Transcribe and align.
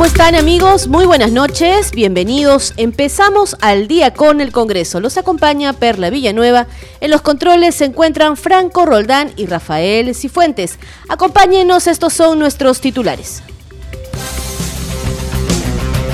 ¿Cómo 0.00 0.08
están 0.08 0.34
amigos? 0.34 0.88
Muy 0.88 1.04
buenas 1.04 1.30
noches, 1.30 1.90
bienvenidos. 1.90 2.72
Empezamos 2.78 3.54
al 3.60 3.86
día 3.86 4.14
con 4.14 4.40
el 4.40 4.50
Congreso. 4.50 4.98
Los 4.98 5.18
acompaña 5.18 5.74
Perla 5.74 6.08
Villanueva. 6.08 6.68
En 7.02 7.10
los 7.10 7.20
controles 7.20 7.74
se 7.74 7.84
encuentran 7.84 8.38
Franco 8.38 8.86
Roldán 8.86 9.30
y 9.36 9.44
Rafael 9.44 10.14
Cifuentes. 10.14 10.78
Acompáñenos, 11.10 11.86
estos 11.86 12.14
son 12.14 12.38
nuestros 12.38 12.80
titulares. 12.80 13.42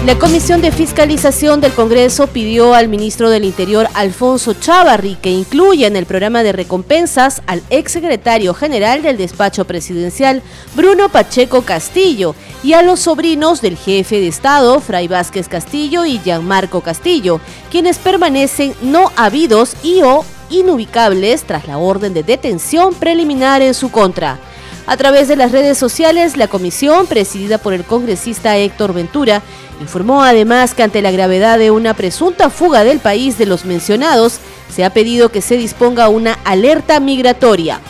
La 0.07 0.17
Comisión 0.21 0.63
de 0.63 0.71
Fiscalización 0.71 1.61
del 1.61 1.73
Congreso 1.73 2.29
pidió 2.29 2.75
al 2.75 2.87
ministro 2.87 3.29
del 3.29 3.45
Interior, 3.45 3.89
Alfonso 3.93 4.55
Chávarri, 4.55 5.17
que 5.17 5.33
incluya 5.33 5.89
en 5.89 5.97
el 5.97 6.07
programa 6.07 6.45
de 6.45 6.53
recompensas 6.53 7.43
al 7.49 7.61
exsecretario 7.71 8.55
general 8.55 9.03
del 9.03 9.17
despacho 9.17 9.65
presidencial, 9.65 10.43
Bruno 10.77 11.09
Pacheco 11.09 11.63
Castillo, 11.63 12.37
y 12.63 12.75
a 12.75 12.83
los 12.83 13.01
sobrinos 13.01 13.61
del 13.61 13.77
jefe 13.77 14.21
de 14.21 14.29
Estado, 14.29 14.79
Fray 14.79 15.09
Vázquez 15.09 15.49
Castillo 15.49 16.07
y 16.07 16.21
Gianmarco 16.21 16.83
Castillo, 16.83 17.41
quienes 17.73 17.99
permanecen 17.99 18.75
no 18.83 19.11
habidos 19.17 19.75
y 19.83 20.03
o 20.03 20.25
inubicables 20.51 21.43
tras 21.43 21.67
la 21.67 21.79
orden 21.79 22.15
de 22.15 22.23
detención 22.23 22.95
preliminar 22.95 23.61
en 23.61 23.75
su 23.75 23.91
contra. 23.91 24.39
A 24.87 24.97
través 24.97 25.27
de 25.27 25.35
las 25.35 25.51
redes 25.51 25.77
sociales, 25.79 26.37
la 26.37 26.47
comisión, 26.47 27.09
presidida 27.09 27.59
por 27.59 27.75
el 27.75 27.83
congresista 27.83 28.57
Héctor 28.57 28.95
Ventura, 28.95 29.43
informó 29.81 30.23
además 30.23 30.75
que 30.75 30.85
ante 30.85 31.03
la 31.03 31.11
gravedad 31.11 31.59
de 31.59 31.73
una 31.73 31.93
presunta 31.95 32.51
fuga 32.51 32.85
del 32.85 33.01
país 33.01 33.37
de 33.37 33.47
los 33.47 33.65
mencionados, 33.65 34.39
se 34.73 34.85
ha 34.85 34.91
pedido 34.91 35.31
que 35.31 35.43
se 35.43 35.57
disponga 35.57 36.09
una 36.09 36.39
alerta 36.45 37.01
migratoria. 37.01 37.81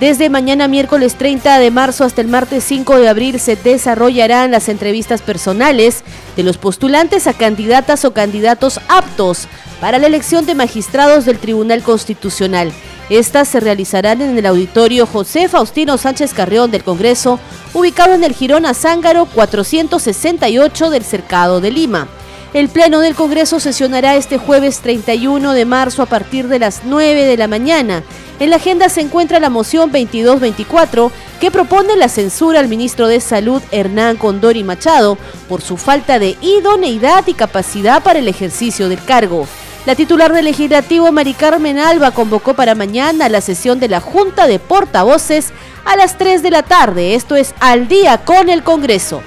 Desde 0.00 0.30
mañana 0.30 0.66
miércoles 0.66 1.16
30 1.16 1.58
de 1.58 1.70
marzo 1.70 2.04
hasta 2.04 2.22
el 2.22 2.28
martes 2.28 2.64
5 2.64 2.98
de 2.98 3.08
abril 3.08 3.38
se 3.38 3.56
desarrollarán 3.56 4.50
las 4.50 4.70
entrevistas 4.70 5.20
personales 5.20 6.04
de 6.36 6.42
los 6.42 6.56
postulantes 6.56 7.26
a 7.26 7.34
candidatas 7.34 8.06
o 8.06 8.12
candidatos 8.12 8.80
aptos 8.88 9.46
para 9.80 9.98
la 9.98 10.06
elección 10.06 10.46
de 10.46 10.54
magistrados 10.54 11.26
del 11.26 11.38
Tribunal 11.38 11.82
Constitucional. 11.82 12.72
Estas 13.08 13.46
se 13.46 13.60
realizarán 13.60 14.20
en 14.20 14.36
el 14.36 14.46
auditorio 14.46 15.06
José 15.06 15.48
Faustino 15.48 15.96
Sánchez 15.96 16.34
Carrión 16.34 16.72
del 16.72 16.82
Congreso, 16.82 17.38
ubicado 17.72 18.14
en 18.14 18.24
el 18.24 18.34
Girón 18.34 18.66
Azángaro 18.66 19.26
468 19.26 20.90
del 20.90 21.04
Cercado 21.04 21.60
de 21.60 21.70
Lima. 21.70 22.08
El 22.52 22.68
Pleno 22.68 22.98
del 23.00 23.14
Congreso 23.14 23.60
sesionará 23.60 24.16
este 24.16 24.38
jueves 24.38 24.80
31 24.80 25.52
de 25.52 25.64
marzo 25.64 26.02
a 26.02 26.06
partir 26.06 26.48
de 26.48 26.58
las 26.58 26.82
9 26.84 27.24
de 27.24 27.36
la 27.36 27.46
mañana. 27.46 28.02
En 28.40 28.50
la 28.50 28.56
agenda 28.56 28.88
se 28.88 29.02
encuentra 29.02 29.38
la 29.38 29.50
moción 29.50 29.92
2224 29.92 31.12
que 31.40 31.50
propone 31.52 31.96
la 31.96 32.08
censura 32.08 32.58
al 32.58 32.68
ministro 32.68 33.06
de 33.06 33.20
Salud 33.20 33.62
Hernán 33.70 34.16
Condori 34.16 34.64
Machado 34.64 35.16
por 35.48 35.60
su 35.60 35.76
falta 35.76 36.18
de 36.18 36.36
idoneidad 36.40 37.24
y 37.28 37.34
capacidad 37.34 38.02
para 38.02 38.18
el 38.18 38.26
ejercicio 38.26 38.88
del 38.88 39.04
cargo. 39.04 39.46
La 39.86 39.94
titular 39.94 40.32
del 40.32 40.46
legislativo, 40.46 41.12
Mari 41.12 41.32
Carmen 41.32 41.78
Alba, 41.78 42.10
convocó 42.10 42.54
para 42.54 42.74
mañana 42.74 43.28
la 43.28 43.40
sesión 43.40 43.78
de 43.78 43.88
la 43.88 44.00
Junta 44.00 44.48
de 44.48 44.58
Portavoces 44.58 45.52
a 45.84 45.94
las 45.94 46.18
3 46.18 46.42
de 46.42 46.50
la 46.50 46.64
tarde. 46.64 47.14
Esto 47.14 47.36
es 47.36 47.54
al 47.60 47.86
día 47.86 48.18
con 48.24 48.48
el 48.48 48.64
Congreso. 48.64 49.22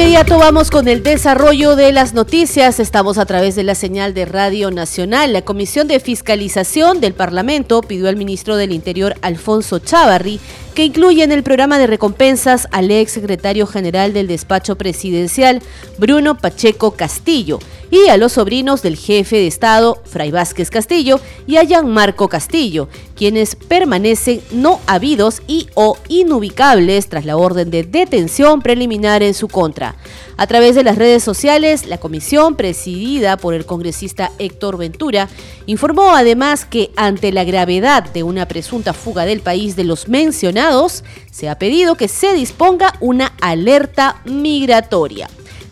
Inmediato 0.00 0.38
vamos 0.38 0.70
con 0.70 0.86
el 0.86 1.02
desarrollo 1.02 1.74
de 1.74 1.90
las 1.90 2.14
noticias. 2.14 2.78
Estamos 2.78 3.18
a 3.18 3.26
través 3.26 3.56
de 3.56 3.64
la 3.64 3.74
señal 3.74 4.14
de 4.14 4.26
Radio 4.26 4.70
Nacional. 4.70 5.32
La 5.32 5.42
Comisión 5.42 5.88
de 5.88 5.98
Fiscalización 5.98 7.00
del 7.00 7.14
Parlamento 7.14 7.82
pidió 7.82 8.08
al 8.08 8.14
ministro 8.14 8.54
del 8.54 8.70
Interior, 8.70 9.16
Alfonso 9.22 9.80
Chávarri, 9.80 10.38
que 10.76 10.84
incluye 10.84 11.24
en 11.24 11.32
el 11.32 11.42
programa 11.42 11.80
de 11.80 11.88
recompensas 11.88 12.68
al 12.70 12.92
ex 12.92 13.10
secretario 13.10 13.66
general 13.66 14.12
del 14.12 14.28
despacho 14.28 14.78
presidencial, 14.78 15.62
Bruno 15.98 16.38
Pacheco 16.38 16.92
Castillo, 16.92 17.58
y 17.90 18.08
a 18.08 18.16
los 18.16 18.32
sobrinos 18.32 18.82
del 18.82 18.96
jefe 18.96 19.36
de 19.36 19.46
Estado, 19.46 20.02
Fray 20.04 20.30
Vázquez 20.30 20.70
Castillo, 20.70 21.20
y 21.46 21.56
a 21.56 21.64
Gianmarco 21.64 22.28
Castillo, 22.28 22.88
quienes 23.14 23.56
permanecen 23.56 24.40
no 24.52 24.80
habidos 24.86 25.42
y 25.46 25.68
o 25.74 25.96
inubicables 26.08 27.08
tras 27.08 27.24
la 27.24 27.36
orden 27.36 27.70
de 27.70 27.82
detención 27.82 28.62
preliminar 28.62 29.22
en 29.22 29.34
su 29.34 29.48
contra. 29.48 29.96
A 30.36 30.46
través 30.46 30.76
de 30.76 30.84
las 30.84 30.96
redes 30.96 31.24
sociales, 31.24 31.86
la 31.86 31.98
comisión, 31.98 32.54
presidida 32.54 33.36
por 33.36 33.54
el 33.54 33.66
congresista 33.66 34.30
Héctor 34.38 34.76
Ventura, 34.76 35.28
informó 35.66 36.14
además 36.14 36.64
que 36.64 36.92
ante 36.94 37.32
la 37.32 37.42
gravedad 37.44 38.04
de 38.04 38.22
una 38.22 38.46
presunta 38.46 38.92
fuga 38.92 39.24
del 39.24 39.40
país 39.40 39.74
de 39.74 39.84
los 39.84 40.08
mencionados, 40.08 41.02
se 41.32 41.48
ha 41.48 41.58
pedido 41.58 41.96
que 41.96 42.08
se 42.08 42.34
disponga 42.34 42.94
una 43.00 43.32
alerta 43.40 44.20
migratoria. 44.26 45.28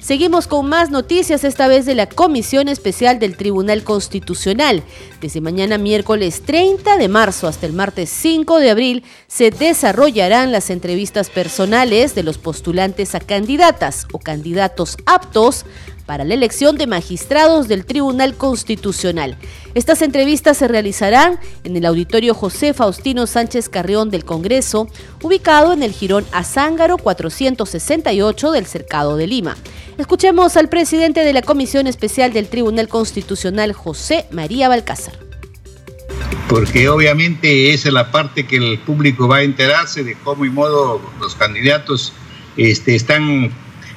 Seguimos 0.06 0.46
con 0.46 0.68
más 0.68 0.92
noticias, 0.92 1.42
esta 1.42 1.66
vez 1.66 1.84
de 1.84 1.96
la 1.96 2.08
Comisión 2.08 2.68
Especial 2.68 3.18
del 3.18 3.36
Tribunal 3.36 3.82
Constitucional. 3.82 4.84
Desde 5.20 5.40
mañana 5.40 5.78
miércoles 5.78 6.42
30 6.46 6.96
de 6.96 7.08
marzo 7.08 7.48
hasta 7.48 7.66
el 7.66 7.72
martes 7.72 8.08
5 8.10 8.60
de 8.60 8.70
abril 8.70 9.02
se 9.26 9.50
desarrollarán 9.50 10.52
las 10.52 10.70
entrevistas 10.70 11.28
personales 11.28 12.14
de 12.14 12.22
los 12.22 12.38
postulantes 12.38 13.16
a 13.16 13.18
candidatas 13.18 14.06
o 14.12 14.20
candidatos 14.20 14.96
aptos 15.06 15.64
para 16.06 16.22
la 16.22 16.34
elección 16.34 16.78
de 16.78 16.86
magistrados 16.86 17.66
del 17.66 17.84
Tribunal 17.84 18.36
Constitucional. 18.36 19.36
Estas 19.74 20.02
entrevistas 20.02 20.56
se 20.56 20.68
realizarán 20.68 21.40
en 21.64 21.76
el 21.76 21.84
auditorio 21.84 22.32
José 22.32 22.74
Faustino 22.74 23.26
Sánchez 23.26 23.68
Carrión 23.68 24.10
del 24.10 24.24
Congreso, 24.24 24.86
ubicado 25.20 25.72
en 25.72 25.82
el 25.82 25.90
Girón 25.90 26.24
Azángaro 26.30 26.96
468 26.96 28.52
del 28.52 28.66
Cercado 28.66 29.16
de 29.16 29.26
Lima. 29.26 29.56
Escuchemos 29.98 30.58
al 30.58 30.68
presidente 30.68 31.24
de 31.24 31.32
la 31.32 31.40
Comisión 31.40 31.86
Especial 31.86 32.32
del 32.32 32.48
Tribunal 32.48 32.86
Constitucional, 32.86 33.72
José 33.72 34.26
María 34.30 34.68
Balcázar. 34.68 35.14
Porque 36.48 36.88
obviamente 36.90 37.72
esa 37.72 37.88
es 37.88 37.94
la 37.94 38.10
parte 38.10 38.46
que 38.46 38.56
el 38.56 38.78
público 38.78 39.26
va 39.26 39.38
a 39.38 39.42
enterarse 39.42 40.04
de 40.04 40.14
cómo 40.22 40.44
y 40.44 40.50
modo 40.50 41.00
los 41.18 41.34
candidatos 41.34 42.12
este, 42.58 42.94
están 42.94 43.50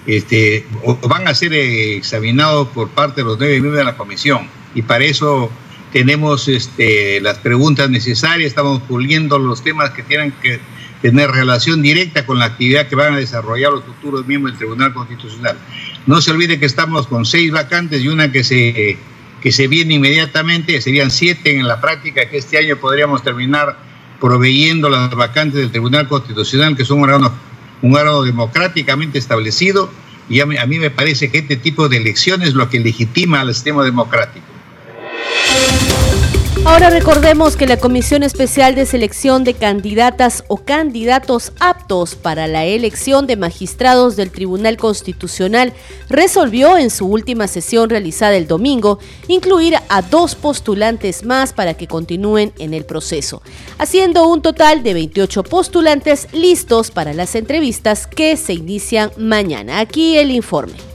este, 0.07 0.65
van 1.07 1.27
a 1.27 1.35
ser 1.35 1.53
examinados 1.53 2.69
por 2.69 2.89
parte 2.89 3.21
de 3.21 3.25
los 3.25 3.37
nueve 3.37 3.53
miembros 3.55 3.77
de 3.77 3.83
la 3.83 3.97
comisión. 3.97 4.47
Y 4.73 4.81
para 4.83 5.03
eso 5.03 5.51
tenemos 5.91 6.47
este, 6.47 7.19
las 7.21 7.39
preguntas 7.39 7.89
necesarias, 7.89 8.47
estamos 8.47 8.81
puliendo 8.83 9.37
los 9.37 9.63
temas 9.63 9.91
que 9.91 10.03
tienen 10.03 10.31
que 10.41 10.59
tener 11.01 11.31
relación 11.31 11.81
directa 11.81 12.25
con 12.25 12.39
la 12.39 12.45
actividad 12.45 12.87
que 12.87 12.95
van 12.95 13.13
a 13.13 13.17
desarrollar 13.17 13.71
los 13.71 13.83
futuros 13.83 14.25
miembros 14.27 14.53
del 14.53 14.59
Tribunal 14.59 14.93
Constitucional. 14.93 15.57
No 16.09 16.21
se 16.21 16.31
olvide 16.31 16.59
que 16.59 16.65
estamos 16.65 17.05
con 17.05 17.23
seis 17.23 17.51
vacantes 17.51 18.01
y 18.01 18.07
una 18.07 18.31
que 18.31 18.43
se, 18.43 18.97
que 19.43 19.51
se 19.51 19.67
viene 19.67 19.93
inmediatamente, 19.93 20.81
serían 20.81 21.11
siete 21.11 21.55
en 21.55 21.67
la 21.67 21.79
práctica, 21.79 22.27
que 22.27 22.37
este 22.37 22.57
año 22.57 22.77
podríamos 22.77 23.21
terminar 23.21 23.77
proveyendo 24.19 24.89
las 24.89 25.11
vacantes 25.11 25.59
del 25.59 25.69
Tribunal 25.69 26.07
Constitucional, 26.07 26.75
que 26.75 26.83
son 26.83 26.97
un 26.97 27.03
órgano, 27.03 27.31
un 27.83 27.95
órgano 27.95 28.23
democráticamente 28.23 29.19
establecido, 29.19 29.91
y 30.27 30.39
a 30.39 30.47
mí, 30.47 30.57
a 30.57 30.65
mí 30.65 30.79
me 30.79 30.89
parece 30.89 31.29
que 31.29 31.37
este 31.37 31.57
tipo 31.57 31.87
de 31.87 31.97
elecciones 31.97 32.49
es 32.49 32.53
lo 32.55 32.71
que 32.71 32.79
legitima 32.79 33.41
al 33.41 33.53
sistema 33.53 33.83
democrático. 33.83 34.47
Ahora 36.65 36.89
recordemos 36.89 37.55
que 37.55 37.65
la 37.65 37.77
Comisión 37.77 38.21
Especial 38.21 38.75
de 38.75 38.85
Selección 38.85 39.43
de 39.43 39.53
Candidatas 39.53 40.43
o 40.49 40.57
Candidatos 40.57 41.53
aptos 41.59 42.15
para 42.15 42.47
la 42.47 42.65
elección 42.65 43.27
de 43.27 43.37
magistrados 43.37 44.17
del 44.17 44.29
Tribunal 44.29 44.75
Constitucional 44.77 45.73
resolvió 46.09 46.77
en 46.77 46.89
su 46.89 47.07
última 47.07 47.47
sesión 47.47 47.89
realizada 47.89 48.35
el 48.35 48.45
domingo 48.45 48.99
incluir 49.27 49.75
a 49.87 50.01
dos 50.01 50.35
postulantes 50.35 51.23
más 51.23 51.53
para 51.53 51.75
que 51.75 51.87
continúen 51.87 52.53
en 52.59 52.73
el 52.73 52.85
proceso, 52.85 53.41
haciendo 53.77 54.27
un 54.27 54.41
total 54.41 54.83
de 54.83 54.93
28 54.93 55.43
postulantes 55.43 56.27
listos 56.33 56.91
para 56.91 57.13
las 57.13 57.35
entrevistas 57.35 58.05
que 58.05 58.35
se 58.35 58.53
inician 58.53 59.11
mañana. 59.17 59.79
Aquí 59.79 60.17
el 60.17 60.29
informe. 60.31 60.88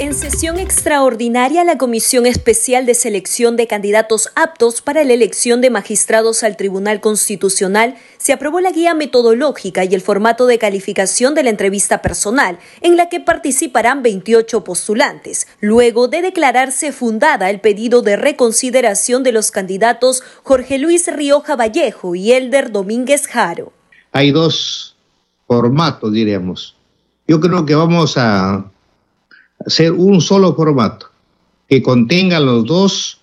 En 0.00 0.14
sesión 0.14 0.58
extraordinaria, 0.58 1.62
la 1.62 1.76
Comisión 1.76 2.24
Especial 2.24 2.86
de 2.86 2.94
Selección 2.94 3.56
de 3.56 3.66
Candidatos 3.66 4.30
Aptos 4.34 4.80
para 4.80 5.04
la 5.04 5.12
elección 5.12 5.60
de 5.60 5.68
magistrados 5.68 6.42
al 6.42 6.56
Tribunal 6.56 7.02
Constitucional 7.02 7.96
se 8.16 8.32
aprobó 8.32 8.60
la 8.60 8.70
guía 8.70 8.94
metodológica 8.94 9.84
y 9.84 9.94
el 9.94 10.00
formato 10.00 10.46
de 10.46 10.58
calificación 10.58 11.34
de 11.34 11.42
la 11.42 11.50
entrevista 11.50 12.00
personal, 12.00 12.58
en 12.80 12.96
la 12.96 13.10
que 13.10 13.20
participarán 13.20 14.02
28 14.02 14.64
postulantes, 14.64 15.46
luego 15.60 16.08
de 16.08 16.22
declararse 16.22 16.92
fundada 16.92 17.50
el 17.50 17.60
pedido 17.60 18.00
de 18.00 18.16
reconsideración 18.16 19.22
de 19.22 19.32
los 19.32 19.50
candidatos 19.50 20.22
Jorge 20.44 20.78
Luis 20.78 21.14
Rioja 21.14 21.56
Vallejo 21.56 22.14
y 22.14 22.32
Elder 22.32 22.72
Domínguez 22.72 23.26
Jaro. 23.26 23.74
Hay 24.12 24.30
dos 24.30 24.96
formatos, 25.46 26.10
diríamos. 26.10 26.74
Yo 27.28 27.38
creo 27.38 27.66
que 27.66 27.74
vamos 27.74 28.14
a 28.16 28.64
hacer 29.66 29.92
un 29.92 30.20
solo 30.20 30.54
formato 30.54 31.06
que 31.68 31.82
contenga 31.82 32.40
los 32.40 32.64
dos, 32.64 33.20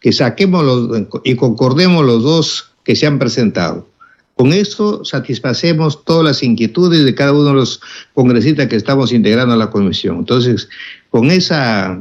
que 0.00 0.12
saquemos 0.12 0.64
los 0.64 1.02
y 1.24 1.34
concordemos 1.34 2.04
los 2.04 2.22
dos 2.22 2.70
que 2.84 2.94
se 2.94 3.06
han 3.06 3.18
presentado. 3.18 3.88
Con 4.34 4.52
esto 4.52 5.04
satisfacemos 5.04 6.04
todas 6.04 6.24
las 6.24 6.42
inquietudes 6.44 7.04
de 7.04 7.14
cada 7.14 7.32
uno 7.32 7.46
de 7.46 7.54
los 7.54 7.80
congresistas 8.14 8.68
que 8.68 8.76
estamos 8.76 9.12
integrando 9.12 9.54
a 9.54 9.56
la 9.56 9.70
comisión. 9.70 10.18
Entonces, 10.18 10.68
con 11.10 11.32
esa, 11.32 12.00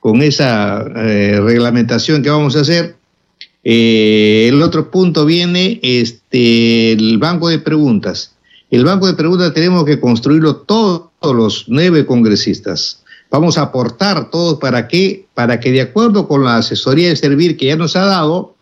con 0.00 0.22
esa 0.22 0.82
eh, 0.96 1.38
reglamentación 1.38 2.22
que 2.22 2.30
vamos 2.30 2.56
a 2.56 2.60
hacer, 2.60 2.96
eh, 3.62 4.46
el 4.48 4.62
otro 4.62 4.90
punto 4.90 5.26
viene 5.26 5.78
este, 5.82 6.92
el 6.92 7.18
banco 7.18 7.50
de 7.50 7.58
preguntas. 7.58 8.34
El 8.70 8.84
banco 8.84 9.06
de 9.06 9.14
preguntas 9.14 9.52
tenemos 9.52 9.84
que 9.84 10.00
construirlo 10.00 10.56
todos 10.56 11.10
los 11.20 11.66
nueve 11.68 12.06
congresistas. 12.06 13.04
Vamos 13.30 13.58
a 13.58 13.62
aportar 13.62 14.30
todo 14.30 14.58
para 14.58 14.88
que, 14.88 15.26
para 15.34 15.60
que 15.60 15.72
de 15.72 15.80
acuerdo 15.80 16.28
con 16.28 16.44
la 16.44 16.58
asesoría 16.58 17.08
de 17.08 17.16
servir 17.16 17.56
que 17.56 17.66
ya 17.66 17.76
nos 17.76 17.96
ha 17.96 18.06
dado, 18.06 18.54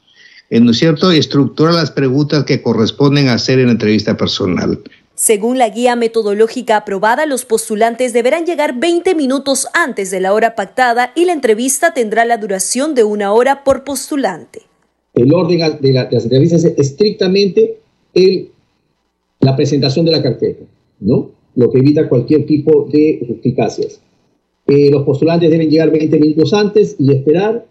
eh, 0.50 0.60
¿no 0.60 0.70
es 0.70 0.78
cierto?, 0.78 1.10
estructurar 1.10 1.74
las 1.74 1.90
preguntas 1.90 2.44
que 2.44 2.62
corresponden 2.62 3.28
a 3.28 3.34
hacer 3.34 3.58
en 3.58 3.66
la 3.66 3.72
entrevista 3.72 4.16
personal. 4.16 4.80
Según 5.14 5.58
la 5.58 5.68
guía 5.68 5.94
metodológica 5.94 6.76
aprobada, 6.76 7.24
los 7.24 7.44
postulantes 7.44 8.12
deberán 8.12 8.46
llegar 8.46 8.80
20 8.80 9.14
minutos 9.14 9.68
antes 9.72 10.10
de 10.10 10.20
la 10.20 10.32
hora 10.32 10.56
pactada 10.56 11.12
y 11.14 11.24
la 11.24 11.32
entrevista 11.32 11.94
tendrá 11.94 12.24
la 12.24 12.36
duración 12.36 12.96
de 12.96 13.04
una 13.04 13.32
hora 13.32 13.62
por 13.62 13.84
postulante. 13.84 14.62
El 15.14 15.32
orden 15.32 15.78
de, 15.80 15.92
las 15.92 16.24
entrevistas 16.24 16.64
es 16.64 16.76
estrictamente 16.76 17.78
el, 18.12 18.50
la 19.38 19.54
presentación 19.54 20.04
de 20.04 20.10
la 20.10 20.22
carpeta, 20.22 20.64
¿no? 20.98 21.30
Lo 21.54 21.70
que 21.70 21.78
evita 21.78 22.08
cualquier 22.08 22.44
tipo 22.46 22.88
de 22.92 23.20
eficacias. 23.38 24.00
Eh, 24.66 24.90
los 24.90 25.02
postulantes 25.02 25.50
deben 25.50 25.70
llegar 25.70 25.90
20 25.90 26.18
minutos 26.18 26.52
antes 26.54 26.96
y 26.98 27.12
esperar. 27.12 27.66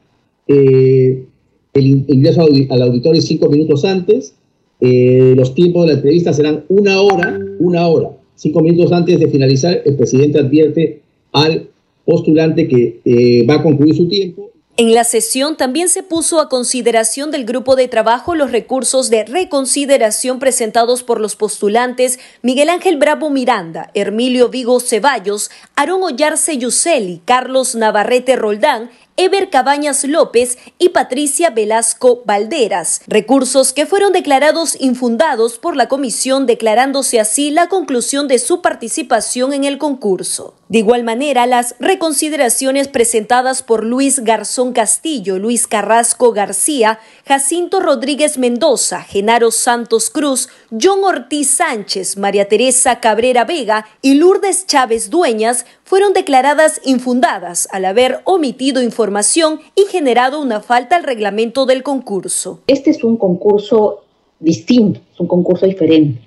Eh, 0.47 1.25
el 1.73 1.85
ingreso 2.07 2.45
al 2.69 2.81
auditorio 2.81 3.21
5 3.21 3.49
minutos 3.49 3.83
antes. 3.85 4.35
Eh, 4.79 5.33
los 5.35 5.55
tiempos 5.55 5.83
de 5.83 5.93
la 5.93 5.93
entrevista 5.95 6.33
serán 6.33 6.65
una 6.69 7.01
hora, 7.01 7.39
una 7.59 7.87
hora. 7.87 8.09
Cinco 8.35 8.61
minutos 8.61 8.91
antes 8.91 9.19
de 9.19 9.27
finalizar, 9.27 9.81
el 9.85 9.95
presidente 9.95 10.39
advierte 10.39 11.01
al 11.31 11.69
postulante 12.03 12.67
que 12.67 13.45
va 13.47 13.55
a 13.55 13.63
concluir 13.63 13.95
su 13.95 14.07
tiempo 14.07 14.52
en 14.75 14.95
la 14.95 15.03
sesión 15.03 15.55
también 15.55 15.87
se 15.87 16.01
puso 16.01 16.41
a 16.41 16.49
consideración 16.49 17.29
del 17.29 17.45
grupo 17.45 17.75
de 17.75 17.87
trabajo 17.87 18.33
los 18.33 18.51
recursos 18.51 19.11
de 19.11 19.23
reconsideración 19.23 20.39
presentados 20.39 21.03
por 21.03 21.21
los 21.21 21.35
postulantes 21.35 22.17
Miguel 22.41 22.69
Ángel 22.69 22.97
Bravo 22.97 23.29
Miranda, 23.29 23.91
Hermilio 23.93 24.49
Vigo 24.49 24.79
Ceballos, 24.79 25.51
Aarón 25.75 26.01
Ollarse 26.01 26.57
Yuseli, 26.57 27.21
Carlos 27.23 27.75
Navarrete 27.75 28.35
Roldán 28.35 28.89
Ever 29.15 29.51
Cabañas 29.51 30.04
López 30.06 30.57
y 30.80 30.89
Patricia 30.89 31.51
Velasco 31.51 32.24
Valderas, 32.25 33.01
recursos 33.06 33.71
que 33.71 33.86
fueron 33.86 34.12
declarados 34.12 34.75
infundados 34.80 35.60
por 35.60 35.75
la 35.75 35.88
comisión 35.88 36.48
declarándose 36.48 37.19
así 37.19 37.51
la 37.51 37.69
conclusión 37.69 38.27
de 38.27 38.39
su 38.39 38.63
participación 38.63 39.54
en 39.54 39.65
el 39.65 39.77
concurso. 39.77 40.56
De 40.68 40.80
igual 40.80 41.04
manera, 41.04 41.45
las 41.45 41.75
reconsideraciones 41.80 42.88
presentadas 42.88 43.62
por 43.62 43.83
Luis 43.83 44.21
Garzón 44.21 44.74
Castillo, 44.74 45.38
Luis 45.38 45.68
Carrasco 45.68 46.31
García, 46.31 47.00
Jacinto 47.27 47.80
Rodríguez 47.80 48.39
Mendoza, 48.39 49.01
Genaro 49.04 49.51
Santos 49.51 50.10
Cruz, 50.10 50.50
John 50.71 51.04
Ortiz 51.04 51.51
Sánchez, 51.51 52.18
María 52.18 52.48
Teresa 52.48 53.00
Cabrera 53.00 53.45
Vega 53.45 53.86
y 54.01 54.15
Lourdes 54.15 54.65
Chávez 54.65 55.12
Dueñas 55.12 55.68
fueron 55.93 56.13
declaradas 56.13 56.81
infundadas 56.83 57.67
al 57.71 57.85
haber 57.85 58.21
omitido 58.23 58.81
información 58.81 59.59
y 59.75 59.83
generado 59.83 60.41
una 60.41 60.59
falta 60.59 60.95
al 60.95 61.03
reglamento 61.03 61.67
del 61.67 61.83
concurso. 61.83 62.61
Este 62.65 62.89
es 62.89 63.03
un 63.03 63.15
concurso 63.15 64.01
distinto, 64.39 65.01
es 65.13 65.19
un 65.19 65.27
concurso 65.27 65.67
diferente. 65.67 66.19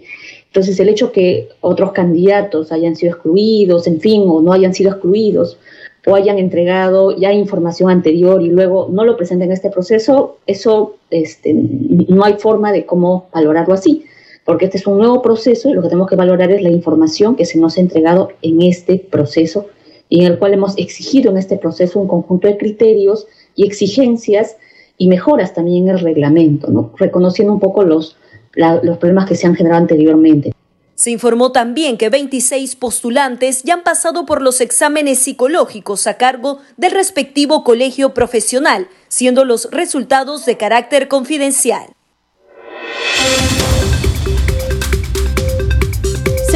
Entonces, 0.46 0.78
el 0.78 0.88
hecho 0.88 1.10
que 1.10 1.48
otros 1.62 1.90
candidatos 1.90 2.70
hayan 2.70 2.94
sido 2.94 3.14
excluidos, 3.14 3.88
en 3.88 3.98
fin, 3.98 4.22
o 4.28 4.40
no 4.40 4.52
hayan 4.52 4.72
sido 4.72 4.92
excluidos, 4.92 5.58
o 6.06 6.14
hayan 6.14 6.38
entregado 6.38 7.16
ya 7.16 7.32
información 7.32 7.90
anterior 7.90 8.42
y 8.42 8.50
luego 8.50 8.88
no 8.92 9.04
lo 9.04 9.16
presenten 9.16 9.48
en 9.48 9.54
este 9.54 9.70
proceso, 9.70 10.36
eso 10.46 10.94
este, 11.10 11.52
no 11.52 12.24
hay 12.24 12.34
forma 12.34 12.70
de 12.70 12.86
cómo 12.86 13.26
valorarlo 13.32 13.74
así 13.74 14.04
porque 14.46 14.66
este 14.66 14.78
es 14.78 14.86
un 14.86 14.96
nuevo 14.96 15.20
proceso 15.20 15.68
y 15.68 15.74
lo 15.74 15.82
que 15.82 15.88
tenemos 15.88 16.08
que 16.08 16.16
valorar 16.16 16.50
es 16.52 16.62
la 16.62 16.70
información 16.70 17.34
que 17.34 17.44
se 17.44 17.58
nos 17.58 17.76
ha 17.76 17.80
entregado 17.80 18.30
en 18.40 18.62
este 18.62 18.96
proceso 18.98 19.66
y 20.08 20.24
en 20.24 20.32
el 20.32 20.38
cual 20.38 20.54
hemos 20.54 20.78
exigido 20.78 21.32
en 21.32 21.36
este 21.36 21.58
proceso 21.58 21.98
un 21.98 22.06
conjunto 22.06 22.46
de 22.46 22.56
criterios 22.56 23.26
y 23.56 23.66
exigencias 23.66 24.56
y 24.96 25.08
mejoras 25.08 25.52
también 25.52 25.88
en 25.88 25.96
el 25.96 26.00
reglamento, 26.00 26.70
¿no? 26.70 26.92
reconociendo 26.96 27.52
un 27.52 27.60
poco 27.60 27.82
los, 27.82 28.16
los 28.54 28.98
problemas 28.98 29.28
que 29.28 29.34
se 29.34 29.48
han 29.48 29.56
generado 29.56 29.82
anteriormente. 29.82 30.52
Se 30.94 31.10
informó 31.10 31.52
también 31.52 31.98
que 31.98 32.08
26 32.08 32.76
postulantes 32.76 33.64
ya 33.64 33.74
han 33.74 33.82
pasado 33.82 34.26
por 34.26 34.40
los 34.40 34.60
exámenes 34.60 35.18
psicológicos 35.18 36.06
a 36.06 36.14
cargo 36.14 36.60
del 36.76 36.92
respectivo 36.92 37.64
colegio 37.64 38.14
profesional, 38.14 38.88
siendo 39.08 39.44
los 39.44 39.68
resultados 39.72 40.46
de 40.46 40.56
carácter 40.56 41.08
confidencial. 41.08 41.88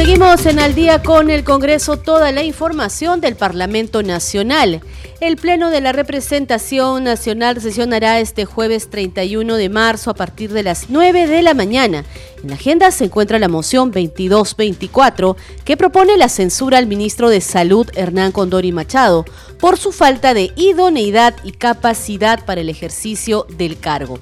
Seguimos 0.01 0.47
en 0.47 0.57
al 0.57 0.73
día 0.73 1.03
con 1.03 1.29
el 1.29 1.43
Congreso, 1.43 1.95
toda 1.95 2.31
la 2.31 2.41
información 2.41 3.21
del 3.21 3.35
Parlamento 3.35 4.01
Nacional. 4.01 4.81
El 5.19 5.37
Pleno 5.37 5.69
de 5.69 5.79
la 5.79 5.91
Representación 5.91 7.03
Nacional 7.03 7.61
sesionará 7.61 8.19
este 8.19 8.45
jueves 8.45 8.89
31 8.89 9.55
de 9.57 9.69
marzo 9.69 10.09
a 10.09 10.15
partir 10.15 10.51
de 10.53 10.63
las 10.63 10.89
9 10.89 11.27
de 11.27 11.43
la 11.43 11.53
mañana. 11.53 12.03
En 12.41 12.49
la 12.49 12.55
agenda 12.55 12.89
se 12.89 13.05
encuentra 13.05 13.37
la 13.37 13.47
moción 13.47 13.91
2224 13.91 15.37
que 15.63 15.77
propone 15.77 16.17
la 16.17 16.29
censura 16.29 16.79
al 16.79 16.87
ministro 16.87 17.29
de 17.29 17.39
Salud 17.39 17.87
Hernán 17.93 18.31
Condori 18.31 18.71
Machado 18.71 19.23
por 19.59 19.77
su 19.77 19.91
falta 19.91 20.33
de 20.33 20.51
idoneidad 20.55 21.35
y 21.43 21.51
capacidad 21.51 22.43
para 22.43 22.61
el 22.61 22.69
ejercicio 22.69 23.45
del 23.55 23.79
cargo. 23.79 24.19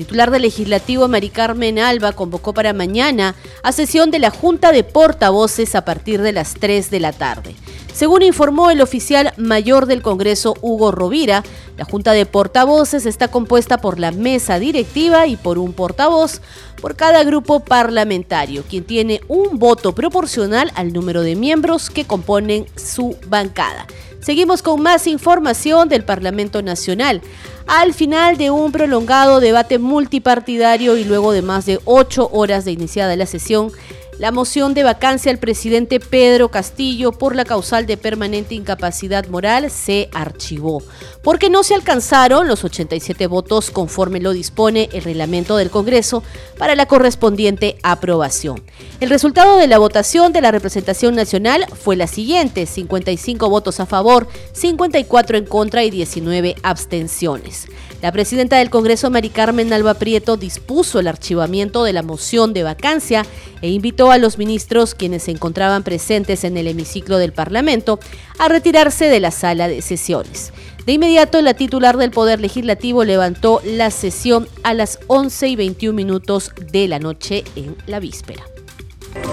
La 0.00 0.06
titular 0.06 0.30
del 0.30 0.40
legislativo, 0.40 1.08
Mari 1.08 1.28
Carmen 1.28 1.78
Alba, 1.78 2.12
convocó 2.12 2.54
para 2.54 2.72
mañana 2.72 3.34
a 3.62 3.70
sesión 3.70 4.10
de 4.10 4.18
la 4.18 4.30
Junta 4.30 4.72
de 4.72 4.82
Portavoces 4.82 5.74
a 5.74 5.84
partir 5.84 6.22
de 6.22 6.32
las 6.32 6.54
3 6.54 6.90
de 6.90 7.00
la 7.00 7.12
tarde. 7.12 7.54
Según 7.92 8.22
informó 8.22 8.70
el 8.70 8.80
oficial 8.80 9.34
mayor 9.36 9.84
del 9.84 10.00
Congreso, 10.00 10.54
Hugo 10.62 10.90
Rovira, 10.90 11.44
la 11.76 11.84
Junta 11.84 12.12
de 12.12 12.24
Portavoces 12.24 13.04
está 13.04 13.28
compuesta 13.28 13.82
por 13.82 14.00
la 14.00 14.10
mesa 14.10 14.58
directiva 14.58 15.26
y 15.26 15.36
por 15.36 15.58
un 15.58 15.74
portavoz 15.74 16.40
por 16.80 16.96
cada 16.96 17.22
grupo 17.22 17.60
parlamentario, 17.60 18.64
quien 18.66 18.84
tiene 18.84 19.20
un 19.28 19.58
voto 19.58 19.94
proporcional 19.94 20.72
al 20.76 20.94
número 20.94 21.20
de 21.20 21.36
miembros 21.36 21.90
que 21.90 22.06
componen 22.06 22.64
su 22.74 23.18
bancada. 23.28 23.86
Seguimos 24.20 24.62
con 24.62 24.82
más 24.82 25.06
información 25.06 25.88
del 25.88 26.04
Parlamento 26.04 26.60
Nacional. 26.60 27.22
Al 27.66 27.94
final 27.94 28.36
de 28.36 28.50
un 28.50 28.70
prolongado 28.70 29.40
debate 29.40 29.78
multipartidario 29.78 30.98
y 30.98 31.04
luego 31.04 31.32
de 31.32 31.40
más 31.40 31.64
de 31.64 31.80
ocho 31.86 32.28
horas 32.32 32.66
de 32.66 32.72
iniciada 32.72 33.16
la 33.16 33.26
sesión, 33.26 33.72
la 34.20 34.32
moción 34.32 34.74
de 34.74 34.82
vacancia 34.82 35.32
al 35.32 35.38
presidente 35.38 35.98
Pedro 35.98 36.50
Castillo 36.50 37.10
por 37.10 37.34
la 37.34 37.46
causal 37.46 37.86
de 37.86 37.96
permanente 37.96 38.54
incapacidad 38.54 39.26
moral 39.28 39.70
se 39.70 40.10
archivó, 40.12 40.82
porque 41.22 41.48
no 41.48 41.62
se 41.62 41.74
alcanzaron 41.74 42.46
los 42.46 42.62
87 42.62 43.26
votos 43.26 43.70
conforme 43.70 44.20
lo 44.20 44.34
dispone 44.34 44.90
el 44.92 45.04
reglamento 45.04 45.56
del 45.56 45.70
Congreso 45.70 46.22
para 46.58 46.74
la 46.74 46.84
correspondiente 46.84 47.78
aprobación. 47.82 48.62
El 49.00 49.08
resultado 49.08 49.56
de 49.56 49.68
la 49.68 49.78
votación 49.78 50.34
de 50.34 50.42
la 50.42 50.50
representación 50.50 51.14
nacional 51.14 51.64
fue 51.72 51.96
la 51.96 52.06
siguiente, 52.06 52.66
55 52.66 53.48
votos 53.48 53.80
a 53.80 53.86
favor, 53.86 54.28
54 54.52 55.38
en 55.38 55.46
contra 55.46 55.82
y 55.82 55.88
19 55.88 56.56
abstenciones. 56.62 57.68
La 58.02 58.12
presidenta 58.12 58.56
del 58.56 58.70
Congreso, 58.70 59.10
Mari 59.10 59.28
Carmen 59.28 59.72
Alba 59.74 59.92
Prieto, 59.92 60.38
dispuso 60.38 61.00
el 61.00 61.08
archivamiento 61.08 61.84
de 61.84 61.92
la 61.92 62.02
moción 62.02 62.54
de 62.54 62.62
vacancia 62.62 63.26
e 63.60 63.68
invitó 63.68 64.10
a 64.10 64.16
los 64.16 64.38
ministros, 64.38 64.94
quienes 64.94 65.24
se 65.24 65.32
encontraban 65.32 65.82
presentes 65.82 66.44
en 66.44 66.56
el 66.56 66.66
hemiciclo 66.66 67.18
del 67.18 67.34
Parlamento, 67.34 68.00
a 68.38 68.48
retirarse 68.48 69.06
de 69.06 69.20
la 69.20 69.30
sala 69.30 69.68
de 69.68 69.82
sesiones. 69.82 70.50
De 70.86 70.92
inmediato, 70.92 71.42
la 71.42 71.52
titular 71.52 71.98
del 71.98 72.10
Poder 72.10 72.40
Legislativo 72.40 73.04
levantó 73.04 73.60
la 73.64 73.90
sesión 73.90 74.48
a 74.62 74.72
las 74.72 74.98
11 75.08 75.48
y 75.48 75.56
21 75.56 75.94
minutos 75.94 76.52
de 76.72 76.88
la 76.88 76.98
noche 76.98 77.44
en 77.54 77.76
la 77.86 78.00
víspera. 78.00 78.44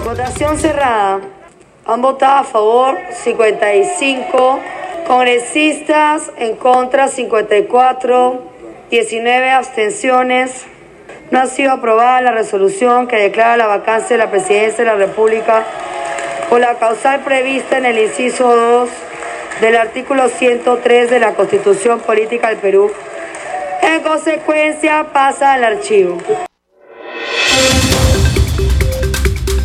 Votación 0.04 0.58
cerrada. 0.58 1.20
Han 1.86 2.02
votado 2.02 2.40
a 2.40 2.44
favor 2.44 2.98
55 3.24 4.60
congresistas, 5.06 6.30
en 6.36 6.56
contra 6.56 7.08
54, 7.08 8.57
19 8.90 9.50
abstenciones. 9.50 10.64
No 11.30 11.40
ha 11.40 11.46
sido 11.46 11.72
aprobada 11.72 12.20
la 12.22 12.32
resolución 12.32 13.06
que 13.06 13.16
declara 13.16 13.56
la 13.56 13.66
vacancia 13.66 14.16
de 14.16 14.24
la 14.24 14.30
presidencia 14.30 14.78
de 14.78 14.90
la 14.90 14.96
República 14.96 15.64
por 16.48 16.60
la 16.60 16.76
causal 16.76 17.20
prevista 17.20 17.76
en 17.76 17.84
el 17.84 17.98
inciso 17.98 18.56
2 18.56 18.90
del 19.60 19.76
artículo 19.76 20.28
103 20.28 21.10
de 21.10 21.20
la 21.20 21.34
Constitución 21.34 22.00
Política 22.00 22.48
del 22.48 22.58
Perú. 22.58 22.90
En 23.82 24.02
consecuencia, 24.02 25.08
pasa 25.12 25.52
al 25.52 25.64
archivo. 25.64 26.18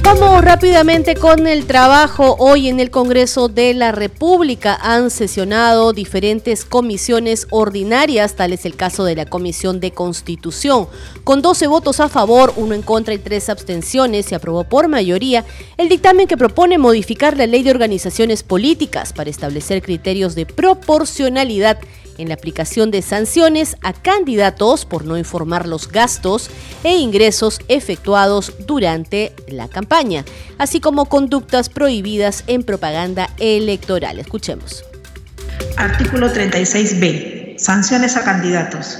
Vamos 0.03 0.43
rápidamente 0.43 1.15
con 1.15 1.47
el 1.47 1.65
trabajo. 1.65 2.35
Hoy 2.37 2.67
en 2.67 2.81
el 2.81 2.91
Congreso 2.91 3.47
de 3.47 3.73
la 3.73 3.93
República 3.93 4.77
han 4.81 5.09
sesionado 5.09 5.93
diferentes 5.93 6.65
comisiones 6.65 7.47
ordinarias, 7.51 8.35
tal 8.35 8.51
es 8.51 8.65
el 8.65 8.75
caso 8.75 9.05
de 9.05 9.15
la 9.15 9.25
Comisión 9.25 9.79
de 9.79 9.91
Constitución. 9.91 10.87
Con 11.23 11.41
12 11.41 11.67
votos 11.67 12.01
a 12.01 12.09
favor, 12.09 12.53
uno 12.57 12.75
en 12.75 12.81
contra 12.81 13.13
y 13.13 13.17
tres 13.17 13.47
abstenciones, 13.47 14.25
se 14.25 14.35
aprobó 14.35 14.65
por 14.65 14.89
mayoría 14.89 15.45
el 15.77 15.87
dictamen 15.87 16.27
que 16.27 16.37
propone 16.37 16.77
modificar 16.77 17.37
la 17.37 17.47
ley 17.47 17.63
de 17.63 17.71
organizaciones 17.71 18.43
políticas 18.43 19.13
para 19.13 19.29
establecer 19.29 19.81
criterios 19.81 20.35
de 20.35 20.45
proporcionalidad 20.45 21.79
en 22.17 22.29
la 22.29 22.35
aplicación 22.35 22.91
de 22.91 23.01
sanciones 23.01 23.75
a 23.81 23.93
candidatos 23.93 24.85
por 24.85 25.05
no 25.05 25.17
informar 25.17 25.67
los 25.67 25.89
gastos 25.89 26.49
e 26.83 26.97
ingresos 26.97 27.59
efectuados 27.67 28.53
durante 28.67 29.33
la 29.47 29.67
campaña, 29.67 30.25
así 30.57 30.79
como 30.79 31.05
conductas 31.05 31.69
prohibidas 31.69 32.43
en 32.47 32.63
propaganda 32.63 33.29
electoral. 33.39 34.19
Escuchemos. 34.19 34.83
Artículo 35.77 36.31
36b. 36.31 37.57
Sanciones 37.57 38.15
a 38.17 38.23
candidatos. 38.23 38.99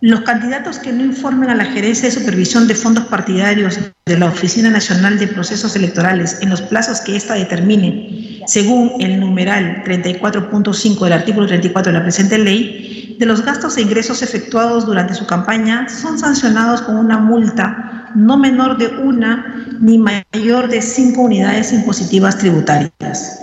Los 0.00 0.22
candidatos 0.22 0.78
que 0.78 0.92
no 0.92 1.04
informen 1.04 1.48
a 1.48 1.54
la 1.54 1.64
Gerencia 1.64 2.08
de 2.08 2.14
Supervisión 2.14 2.66
de 2.66 2.74
Fondos 2.74 3.04
Partidarios 3.04 3.78
de 4.04 4.18
la 4.18 4.26
Oficina 4.26 4.68
Nacional 4.68 5.18
de 5.18 5.28
Procesos 5.28 5.76
Electorales 5.76 6.38
en 6.40 6.50
los 6.50 6.60
plazos 6.60 7.00
que 7.00 7.14
ésta 7.14 7.34
determine, 7.34 8.31
según 8.46 8.92
el 9.00 9.20
numeral 9.20 9.82
34.5 9.84 11.04
del 11.04 11.12
artículo 11.12 11.46
34 11.46 11.92
de 11.92 11.98
la 11.98 12.02
presente 12.02 12.38
ley, 12.38 13.16
de 13.18 13.26
los 13.26 13.44
gastos 13.44 13.76
e 13.76 13.82
ingresos 13.82 14.22
efectuados 14.22 14.86
durante 14.86 15.14
su 15.14 15.26
campaña 15.26 15.88
son 15.88 16.18
sancionados 16.18 16.82
con 16.82 16.96
una 16.96 17.18
multa 17.18 18.10
no 18.14 18.36
menor 18.36 18.78
de 18.78 18.88
una 18.88 19.66
ni 19.80 19.98
mayor 19.98 20.68
de 20.68 20.82
cinco 20.82 21.22
unidades 21.22 21.72
impositivas 21.72 22.38
tributarias. 22.38 23.40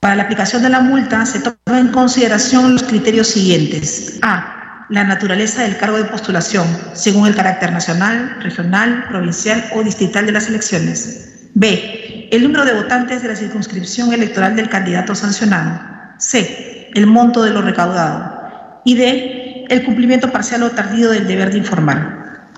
Para 0.00 0.16
la 0.16 0.24
aplicación 0.24 0.62
de 0.62 0.68
la 0.68 0.80
multa 0.80 1.24
se 1.24 1.40
toman 1.40 1.86
en 1.86 1.92
consideración 1.92 2.74
los 2.74 2.82
criterios 2.82 3.28
siguientes. 3.28 4.18
A 4.22 4.86
la 4.90 5.04
naturaleza 5.04 5.62
del 5.62 5.78
cargo 5.78 5.96
de 5.96 6.04
postulación, 6.04 6.66
según 6.92 7.26
el 7.26 7.34
carácter 7.34 7.72
nacional, 7.72 8.36
regional, 8.42 9.06
provincial 9.08 9.64
o 9.74 9.82
distrital 9.82 10.26
de 10.26 10.32
las 10.32 10.48
elecciones. 10.48 11.48
B. 11.54 12.03
El 12.34 12.42
número 12.42 12.64
de 12.64 12.74
votantes 12.74 13.22
de 13.22 13.28
la 13.28 13.36
circunscripción 13.36 14.12
electoral 14.12 14.56
del 14.56 14.68
candidato 14.68 15.14
sancionado. 15.14 15.80
C. 16.18 16.90
El 16.92 17.06
monto 17.06 17.44
de 17.44 17.52
lo 17.52 17.62
recaudado. 17.62 18.80
Y 18.84 18.96
D. 18.96 19.66
El 19.68 19.84
cumplimiento 19.84 20.32
parcial 20.32 20.64
o 20.64 20.70
tardío 20.72 21.10
del 21.10 21.28
deber 21.28 21.52
de 21.52 21.58
informar. 21.58 22.48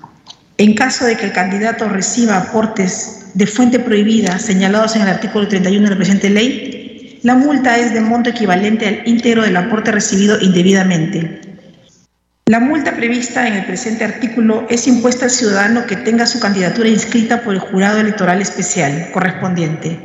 En 0.57 0.73
caso 0.73 1.05
de 1.05 1.15
que 1.15 1.27
el 1.27 1.31
candidato 1.31 1.87
reciba 1.89 2.37
aportes 2.37 3.27
de 3.35 3.45
fuente 3.45 3.77
prohibida 3.77 4.39
señalados 4.39 4.95
en 4.95 5.03
el 5.03 5.09
artículo 5.09 5.47
31 5.47 5.83
de 5.83 5.89
la 5.91 5.95
presente 5.95 6.31
ley, 6.31 7.19
la 7.21 7.35
multa 7.35 7.77
es 7.77 7.93
de 7.93 8.01
monto 8.01 8.31
equivalente 8.31 8.87
al 8.87 9.07
íntegro 9.07 9.43
del 9.43 9.57
aporte 9.57 9.91
recibido 9.91 10.41
indebidamente 10.41 11.46
la 12.47 12.61
multa 12.61 12.95
prevista 12.95 13.45
en 13.45 13.55
el 13.55 13.65
presente 13.65 14.05
artículo 14.05 14.65
es 14.69 14.87
impuesta 14.87 15.25
al 15.25 15.31
ciudadano 15.31 15.85
que 15.85 15.97
tenga 15.97 16.25
su 16.25 16.39
candidatura 16.39 16.87
inscrita 16.87 17.41
por 17.41 17.53
el 17.53 17.59
jurado 17.59 17.99
electoral 17.99 18.41
especial 18.41 19.09
correspondiente. 19.11 19.99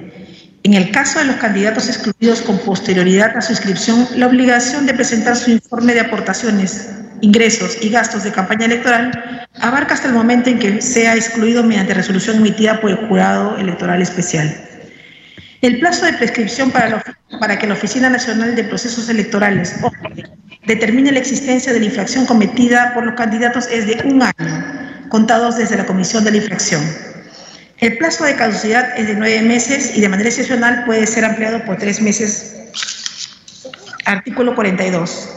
En 0.64 0.74
el 0.74 0.90
caso 0.90 1.20
de 1.20 1.26
los 1.26 1.36
candidatos 1.36 1.88
excluidos 1.88 2.42
con 2.42 2.58
posterioridad 2.58 3.36
a 3.36 3.40
su 3.40 3.52
inscripción, 3.52 4.08
la 4.16 4.26
obligación 4.26 4.86
de 4.86 4.94
presentar 4.94 5.36
su 5.36 5.52
informe 5.52 5.94
de 5.94 6.00
aportaciones, 6.00 6.90
ingresos 7.20 7.78
y 7.80 7.90
gastos 7.90 8.24
de 8.24 8.32
campaña 8.32 8.66
electoral 8.66 9.48
abarca 9.60 9.94
hasta 9.94 10.08
el 10.08 10.14
momento 10.14 10.50
en 10.50 10.58
que 10.58 10.82
sea 10.82 11.14
excluido 11.14 11.62
mediante 11.62 11.94
resolución 11.94 12.38
emitida 12.38 12.80
por 12.80 12.90
el 12.90 12.96
jurado 13.06 13.56
electoral 13.56 14.02
especial. 14.02 14.52
El 15.60 15.78
plazo 15.78 16.06
de 16.06 16.14
prescripción 16.14 16.72
para, 16.72 17.58
que 17.58 17.66
la 17.68 17.74
Oficina 17.74 18.10
Nacional 18.10 18.56
de 18.56 18.64
Procesos 18.64 19.08
Electorales 19.08 19.76
determine 20.66 21.12
la 21.12 21.18
existencia 21.18 21.72
de 21.72 21.80
la 21.80 21.86
infracción 21.86 22.26
cometida 22.26 22.92
por 22.94 23.04
los 23.04 23.14
candidatos 23.14 23.68
es 23.70 23.86
de 23.86 24.08
un 24.08 24.22
año, 24.22 25.08
contados 25.08 25.56
desde 25.56 25.76
la 25.76 25.86
comisión 25.86 26.24
de 26.24 26.30
la 26.30 26.36
infracción. 26.38 26.82
El 27.78 27.98
plazo 27.98 28.24
de 28.24 28.36
caducidad 28.36 28.96
es 28.96 29.08
de 29.08 29.14
nueve 29.14 29.42
meses 29.42 29.96
y 29.96 30.00
de 30.00 30.08
manera 30.08 30.28
excepcional 30.28 30.84
puede 30.84 31.06
ser 31.06 31.24
ampliado 31.24 31.64
por 31.64 31.78
tres 31.78 32.00
meses. 32.00 32.54
Artículo 34.04 34.54
42. 34.54 35.28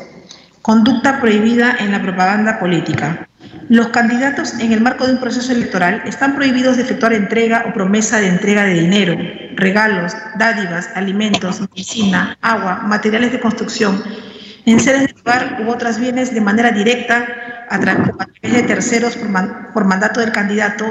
Conducta 0.62 1.20
prohibida 1.20 1.76
en 1.80 1.92
la 1.92 2.02
propaganda 2.02 2.60
política. 2.60 3.28
Los 3.70 3.88
candidatos 3.88 4.54
en 4.60 4.74
el 4.74 4.82
marco 4.82 5.08
de 5.08 5.14
un 5.14 5.20
proceso 5.20 5.52
electoral 5.52 6.04
están 6.06 6.36
prohibidos 6.36 6.78
de 6.78 6.84
efectuar 6.84 7.14
entrega 7.14 7.66
o 7.68 7.74
promesa 7.74 8.20
de 8.20 8.28
entrega 8.28 8.64
de 8.64 8.74
dinero, 8.76 9.18
regalos, 9.56 10.14
dádivas, 10.38 10.90
alimentos, 10.94 11.62
medicina, 11.62 12.38
agua, 12.42 12.82
materiales 12.84 13.32
de 13.32 13.40
construcción, 13.40 14.04
en 14.66 14.80
sedes 14.80 15.08
de 15.08 15.14
lugar 15.14 15.62
u 15.66 15.70
otras 15.70 16.00
bienes 16.00 16.34
de 16.34 16.42
manera 16.42 16.72
directa 16.72 17.26
a, 17.70 17.80
través 17.80 18.08
de 18.42 18.64
terceros 18.64 19.18
por, 19.74 19.86
mandato 19.86 20.20
del 20.20 20.32
candidato 20.32 20.86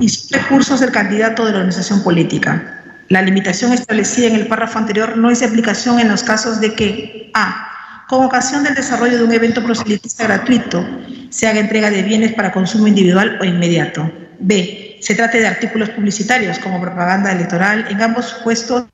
y 0.00 0.08
recursos 0.30 0.80
del 0.80 0.90
candidato 0.90 1.44
de 1.44 1.52
la 1.52 1.58
organización 1.58 2.02
política. 2.02 2.82
La 3.08 3.22
limitación 3.22 3.72
establecida 3.72 4.28
en 4.28 4.34
el 4.36 4.46
párrafo 4.46 4.78
anterior 4.78 5.16
no 5.16 5.30
es 5.30 5.42
aplicación 5.42 6.00
en 6.00 6.08
los 6.08 6.22
casos 6.22 6.60
de 6.60 6.74
que 6.74 7.30
a 7.34 7.70
con 8.08 8.24
ocasión 8.24 8.62
del 8.64 8.74
desarrollo 8.74 9.18
de 9.18 9.24
un 9.24 9.32
evento 9.32 9.62
proselitista 9.62 10.24
gratuito, 10.24 10.86
se 11.30 11.48
haga 11.48 11.60
entrega 11.60 11.90
de 11.90 12.02
bienes 12.02 12.34
para 12.34 12.52
consumo 12.52 12.86
individual 12.86 13.38
o 13.40 13.44
inmediato. 13.44 14.10
B. 14.40 14.93
Se 15.04 15.14
trate 15.14 15.38
de 15.38 15.46
artículos 15.46 15.90
publicitarios 15.90 16.58
como 16.58 16.80
propaganda 16.80 17.30
electoral. 17.30 17.84
En 17.90 18.00
ambos 18.00 18.24
supuestos 18.24 18.86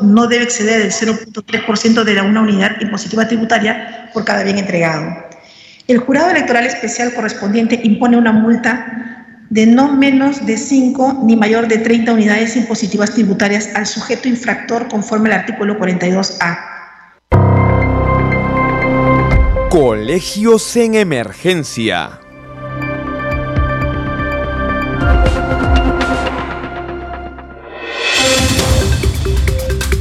no 0.00 0.28
debe 0.28 0.44
exceder 0.44 0.80
el 0.80 0.92
0.3% 0.92 2.04
de 2.04 2.14
la 2.14 2.22
una 2.22 2.42
unidad 2.42 2.80
impositiva 2.80 3.26
tributaria 3.26 4.08
por 4.14 4.24
cada 4.24 4.44
bien 4.44 4.58
entregado. 4.58 5.12
El 5.88 5.98
jurado 5.98 6.30
electoral 6.30 6.66
especial 6.66 7.12
correspondiente 7.12 7.80
impone 7.82 8.16
una 8.16 8.30
multa 8.30 9.42
de 9.50 9.66
no 9.66 9.92
menos 9.92 10.46
de 10.46 10.56
5 10.56 11.22
ni 11.24 11.34
mayor 11.34 11.66
de 11.66 11.78
30 11.78 12.12
unidades 12.12 12.54
impositivas 12.54 13.10
tributarias 13.10 13.68
al 13.74 13.86
sujeto 13.86 14.28
infractor 14.28 14.86
conforme 14.86 15.32
al 15.32 15.40
artículo 15.40 15.76
42A 15.80 16.76
Colegios 19.68 20.76
en 20.76 20.94
emergencia. 20.94 22.20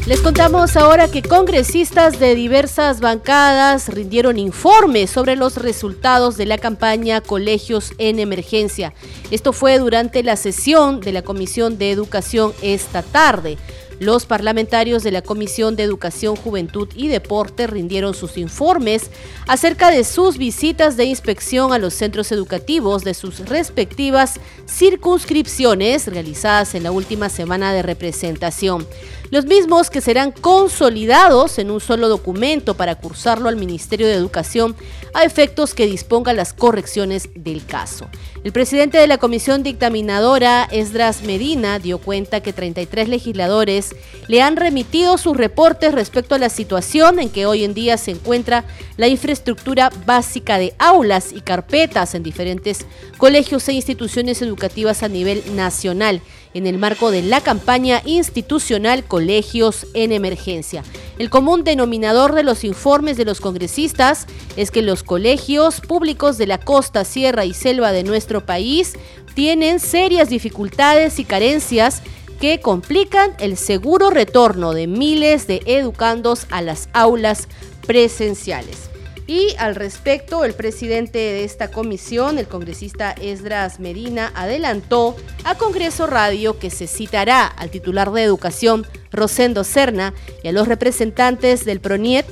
Les 0.07 0.21
contamos 0.21 0.77
ahora 0.77 1.07
que 1.09 1.23
congresistas 1.23 2.19
de 2.19 2.35
diversas 2.35 2.99
bancadas 2.99 3.89
rindieron 3.89 4.37
informes 4.37 5.09
sobre 5.09 5.35
los 5.35 5.57
resultados 5.57 6.37
de 6.37 6.45
la 6.45 6.59
campaña 6.59 7.21
Colegios 7.21 7.91
en 7.97 8.19
Emergencia. 8.19 8.93
Esto 9.31 9.51
fue 9.51 9.79
durante 9.79 10.21
la 10.21 10.35
sesión 10.35 10.99
de 10.99 11.11
la 11.11 11.23
Comisión 11.23 11.79
de 11.79 11.89
Educación 11.89 12.53
esta 12.61 13.01
tarde. 13.01 13.57
Los 13.99 14.25
parlamentarios 14.25 15.03
de 15.03 15.11
la 15.11 15.21
Comisión 15.21 15.77
de 15.77 15.83
Educación, 15.83 16.35
Juventud 16.35 16.89
y 16.95 17.07
Deporte 17.07 17.65
rindieron 17.65 18.13
sus 18.13 18.37
informes 18.37 19.09
acerca 19.47 19.89
de 19.89 20.03
sus 20.03 20.37
visitas 20.37 20.97
de 20.97 21.05
inspección 21.05 21.71
a 21.71 21.79
los 21.79 21.93
centros 21.93 22.31
educativos 22.33 23.05
de 23.05 23.13
sus 23.13 23.39
respectivas 23.47 24.39
circunscripciones 24.67 26.07
realizadas 26.07 26.75
en 26.75 26.83
la 26.83 26.91
última 26.91 27.29
semana 27.29 27.73
de 27.73 27.83
representación. 27.83 28.85
Los 29.31 29.45
mismos 29.45 29.89
que 29.89 30.01
serán 30.01 30.31
consolidados 30.31 31.57
en 31.59 31.71
un 31.71 31.79
solo 31.79 32.09
documento 32.09 32.75
para 32.75 32.95
cursarlo 32.95 33.49
al 33.49 33.55
Ministerio 33.55 34.07
de 34.07 34.13
Educación 34.13 34.75
a 35.13 35.23
efectos 35.23 35.73
que 35.73 35.87
disponga 35.87 36.33
las 36.33 36.53
correcciones 36.53 37.29
del 37.35 37.65
caso. 37.65 38.07
El 38.43 38.51
presidente 38.51 38.97
de 38.97 39.07
la 39.07 39.17
comisión 39.17 39.63
dictaminadora, 39.63 40.67
Esdras 40.71 41.23
Medina, 41.23 41.79
dio 41.79 41.97
cuenta 41.97 42.41
que 42.41 42.53
33 42.53 43.09
legisladores 43.09 43.95
le 44.27 44.41
han 44.41 44.55
remitido 44.55 45.17
sus 45.17 45.35
reportes 45.35 45.93
respecto 45.93 46.35
a 46.35 46.39
la 46.39 46.49
situación 46.49 47.19
en 47.19 47.29
que 47.29 47.45
hoy 47.45 47.63
en 47.63 47.73
día 47.73 47.97
se 47.97 48.11
encuentra 48.11 48.65
la 48.97 49.07
infraestructura 49.07 49.89
básica 50.05 50.57
de 50.57 50.75
aulas 50.77 51.31
y 51.33 51.41
carpetas 51.41 52.13
en 52.13 52.23
diferentes 52.23 52.85
colegios 53.17 53.67
e 53.67 53.73
instituciones 53.73 54.41
educativas 54.41 55.01
a 55.01 55.07
nivel 55.07 55.43
nacional 55.55 56.21
en 56.55 56.65
el 56.65 56.79
marco 56.79 57.11
de 57.11 57.21
la 57.21 57.41
campaña 57.41 58.01
institucional 58.05 59.03
Colegios 59.03 59.85
en 59.93 60.11
Emergencia. 60.11 60.83
El 61.19 61.29
común 61.29 61.63
denominador 61.63 62.33
de 62.33 62.43
los 62.43 62.63
informes 62.63 63.17
de 63.17 63.25
los 63.25 63.41
congresistas 63.41 64.25
es 64.55 64.71
que 64.71 64.81
los 64.81 65.03
colegios 65.03 65.81
públicos 65.81 66.37
de 66.37 66.47
la 66.47 66.57
costa, 66.57 67.03
sierra 67.03 67.45
y 67.45 67.53
selva 67.53 67.91
de 67.91 68.03
nuestro 68.03 68.45
país 68.45 68.93
tienen 69.35 69.81
serias 69.81 70.29
dificultades 70.29 71.19
y 71.19 71.25
carencias 71.25 72.01
que 72.39 72.61
complican 72.61 73.33
el 73.39 73.57
seguro 73.57 74.09
retorno 74.09 74.73
de 74.73 74.87
miles 74.87 75.47
de 75.47 75.61
educandos 75.65 76.47
a 76.51 76.61
las 76.61 76.87
aulas 76.93 77.49
presenciales. 77.85 78.94
Y 79.27 79.55
al 79.57 79.73
respecto, 79.73 80.45
el 80.45 80.53
presidente 80.53 81.17
de 81.17 81.43
esta 81.43 81.71
comisión, 81.71 82.37
el 82.37 82.47
congresista 82.47 83.11
Esdras 83.11 83.79
Medina, 83.79 84.31
adelantó 84.35 85.15
a 85.43 85.55
Congreso 85.55 86.05
Radio 86.05 86.59
que 86.59 86.69
se 86.69 86.85
citará 86.85 87.47
al 87.47 87.71
titular 87.71 88.11
de 88.11 88.21
Educación, 88.21 88.85
Rosendo 89.11 89.63
Serna, 89.63 90.13
y 90.43 90.49
a 90.49 90.51
los 90.51 90.67
representantes 90.67 91.65
del 91.65 91.79
PRONIET. 91.79 92.27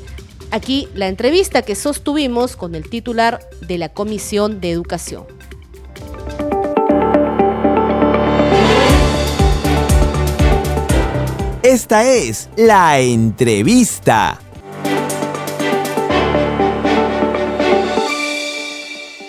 Aquí 0.52 0.88
la 0.94 1.08
entrevista 1.08 1.64
que 1.64 1.74
sostuvimos 1.74 2.56
con 2.56 2.76
el 2.76 2.88
titular 2.88 3.40
de 3.62 3.80
la 3.80 3.90
Comisión 3.90 4.62
de 4.62 4.70
Educación. 4.70 5.26
Esta 11.64 12.08
es 12.08 12.50
la 12.56 13.00
entrevista. 13.00 14.43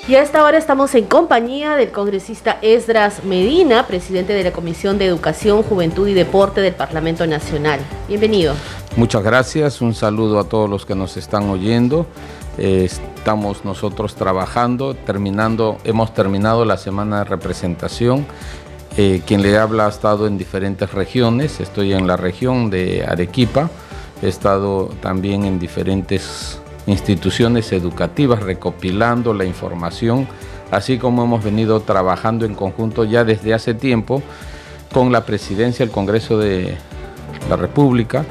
Y 0.06 0.16
a 0.16 0.22
esta 0.22 0.44
hora 0.44 0.58
estamos 0.58 0.94
en 0.94 1.06
compañía 1.06 1.76
del 1.76 1.90
congresista 1.90 2.58
Esdras 2.60 3.24
Medina, 3.24 3.86
presidente 3.86 4.34
de 4.34 4.44
la 4.44 4.52
Comisión 4.52 4.98
de 4.98 5.06
Educación, 5.06 5.62
Juventud 5.62 6.06
y 6.06 6.12
Deporte 6.12 6.60
del 6.60 6.74
Parlamento 6.74 7.26
Nacional. 7.26 7.80
Bienvenido. 8.06 8.52
Muchas 8.96 9.22
gracias, 9.22 9.80
un 9.80 9.94
saludo 9.94 10.38
a 10.40 10.44
todos 10.44 10.68
los 10.68 10.84
que 10.84 10.94
nos 10.94 11.16
están 11.16 11.48
oyendo. 11.48 12.06
Eh, 12.58 12.84
estamos 12.84 13.64
nosotros 13.64 14.14
trabajando, 14.14 14.92
terminando, 14.92 15.78
hemos 15.84 16.12
terminado 16.12 16.66
la 16.66 16.76
semana 16.76 17.20
de 17.20 17.24
representación. 17.24 18.26
Eh, 18.98 19.22
quien 19.24 19.40
le 19.40 19.56
habla 19.56 19.86
ha 19.86 19.88
estado 19.88 20.26
en 20.26 20.36
diferentes 20.36 20.92
regiones, 20.92 21.60
estoy 21.60 21.94
en 21.94 22.06
la 22.06 22.18
región 22.18 22.68
de 22.68 23.06
Arequipa, 23.08 23.70
he 24.20 24.28
estado 24.28 24.90
también 25.00 25.46
en 25.46 25.58
diferentes 25.58 26.60
instituciones 26.86 27.72
educativas 27.72 28.42
recopilando 28.42 29.34
la 29.34 29.44
información, 29.44 30.28
así 30.70 30.98
como 30.98 31.24
hemos 31.24 31.42
venido 31.42 31.80
trabajando 31.80 32.44
en 32.44 32.54
conjunto 32.54 33.04
ya 33.04 33.24
desde 33.24 33.54
hace 33.54 33.74
tiempo 33.74 34.22
con 34.92 35.12
la 35.12 35.24
presidencia 35.24 35.84
del 35.84 35.92
Congreso 35.92 36.38
de 36.38 36.76
la 37.48 37.56
República 37.56 38.24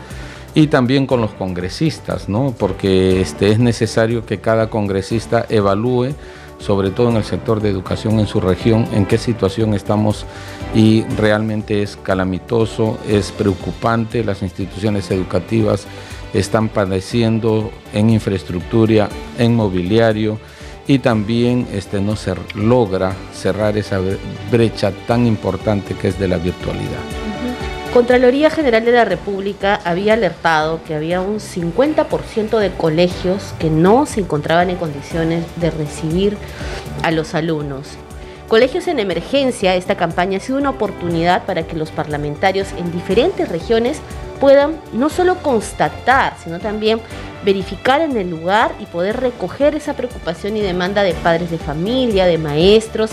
y 0.56 0.68
también 0.68 1.08
con 1.08 1.20
los 1.20 1.34
congresistas, 1.34 2.30
¿no? 2.30 2.54
porque 2.58 3.22
este, 3.22 3.52
es 3.52 3.60
necesario 3.60 4.26
que 4.26 4.40
cada 4.40 4.70
congresista 4.70 5.46
evalúe 5.50 6.14
sobre 6.60 6.92
todo 6.92 7.10
en 7.10 7.18
el 7.18 7.26
sector 7.26 7.62
de 7.62 7.70
educación 7.70 8.20
en 8.20 8.28
su 8.28 8.40
región, 8.40 8.88
en 8.94 9.06
qué 9.06 9.18
situación 9.18 9.74
estamos 9.74 10.26
y 10.74 11.04
realmente 11.18 11.84
es 11.84 11.98
calamitoso, 11.98 12.98
es 13.08 13.34
preocupante, 13.34 14.24
las 14.24 14.42
instituciones 14.42 15.12
educativas 15.12 15.86
están 16.34 16.70
padeciendo 16.70 17.72
en 17.94 18.10
infraestructura, 18.10 19.10
en 19.38 19.56
mobiliario 19.56 20.40
y 20.88 21.00
también 21.00 21.68
este, 21.74 22.02
no 22.02 22.16
se 22.16 22.34
logra 22.56 23.14
cerrar 23.34 23.78
esa 23.78 24.00
brecha 24.52 24.92
tan 25.08 25.26
importante 25.26 25.96
que 25.96 26.10
es 26.10 26.20
de 26.20 26.28
la 26.28 26.38
virtualidad. 26.38 27.00
Contraloría 27.94 28.50
General 28.50 28.84
de 28.84 28.92
la 28.92 29.06
República 29.06 29.80
había 29.86 30.14
alertado 30.14 30.82
que 30.84 30.96
había 30.96 31.22
un 31.22 31.40
50% 31.40 32.58
de 32.58 32.72
colegios 32.72 33.54
que 33.60 33.70
no 33.70 34.08
se 34.08 34.22
encontraban 34.22 34.72
en 34.72 34.78
condiciones 34.78 35.46
de 35.58 35.70
recibir 35.70 36.36
a 37.04 37.12
los 37.12 37.36
alumnos. 37.36 37.90
Colegios 38.48 38.88
en 38.88 39.00
Emergencia, 39.00 39.76
esta 39.76 39.96
campaña 39.96 40.38
ha 40.38 40.42
sido 40.42 40.58
una 40.58 40.72
oportunidad 40.72 41.46
para 41.46 41.68
que 41.68 41.76
los 41.76 41.92
parlamentarios 41.92 42.72
en 42.78 42.92
diferentes 42.92 43.48
regiones 43.48 44.02
puedan 44.44 44.76
no 44.92 45.08
solo 45.08 45.38
constatar, 45.38 46.36
sino 46.44 46.60
también 46.60 47.00
verificar 47.46 48.02
en 48.02 48.18
el 48.18 48.30
lugar 48.30 48.76
y 48.78 48.86
poder 48.86 49.22
recoger 49.22 49.74
esa 49.74 49.94
preocupación 49.94 50.58
y 50.58 50.60
demanda 50.60 51.02
de 51.02 51.14
padres 51.14 51.50
de 51.50 51.58
familia, 51.58 52.26
de 52.26 52.38
maestros. 52.38 53.12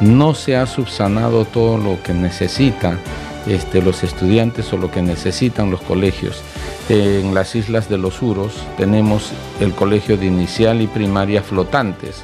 No 0.00 0.36
se 0.36 0.56
ha 0.56 0.66
subsanado 0.66 1.44
todo 1.44 1.76
lo 1.76 2.00
que 2.04 2.14
necesitan 2.14 3.00
este, 3.48 3.82
los 3.82 4.04
estudiantes 4.04 4.72
o 4.72 4.76
lo 4.76 4.92
que 4.92 5.02
necesitan 5.02 5.72
los 5.72 5.80
colegios. 5.80 6.40
En 6.88 7.34
las 7.34 7.56
islas 7.56 7.88
de 7.88 7.98
los 7.98 8.22
Uros 8.22 8.52
tenemos 8.76 9.32
el 9.58 9.72
colegio 9.72 10.16
de 10.16 10.26
inicial 10.26 10.80
y 10.80 10.86
primaria 10.86 11.42
flotantes, 11.42 12.22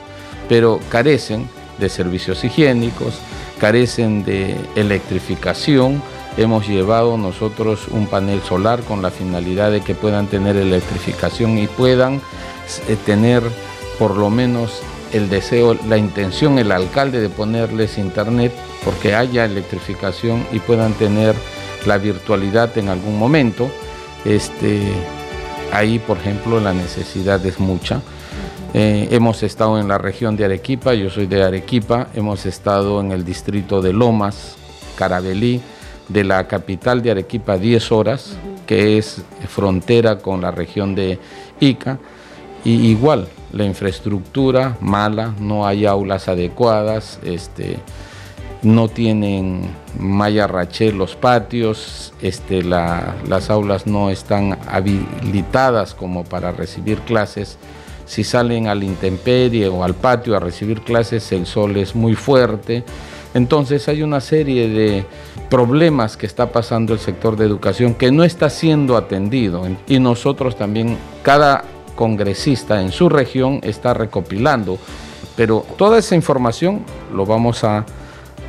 pero 0.48 0.78
carecen 0.88 1.48
de 1.80 1.88
servicios 1.88 2.44
higiénicos, 2.44 3.18
carecen 3.58 4.24
de 4.24 4.54
electrificación, 4.76 6.00
hemos 6.36 6.66
llevado 6.68 7.16
nosotros 7.16 7.88
un 7.90 8.06
panel 8.06 8.40
solar 8.42 8.80
con 8.82 9.02
la 9.02 9.10
finalidad 9.10 9.70
de 9.70 9.80
que 9.80 9.94
puedan 9.94 10.26
tener 10.26 10.56
electrificación 10.56 11.58
y 11.58 11.66
puedan 11.66 12.20
eh, 12.88 12.96
tener 13.04 13.42
por 13.98 14.16
lo 14.16 14.30
menos 14.30 14.82
el 15.12 15.30
deseo, 15.30 15.76
la 15.88 15.96
intención, 15.96 16.58
el 16.58 16.72
alcalde 16.72 17.20
de 17.20 17.28
ponerles 17.28 17.98
internet 17.98 18.52
porque 18.84 19.14
haya 19.14 19.44
electrificación 19.44 20.44
y 20.52 20.58
puedan 20.58 20.92
tener 20.94 21.34
la 21.86 21.98
virtualidad 21.98 22.76
en 22.78 22.88
algún 22.88 23.18
momento. 23.18 23.68
Este, 24.24 24.82
ahí, 25.72 25.98
por 25.98 26.18
ejemplo, 26.18 26.58
la 26.60 26.72
necesidad 26.72 27.44
es 27.46 27.60
mucha. 27.60 28.00
Eh, 28.72 29.08
hemos 29.12 29.44
estado 29.44 29.78
en 29.78 29.86
la 29.86 29.98
región 29.98 30.36
de 30.36 30.46
Arequipa, 30.46 30.94
yo 30.94 31.08
soy 31.08 31.26
de 31.26 31.44
Arequipa, 31.44 32.08
hemos 32.14 32.44
estado 32.44 33.00
en 33.00 33.12
el 33.12 33.24
distrito 33.24 33.80
de 33.80 33.92
Lomas, 33.92 34.56
Carabelí, 34.96 35.62
de 36.08 36.24
la 36.24 36.46
capital 36.46 37.02
de 37.02 37.10
Arequipa 37.10 37.56
10 37.56 37.92
horas, 37.92 38.36
que 38.66 38.98
es 38.98 39.22
frontera 39.48 40.18
con 40.18 40.40
la 40.40 40.50
región 40.50 40.94
de 40.94 41.18
Ica, 41.60 41.98
y 42.64 42.86
igual 42.86 43.28
la 43.52 43.64
infraestructura 43.64 44.76
mala, 44.80 45.34
no 45.38 45.66
hay 45.66 45.86
aulas 45.86 46.28
adecuadas, 46.28 47.20
este, 47.22 47.78
no 48.62 48.88
tienen 48.88 49.68
malla 49.98 50.46
rachel 50.46 50.96
los 50.96 51.14
patios, 51.14 52.14
este, 52.22 52.62
las 52.62 53.50
aulas 53.50 53.86
no 53.86 54.10
están 54.10 54.58
habilitadas 54.66 55.94
como 55.94 56.24
para 56.24 56.52
recibir 56.52 56.98
clases. 57.00 57.58
Si 58.06 58.24
salen 58.24 58.66
al 58.66 58.82
intemperie 58.82 59.68
o 59.68 59.84
al 59.84 59.94
patio 59.94 60.36
a 60.36 60.40
recibir 60.40 60.80
clases, 60.80 61.30
el 61.32 61.46
sol 61.46 61.76
es 61.76 61.94
muy 61.94 62.14
fuerte 62.14 62.84
entonces 63.34 63.88
hay 63.88 64.02
una 64.02 64.20
serie 64.20 64.68
de 64.68 65.04
problemas 65.50 66.16
que 66.16 66.26
está 66.26 66.52
pasando 66.52 66.92
el 66.92 67.00
sector 67.00 67.36
de 67.36 67.44
educación 67.44 67.94
que 67.94 68.10
no 68.10 68.24
está 68.24 68.48
siendo 68.48 68.96
atendido 68.96 69.62
y 69.86 69.98
nosotros 69.98 70.56
también, 70.56 70.96
cada 71.22 71.64
congresista 71.96 72.80
en 72.80 72.90
su 72.90 73.08
región 73.08 73.60
está 73.62 73.94
recopilando, 73.94 74.78
pero 75.36 75.64
toda 75.76 75.98
esa 75.98 76.14
información 76.14 76.84
lo 77.12 77.26
vamos 77.26 77.64
a 77.64 77.84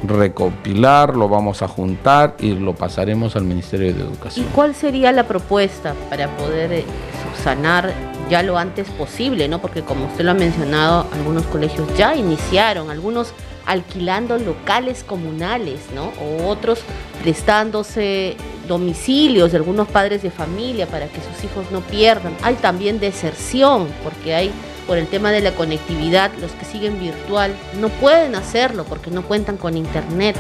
recopilar, 0.04 1.16
lo 1.16 1.28
vamos 1.28 1.62
a 1.62 1.68
juntar 1.68 2.36
y 2.40 2.54
lo 2.54 2.76
pasaremos 2.76 3.36
al 3.36 3.44
Ministerio 3.44 3.94
de 3.94 4.02
Educación. 4.02 4.46
¿Y 4.46 4.50
cuál 4.54 4.76
sería 4.76 5.12
la 5.12 5.28
propuesta 5.28 5.96
para 6.10 6.28
poder 6.38 6.72
eh, 6.72 6.86
subsanar 7.24 7.92
ya 8.30 8.44
lo 8.44 8.58
antes 8.58 8.90
posible, 8.90 9.48
¿no? 9.48 9.62
Porque 9.62 9.82
como 9.82 10.06
usted 10.06 10.26
lo 10.26 10.32
ha 10.32 10.36
mencionado, 10.36 11.08
algunos 11.14 11.44
colegios 11.46 11.88
ya 11.98 12.16
iniciaron, 12.16 12.90
algunos 12.90 13.34
alquilando 13.66 14.38
locales 14.38 15.04
comunales, 15.04 15.80
¿no? 15.94 16.12
O 16.22 16.48
otros 16.48 16.80
prestándose 17.22 18.36
domicilios 18.68 19.52
de 19.52 19.58
algunos 19.58 19.88
padres 19.88 20.22
de 20.22 20.32
familia 20.32 20.88
para 20.88 21.08
que 21.08 21.20
sus 21.22 21.44
hijos 21.44 21.66
no 21.72 21.82
pierdan. 21.82 22.34
Hay 22.42 22.56
también 22.56 23.00
deserción, 23.00 23.88
porque 24.04 24.34
hay 24.34 24.52
por 24.88 24.98
el 24.98 25.08
tema 25.08 25.32
de 25.32 25.42
la 25.42 25.52
conectividad, 25.52 26.32
los 26.40 26.52
que 26.52 26.66
siguen 26.66 27.00
virtual 27.00 27.54
no 27.80 27.90
pueden 27.90 28.36
hacerlo 28.36 28.84
porque 28.84 29.10
no 29.10 29.24
cuentan 29.24 29.58
con 29.58 29.78
internet. 29.78 30.36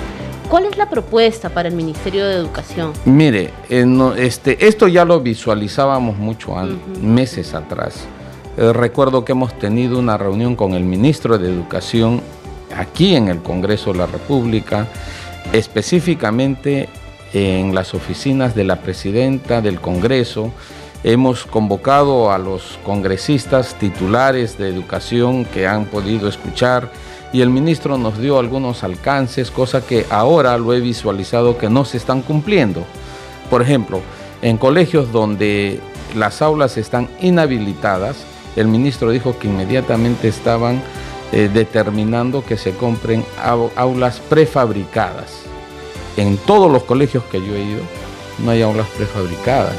¿Cuál 0.49 0.65
es 0.65 0.77
la 0.77 0.87
propuesta 0.87 1.49
para 1.49 1.69
el 1.69 1.75
Ministerio 1.75 2.25
de 2.25 2.35
Educación? 2.35 2.93
Mire, 3.05 3.51
eh, 3.69 3.85
este, 4.17 4.67
esto 4.67 4.87
ya 4.87 5.03
lo 5.03 5.19
visualizábamos 5.19 6.17
mucho 6.17 6.57
antes, 6.57 6.99
meses 7.01 7.55
atrás. 7.55 8.05
Eh, 8.57 8.71
recuerdo 8.71 9.25
que 9.25 9.31
hemos 9.31 9.57
tenido 9.57 9.97
una 9.97 10.17
reunión 10.17 10.55
con 10.55 10.73
el 10.73 10.83
ministro 10.83 11.39
de 11.39 11.49
Educación 11.49 12.21
aquí 12.75 13.15
en 13.15 13.27
el 13.27 13.41
Congreso 13.41 13.91
de 13.91 13.99
la 13.99 14.05
República, 14.05 14.87
específicamente 15.53 16.89
en 17.33 17.75
las 17.75 17.93
oficinas 17.93 18.55
de 18.55 18.63
la 18.63 18.77
presidenta 18.77 19.61
del 19.61 19.79
Congreso. 19.81 20.51
Hemos 21.03 21.45
convocado 21.45 22.31
a 22.31 22.37
los 22.37 22.79
congresistas 22.83 23.75
titulares 23.75 24.57
de 24.57 24.69
educación 24.69 25.45
que 25.45 25.67
han 25.67 25.85
podido 25.85 26.27
escuchar 26.27 26.91
y 27.31 27.41
el 27.41 27.49
ministro 27.49 27.97
nos 27.97 28.17
dio 28.17 28.39
algunos 28.39 28.83
alcances, 28.83 29.51
cosa 29.51 29.85
que 29.85 30.05
ahora 30.09 30.57
lo 30.57 30.73
he 30.73 30.79
visualizado 30.79 31.57
que 31.57 31.69
no 31.69 31.85
se 31.85 31.97
están 31.97 32.21
cumpliendo. 32.21 32.83
Por 33.49 33.61
ejemplo, 33.61 34.01
en 34.41 34.57
colegios 34.57 35.11
donde 35.11 35.79
las 36.15 36.41
aulas 36.41 36.77
están 36.77 37.09
inhabilitadas, 37.21 38.15
el 38.55 38.67
ministro 38.67 39.11
dijo 39.11 39.37
que 39.37 39.47
inmediatamente 39.47 40.27
estaban 40.27 40.81
eh, 41.35 41.49
determinando 41.53 42.45
que 42.45 42.55
se 42.55 42.71
compren 42.71 43.25
aulas 43.75 44.21
prefabricadas. 44.29 45.41
En 46.15 46.37
todos 46.37 46.71
los 46.71 46.83
colegios 46.83 47.25
que 47.25 47.39
yo 47.45 47.53
he 47.55 47.61
ido, 47.61 47.81
no 48.39 48.51
hay 48.51 48.61
aulas 48.61 48.87
prefabricadas. 48.95 49.75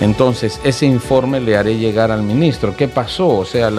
Entonces, 0.00 0.60
ese 0.62 0.86
informe 0.86 1.40
le 1.40 1.56
haré 1.56 1.78
llegar 1.78 2.12
al 2.12 2.22
ministro. 2.22 2.76
¿Qué 2.76 2.86
pasó? 2.86 3.26
O 3.28 3.44
sea, 3.44 3.72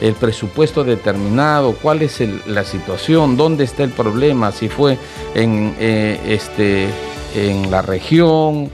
el 0.00 0.14
presupuesto 0.14 0.82
determinado, 0.82 1.72
cuál 1.72 2.00
es 2.00 2.22
la 2.46 2.64
situación, 2.64 3.36
dónde 3.36 3.64
está 3.64 3.84
el 3.84 3.90
problema, 3.90 4.50
si 4.50 4.70
fue 4.70 4.96
en, 5.34 5.74
eh, 5.78 6.18
este, 6.26 6.88
en 7.34 7.70
la 7.70 7.82
región, 7.82 8.70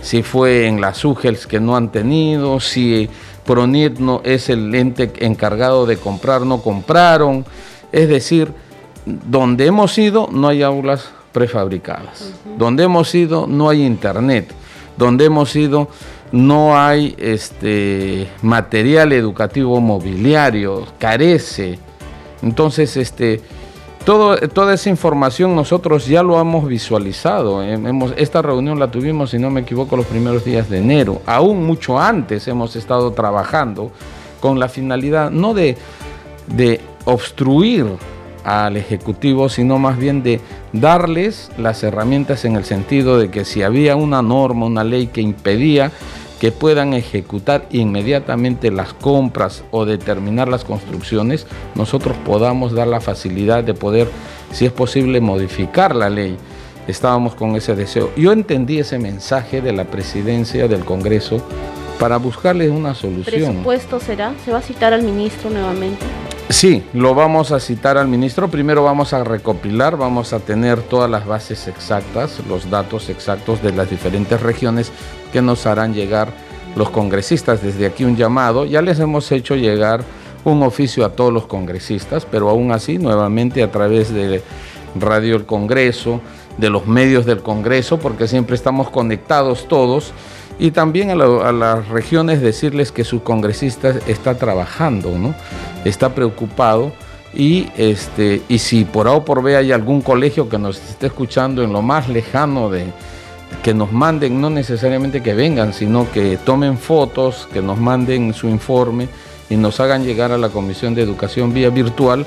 si 0.00 0.22
fue 0.22 0.68
en 0.68 0.80
las 0.80 1.04
UGELS 1.04 1.46
que 1.46 1.60
no 1.60 1.76
han 1.76 1.92
tenido, 1.92 2.60
si 2.60 3.10
PRONIT 3.46 3.98
no 3.98 4.20
es 4.24 4.48
el 4.48 4.74
ente 4.74 5.12
encargado 5.20 5.86
de 5.86 5.96
comprar, 5.96 6.42
no 6.42 6.60
compraron. 6.60 7.44
Es 7.92 8.08
decir, 8.08 8.52
donde 9.04 9.66
hemos 9.66 9.96
ido 9.98 10.28
no 10.30 10.48
hay 10.48 10.62
aulas 10.62 11.08
prefabricadas, 11.32 12.32
donde 12.58 12.84
hemos 12.84 13.14
ido 13.14 13.46
no 13.46 13.68
hay 13.68 13.84
internet, 13.84 14.52
donde 14.96 15.26
hemos 15.26 15.54
ido 15.54 15.88
no 16.32 16.78
hay 16.78 17.14
este 17.18 18.28
material 18.42 19.12
educativo 19.12 19.80
mobiliario, 19.80 20.86
carece. 20.98 21.78
Entonces, 22.42 22.96
este, 22.96 23.40
toda 24.06 24.72
esa 24.72 24.88
información 24.88 25.54
nosotros 25.54 26.06
ya 26.06 26.22
lo 26.22 26.40
hemos 26.40 26.66
visualizado. 26.66 27.62
Hemos, 27.62 28.14
esta 28.16 28.40
reunión 28.40 28.78
la 28.78 28.90
tuvimos, 28.90 29.30
si 29.30 29.38
no 29.38 29.50
me 29.50 29.62
equivoco, 29.62 29.96
los 29.96 30.06
primeros 30.06 30.44
días 30.44 30.70
de 30.70 30.78
enero. 30.78 31.20
Aún 31.26 31.66
mucho 31.66 31.98
antes 31.98 32.46
hemos 32.46 32.76
estado 32.76 33.12
trabajando 33.12 33.90
con 34.40 34.58
la 34.60 34.68
finalidad 34.68 35.30
no 35.30 35.54
de 35.54 35.76
obstruir 37.04 37.86
al 38.46 38.76
Ejecutivo, 38.76 39.48
sino 39.48 39.76
más 39.78 39.98
bien 39.98 40.22
de 40.22 40.40
darles 40.72 41.50
las 41.58 41.82
herramientas 41.82 42.44
en 42.44 42.54
el 42.54 42.64
sentido 42.64 43.18
de 43.18 43.28
que 43.28 43.44
si 43.44 43.64
había 43.64 43.96
una 43.96 44.22
norma, 44.22 44.66
una 44.66 44.84
ley 44.84 45.08
que 45.08 45.20
impedía 45.20 45.90
que 46.40 46.52
puedan 46.52 46.94
ejecutar 46.94 47.66
inmediatamente 47.70 48.70
las 48.70 48.92
compras 48.92 49.64
o 49.70 49.84
determinar 49.84 50.48
las 50.48 50.64
construcciones, 50.64 51.46
nosotros 51.74 52.16
podamos 52.24 52.72
dar 52.72 52.88
la 52.88 53.00
facilidad 53.00 53.64
de 53.64 53.74
poder, 53.74 54.08
si 54.52 54.66
es 54.66 54.72
posible, 54.72 55.20
modificar 55.20 55.94
la 55.94 56.10
ley. 56.10 56.36
Estábamos 56.86 57.34
con 57.34 57.56
ese 57.56 57.74
deseo. 57.74 58.10
Yo 58.16 58.32
entendí 58.32 58.78
ese 58.78 58.98
mensaje 58.98 59.60
de 59.60 59.72
la 59.72 59.84
presidencia 59.84 60.68
del 60.68 60.84
Congreso 60.84 61.42
para 61.98 62.18
buscarle 62.18 62.68
una 62.70 62.94
solución. 62.94 63.24
¿Presupuesto 63.24 63.98
será? 63.98 64.34
¿Se 64.44 64.52
va 64.52 64.58
a 64.58 64.62
citar 64.62 64.92
al 64.92 65.02
ministro 65.02 65.50
nuevamente? 65.50 66.04
Sí, 66.48 66.84
lo 66.92 67.12
vamos 67.12 67.50
a 67.50 67.58
citar 67.58 67.98
al 67.98 68.06
ministro. 68.06 68.48
Primero 68.48 68.84
vamos 68.84 69.12
a 69.12 69.24
recopilar, 69.24 69.96
vamos 69.96 70.32
a 70.32 70.38
tener 70.38 70.80
todas 70.80 71.10
las 71.10 71.26
bases 71.26 71.66
exactas, 71.66 72.40
los 72.48 72.70
datos 72.70 73.08
exactos 73.08 73.60
de 73.62 73.72
las 73.72 73.90
diferentes 73.90 74.40
regiones 74.40 74.92
que 75.32 75.42
nos 75.42 75.66
harán 75.66 75.92
llegar 75.92 76.28
los 76.76 76.90
congresistas. 76.90 77.62
Desde 77.62 77.86
aquí 77.86 78.04
un 78.04 78.16
llamado, 78.16 78.64
ya 78.64 78.80
les 78.80 79.00
hemos 79.00 79.32
hecho 79.32 79.56
llegar 79.56 80.04
un 80.44 80.62
oficio 80.62 81.04
a 81.04 81.10
todos 81.10 81.32
los 81.32 81.46
congresistas, 81.46 82.24
pero 82.24 82.48
aún 82.48 82.70
así, 82.70 82.98
nuevamente 82.98 83.64
a 83.64 83.72
través 83.72 84.14
de 84.14 84.40
Radio 84.94 85.34
El 85.34 85.46
Congreso, 85.46 86.20
de 86.58 86.70
los 86.70 86.86
medios 86.86 87.26
del 87.26 87.42
Congreso, 87.42 87.98
porque 87.98 88.28
siempre 88.28 88.54
estamos 88.54 88.88
conectados 88.90 89.66
todos 89.66 90.12
y 90.58 90.70
también 90.70 91.10
a, 91.10 91.52
las 91.52 91.88
regiones 91.88 92.40
decirles 92.40 92.92
que 92.92 93.04
su 93.04 93.22
congresista 93.22 93.94
está 94.06 94.36
trabajando, 94.36 95.18
¿no? 95.18 95.34
está 95.84 96.14
preocupado 96.14 96.92
y, 97.34 97.68
este, 97.76 98.42
y 98.48 98.58
si 98.58 98.84
por 98.84 99.08
A 99.08 99.12
o 99.12 99.24
por 99.24 99.42
B 99.42 99.56
hay 99.56 99.72
algún 99.72 100.00
colegio 100.00 100.48
que 100.48 100.58
nos 100.58 100.78
esté 100.78 101.08
escuchando 101.08 101.62
en 101.62 101.72
lo 101.72 101.82
más 101.82 102.08
lejano 102.08 102.70
de 102.70 102.86
que 103.62 103.74
nos 103.74 103.92
manden, 103.92 104.40
no 104.40 104.48
necesariamente 104.48 105.22
que 105.22 105.34
vengan, 105.34 105.72
sino 105.72 106.10
que 106.10 106.38
tomen 106.38 106.78
fotos, 106.78 107.48
que 107.52 107.60
nos 107.60 107.78
manden 107.78 108.32
su 108.32 108.48
informe 108.48 109.08
y 109.50 109.56
nos 109.56 109.80
hagan 109.80 110.04
llegar 110.04 110.32
a 110.32 110.38
la 110.38 110.48
Comisión 110.48 110.94
de 110.94 111.02
Educación 111.02 111.52
vía 111.52 111.70
virtual 111.70 112.24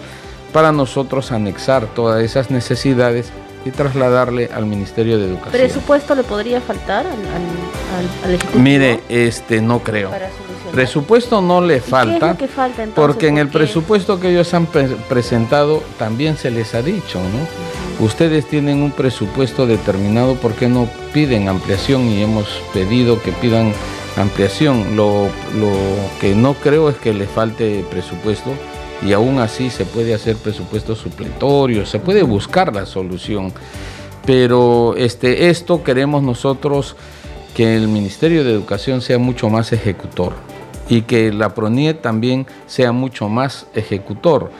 para 0.53 0.71
nosotros 0.71 1.31
anexar 1.31 1.87
todas 1.87 2.23
esas 2.23 2.51
necesidades 2.51 3.31
y 3.69 3.71
trasladarle 3.71 4.49
al 4.53 4.65
Ministerio 4.65 5.17
de 5.17 5.25
Educación. 5.25 5.51
¿Presupuesto 5.51 6.15
le 6.15 6.23
podría 6.23 6.59
faltar 6.59 7.05
al, 7.05 8.33
Ejecutivo? 8.33 8.59
Mire, 8.61 8.99
este, 9.07 9.61
no 9.61 9.79
creo. 9.79 10.11
Presupuesto 10.71 11.41
no 11.41 11.61
le 11.61 11.81
falta, 11.81 12.37
porque 12.93 13.27
en 13.27 13.37
el 13.37 13.47
presupuesto 13.47 14.19
que 14.19 14.29
ellos 14.29 14.53
han 14.53 14.67
presentado 14.67 15.81
también 15.97 16.37
se 16.37 16.51
les 16.51 16.75
ha 16.75 16.81
dicho, 16.81 17.19
¿no? 17.19 18.05
Ustedes 18.05 18.47
tienen 18.47 18.81
un 18.81 18.91
presupuesto 18.91 19.65
determinado, 19.65 20.35
¿por 20.35 20.53
qué 20.53 20.67
no 20.67 20.87
piden 21.11 21.49
ampliación? 21.49 22.03
Y 22.07 22.21
hemos 22.21 22.47
pedido 22.71 23.21
que 23.21 23.31
pidan 23.31 23.73
ampliación. 24.15 24.95
Lo, 24.95 25.25
lo 25.59 25.73
que 26.21 26.35
no 26.35 26.53
creo 26.53 26.89
es 26.89 26.97
que 26.97 27.13
le 27.13 27.25
falte 27.25 27.83
presupuesto, 27.89 28.51
y 29.01 29.13
aún 29.13 29.39
así 29.39 29.69
se 29.69 29.85
puede 29.85 30.13
hacer 30.13 30.35
presupuestos 30.35 30.99
supletorios, 30.99 31.89
se 31.89 31.99
puede 31.99 32.23
buscar 32.23 32.73
la 32.73 32.85
solución. 32.85 33.53
Pero 34.25 34.95
este, 34.97 35.49
esto 35.49 35.83
queremos 35.83 36.21
nosotros 36.21 36.95
que 37.55 37.75
el 37.75 37.87
Ministerio 37.87 38.43
de 38.43 38.51
Educación 38.51 39.01
sea 39.01 39.17
mucho 39.17 39.49
más 39.49 39.71
ejecutor 39.73 40.33
y 40.87 41.03
que 41.03 41.31
la 41.31 41.53
PRONIET 41.53 42.01
también 42.01 42.45
sea 42.67 42.91
mucho 42.91 43.29
más 43.29 43.67
ejecutor. 43.73 44.51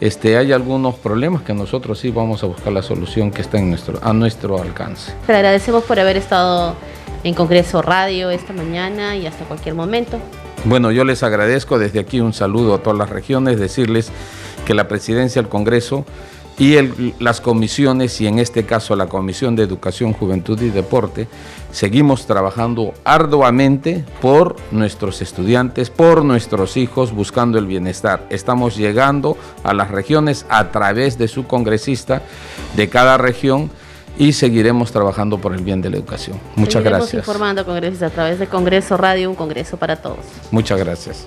Este, 0.00 0.38
hay 0.38 0.52
algunos 0.52 0.94
problemas 0.94 1.42
que 1.42 1.52
nosotros 1.52 1.98
sí 1.98 2.10
vamos 2.10 2.42
a 2.42 2.46
buscar 2.46 2.72
la 2.72 2.82
solución 2.82 3.30
que 3.30 3.42
está 3.42 3.58
en 3.58 3.68
nuestro, 3.68 3.98
a 4.02 4.12
nuestro 4.12 4.60
alcance. 4.60 5.12
Te 5.26 5.34
agradecemos 5.34 5.84
por 5.84 6.00
haber 6.00 6.16
estado 6.16 6.74
en 7.22 7.34
Congreso 7.34 7.82
Radio 7.82 8.30
esta 8.30 8.54
mañana 8.54 9.16
y 9.16 9.26
hasta 9.26 9.44
cualquier 9.44 9.74
momento. 9.74 10.18
Bueno, 10.64 10.92
yo 10.92 11.04
les 11.04 11.22
agradezco 11.22 11.78
desde 11.78 12.00
aquí 12.00 12.20
un 12.20 12.34
saludo 12.34 12.74
a 12.74 12.82
todas 12.82 12.98
las 12.98 13.08
regiones, 13.08 13.58
decirles 13.58 14.12
que 14.66 14.74
la 14.74 14.88
presidencia 14.88 15.40
del 15.40 15.48
Congreso 15.48 16.04
y 16.58 17.14
las 17.18 17.40
comisiones, 17.40 18.20
y 18.20 18.26
en 18.26 18.38
este 18.38 18.66
caso 18.66 18.94
la 18.94 19.06
Comisión 19.06 19.56
de 19.56 19.62
Educación, 19.62 20.12
Juventud 20.12 20.60
y 20.60 20.68
Deporte, 20.68 21.28
seguimos 21.72 22.26
trabajando 22.26 22.92
arduamente 23.04 24.04
por 24.20 24.56
nuestros 24.70 25.22
estudiantes, 25.22 25.88
por 25.88 26.26
nuestros 26.26 26.76
hijos, 26.76 27.12
buscando 27.12 27.58
el 27.58 27.66
bienestar. 27.66 28.26
Estamos 28.28 28.76
llegando 28.76 29.38
a 29.64 29.72
las 29.72 29.90
regiones 29.90 30.44
a 30.50 30.70
través 30.70 31.16
de 31.16 31.28
su 31.28 31.46
congresista 31.46 32.20
de 32.76 32.90
cada 32.90 33.16
región 33.16 33.70
y 34.20 34.34
seguiremos 34.34 34.92
trabajando 34.92 35.38
por 35.38 35.54
el 35.54 35.62
bien 35.62 35.80
de 35.80 35.88
la 35.88 35.96
educación. 35.96 36.38
Muchas 36.54 36.82
seguiremos 36.82 37.10
gracias. 37.10 37.22
informando 37.22 37.64
congresistas 37.64 38.12
a 38.12 38.14
través 38.14 38.38
de 38.38 38.46
Congreso 38.48 38.98
Radio, 38.98 39.30
un 39.30 39.34
Congreso 39.34 39.78
para 39.78 39.96
todos. 39.96 40.18
Muchas 40.50 40.78
gracias. 40.78 41.26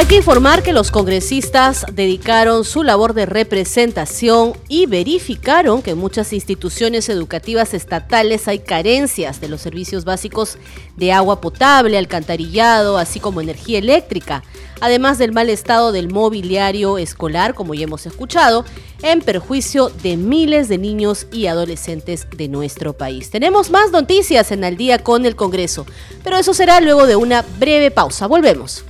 Hay 0.00 0.06
que 0.06 0.16
informar 0.16 0.62
que 0.62 0.72
los 0.72 0.90
congresistas 0.90 1.84
dedicaron 1.92 2.64
su 2.64 2.82
labor 2.82 3.12
de 3.12 3.26
representación 3.26 4.54
y 4.66 4.86
verificaron 4.86 5.82
que 5.82 5.90
en 5.90 5.98
muchas 5.98 6.32
instituciones 6.32 7.10
educativas 7.10 7.74
estatales 7.74 8.48
hay 8.48 8.60
carencias 8.60 9.42
de 9.42 9.50
los 9.50 9.60
servicios 9.60 10.06
básicos 10.06 10.56
de 10.96 11.12
agua 11.12 11.42
potable, 11.42 11.98
alcantarillado, 11.98 12.96
así 12.96 13.20
como 13.20 13.42
energía 13.42 13.78
eléctrica, 13.78 14.42
además 14.80 15.18
del 15.18 15.32
mal 15.32 15.50
estado 15.50 15.92
del 15.92 16.08
mobiliario 16.08 16.96
escolar, 16.96 17.52
como 17.52 17.74
ya 17.74 17.84
hemos 17.84 18.06
escuchado, 18.06 18.64
en 19.02 19.20
perjuicio 19.20 19.90
de 20.02 20.16
miles 20.16 20.70
de 20.70 20.78
niños 20.78 21.26
y 21.30 21.44
adolescentes 21.44 22.26
de 22.34 22.48
nuestro 22.48 22.94
país. 22.94 23.28
Tenemos 23.28 23.68
más 23.68 23.90
noticias 23.90 24.50
en 24.50 24.64
el 24.64 24.78
día 24.78 25.04
con 25.04 25.26
el 25.26 25.36
Congreso, 25.36 25.84
pero 26.24 26.38
eso 26.38 26.54
será 26.54 26.80
luego 26.80 27.06
de 27.06 27.16
una 27.16 27.44
breve 27.58 27.90
pausa. 27.90 28.26
Volvemos. 28.26 28.86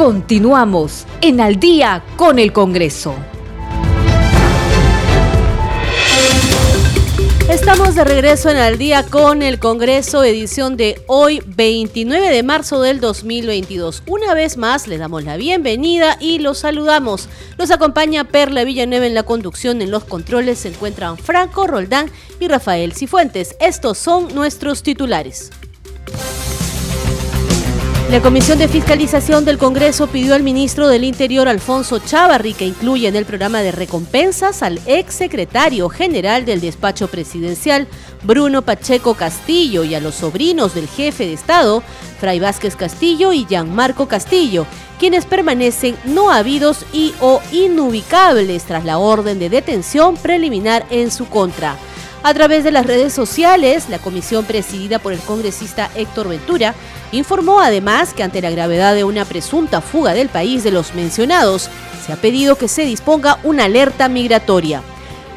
Continuamos 0.00 1.04
en 1.20 1.42
Al 1.42 1.60
día 1.60 2.02
con 2.16 2.38
el 2.38 2.54
Congreso. 2.54 3.14
Estamos 7.50 7.94
de 7.94 8.04
regreso 8.04 8.48
en 8.48 8.56
Al 8.56 8.78
día 8.78 9.02
con 9.02 9.42
el 9.42 9.58
Congreso, 9.58 10.24
edición 10.24 10.78
de 10.78 11.02
hoy, 11.06 11.42
29 11.44 12.30
de 12.30 12.42
marzo 12.42 12.80
del 12.80 12.98
2022. 12.98 14.02
Una 14.06 14.32
vez 14.32 14.56
más, 14.56 14.88
le 14.88 14.96
damos 14.96 15.24
la 15.24 15.36
bienvenida 15.36 16.16
y 16.18 16.38
los 16.38 16.60
saludamos. 16.60 17.28
Nos 17.58 17.70
acompaña 17.70 18.24
Perla 18.24 18.64
Villanueva 18.64 19.04
en 19.06 19.12
la 19.12 19.24
conducción. 19.24 19.82
En 19.82 19.90
los 19.90 20.04
controles 20.04 20.60
se 20.60 20.68
encuentran 20.68 21.18
Franco 21.18 21.66
Roldán 21.66 22.10
y 22.40 22.48
Rafael 22.48 22.94
Cifuentes. 22.94 23.54
Estos 23.60 23.98
son 23.98 24.34
nuestros 24.34 24.82
titulares. 24.82 25.50
La 28.10 28.20
Comisión 28.20 28.58
de 28.58 28.66
Fiscalización 28.66 29.44
del 29.44 29.56
Congreso 29.56 30.08
pidió 30.08 30.34
al 30.34 30.42
ministro 30.42 30.88
del 30.88 31.04
Interior, 31.04 31.46
Alfonso 31.46 32.00
Chávarri, 32.00 32.54
que 32.54 32.66
incluya 32.66 33.08
en 33.08 33.14
el 33.14 33.24
programa 33.24 33.60
de 33.60 33.70
recompensas 33.70 34.64
al 34.64 34.80
ex 34.86 35.14
secretario 35.14 35.88
general 35.88 36.44
del 36.44 36.60
despacho 36.60 37.06
presidencial, 37.06 37.86
Bruno 38.24 38.62
Pacheco 38.62 39.14
Castillo, 39.14 39.84
y 39.84 39.94
a 39.94 40.00
los 40.00 40.16
sobrinos 40.16 40.74
del 40.74 40.88
jefe 40.88 41.24
de 41.24 41.34
Estado, 41.34 41.84
Fray 42.18 42.40
Vázquez 42.40 42.74
Castillo 42.74 43.32
y 43.32 43.46
Gianmarco 43.46 44.08
Castillo, 44.08 44.66
quienes 44.98 45.24
permanecen 45.24 45.96
no 46.04 46.32
habidos 46.32 46.84
y 46.92 47.14
o 47.20 47.40
inubicables 47.52 48.64
tras 48.64 48.84
la 48.84 48.98
orden 48.98 49.38
de 49.38 49.50
detención 49.50 50.16
preliminar 50.16 50.84
en 50.90 51.12
su 51.12 51.28
contra. 51.28 51.76
A 52.22 52.34
través 52.34 52.64
de 52.64 52.70
las 52.70 52.84
redes 52.84 53.14
sociales, 53.14 53.88
la 53.88 53.98
comisión 53.98 54.44
presidida 54.44 54.98
por 54.98 55.14
el 55.14 55.20
congresista 55.20 55.90
Héctor 55.94 56.28
Ventura 56.28 56.74
informó 57.12 57.60
además 57.60 58.12
que 58.12 58.22
ante 58.22 58.42
la 58.42 58.50
gravedad 58.50 58.94
de 58.94 59.04
una 59.04 59.24
presunta 59.24 59.80
fuga 59.80 60.12
del 60.12 60.28
país 60.28 60.62
de 60.62 60.70
los 60.70 60.94
mencionados, 60.94 61.70
se 62.04 62.12
ha 62.12 62.16
pedido 62.16 62.56
que 62.56 62.68
se 62.68 62.84
disponga 62.84 63.38
una 63.42 63.64
alerta 63.64 64.10
migratoria. 64.10 64.82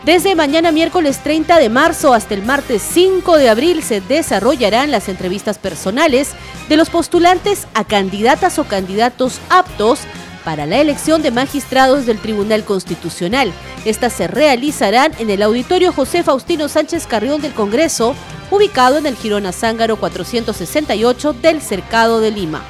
Desde 0.03 0.35
mañana 0.35 0.73
miércoles 0.73 1.19
30 1.23 1.57
de 1.59 1.69
marzo 1.69 2.13
hasta 2.13 2.33
el 2.33 2.43
martes 2.43 2.81
5 2.81 3.37
de 3.37 3.47
abril 3.47 3.81
se 3.81 4.01
desarrollarán 4.01 4.91
las 4.91 5.07
entrevistas 5.07 5.57
personales 5.57 6.31
de 6.67 6.75
los 6.75 6.89
postulantes 6.89 7.65
a 7.73 7.85
candidatas 7.85 8.59
o 8.59 8.65
candidatos 8.65 9.39
aptos 9.49 10.01
para 10.43 10.65
la 10.65 10.79
elección 10.79 11.21
de 11.21 11.31
magistrados 11.31 12.05
del 12.05 12.19
Tribunal 12.19 12.63
Constitucional. 12.63 13.51
Estas 13.85 14.13
se 14.13 14.27
realizarán 14.27 15.11
en 15.19 15.29
el 15.29 15.41
Auditorio 15.41 15.91
José 15.91 16.23
Faustino 16.23 16.67
Sánchez 16.67 17.07
Carrión 17.07 17.41
del 17.41 17.53
Congreso, 17.53 18.15
ubicado 18.51 18.97
en 18.97 19.05
el 19.05 19.15
Girona 19.15 19.51
Zángaro 19.51 19.97
468 19.97 21.33
del 21.33 21.61
Cercado 21.61 22.19
de 22.19 22.31
Lima. 22.31 22.61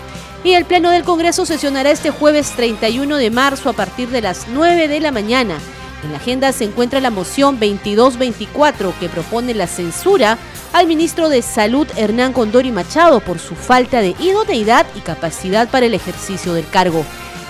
Y 0.43 0.53
el 0.53 0.65
Pleno 0.65 0.89
del 0.89 1.03
Congreso 1.03 1.45
sesionará 1.45 1.91
este 1.91 2.09
jueves 2.09 2.51
31 2.51 3.15
de 3.17 3.29
marzo 3.29 3.69
a 3.69 3.73
partir 3.73 4.09
de 4.09 4.21
las 4.21 4.47
9 4.49 4.87
de 4.87 4.99
la 4.99 5.11
mañana. 5.11 5.57
En 6.03 6.11
la 6.11 6.17
agenda 6.17 6.51
se 6.51 6.65
encuentra 6.65 6.99
la 6.99 7.11
moción 7.11 7.55
2224 7.59 8.93
que 8.99 9.07
propone 9.07 9.53
la 9.53 9.67
censura 9.67 10.37
al 10.73 10.85
ministro 10.85 11.29
de 11.29 11.41
Salud 11.41 11.87
Hernán 11.95 12.33
Condori 12.33 12.71
Machado 12.71 13.21
por 13.21 13.39
su 13.39 13.55
falta 13.55 14.01
de 14.01 14.15
idoneidad 14.19 14.85
y 14.95 14.99
capacidad 14.99 15.69
para 15.69 15.85
el 15.85 15.93
ejercicio 15.93 16.53
del 16.53 16.67
cargo. 16.67 17.05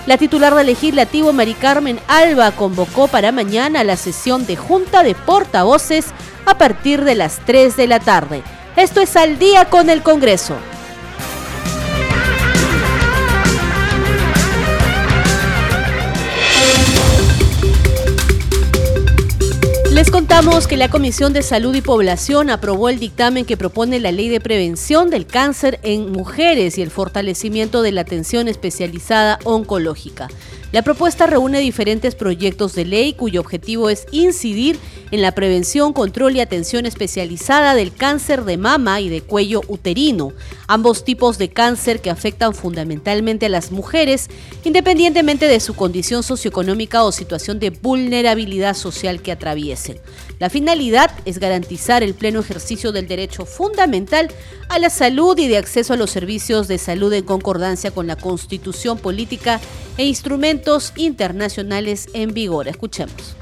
La 0.06 0.18
titular 0.18 0.54
del 0.54 0.66
legislativo, 0.66 1.32
Mari 1.32 1.54
Carmen 1.54 1.98
Alba, 2.08 2.52
convocó 2.52 3.08
para 3.08 3.32
mañana 3.32 3.84
la 3.84 3.96
sesión 3.96 4.44
de 4.44 4.54
Junta 4.54 5.02
de 5.02 5.14
Portavoces 5.14 6.06
a 6.44 6.58
partir 6.58 7.04
de 7.04 7.14
las 7.14 7.38
3 7.46 7.74
de 7.74 7.86
la 7.86 8.00
tarde. 8.00 8.42
Esto 8.76 9.00
es 9.00 9.16
al 9.16 9.38
día 9.38 9.64
con 9.64 9.88
el 9.88 10.02
Congreso. 10.02 10.56
Les 20.04 20.10
contamos 20.10 20.66
que 20.66 20.76
la 20.76 20.90
Comisión 20.90 21.32
de 21.32 21.40
Salud 21.40 21.74
y 21.74 21.80
Población 21.80 22.50
aprobó 22.50 22.90
el 22.90 22.98
dictamen 22.98 23.46
que 23.46 23.56
propone 23.56 24.00
la 24.00 24.12
Ley 24.12 24.28
de 24.28 24.38
Prevención 24.38 25.08
del 25.08 25.26
Cáncer 25.26 25.80
en 25.82 26.12
Mujeres 26.12 26.76
y 26.76 26.82
el 26.82 26.90
fortalecimiento 26.90 27.80
de 27.80 27.90
la 27.90 28.02
atención 28.02 28.46
especializada 28.46 29.38
oncológica. 29.44 30.28
La 30.74 30.82
propuesta 30.82 31.28
reúne 31.28 31.60
diferentes 31.60 32.16
proyectos 32.16 32.74
de 32.74 32.84
ley 32.84 33.12
cuyo 33.12 33.40
objetivo 33.42 33.90
es 33.90 34.08
incidir 34.10 34.76
en 35.12 35.22
la 35.22 35.30
prevención, 35.30 35.92
control 35.92 36.34
y 36.34 36.40
atención 36.40 36.84
especializada 36.84 37.76
del 37.76 37.94
cáncer 37.94 38.44
de 38.44 38.56
mama 38.56 39.00
y 39.00 39.08
de 39.08 39.20
cuello 39.20 39.60
uterino, 39.68 40.32
ambos 40.66 41.04
tipos 41.04 41.38
de 41.38 41.48
cáncer 41.48 42.00
que 42.00 42.10
afectan 42.10 42.56
fundamentalmente 42.56 43.46
a 43.46 43.50
las 43.50 43.70
mujeres, 43.70 44.28
independientemente 44.64 45.46
de 45.46 45.60
su 45.60 45.74
condición 45.74 46.24
socioeconómica 46.24 47.04
o 47.04 47.12
situación 47.12 47.60
de 47.60 47.70
vulnerabilidad 47.70 48.74
social 48.74 49.22
que 49.22 49.30
atraviesen. 49.30 50.00
La 50.40 50.50
finalidad 50.50 51.12
es 51.26 51.38
garantizar 51.38 52.02
el 52.02 52.14
pleno 52.14 52.40
ejercicio 52.40 52.90
del 52.90 53.06
derecho 53.06 53.46
fundamental 53.46 54.28
a 54.68 54.80
la 54.80 54.90
salud 54.90 55.38
y 55.38 55.46
de 55.46 55.58
acceso 55.58 55.92
a 55.92 55.96
los 55.96 56.10
servicios 56.10 56.66
de 56.66 56.78
salud 56.78 57.12
en 57.12 57.24
concordancia 57.24 57.92
con 57.92 58.08
la 58.08 58.16
constitución 58.16 58.98
política 58.98 59.60
e 59.96 60.06
instrumentos 60.06 60.92
internacionales 60.96 62.08
en 62.14 62.34
vigor. 62.34 62.66
Escuchemos. 62.66 63.36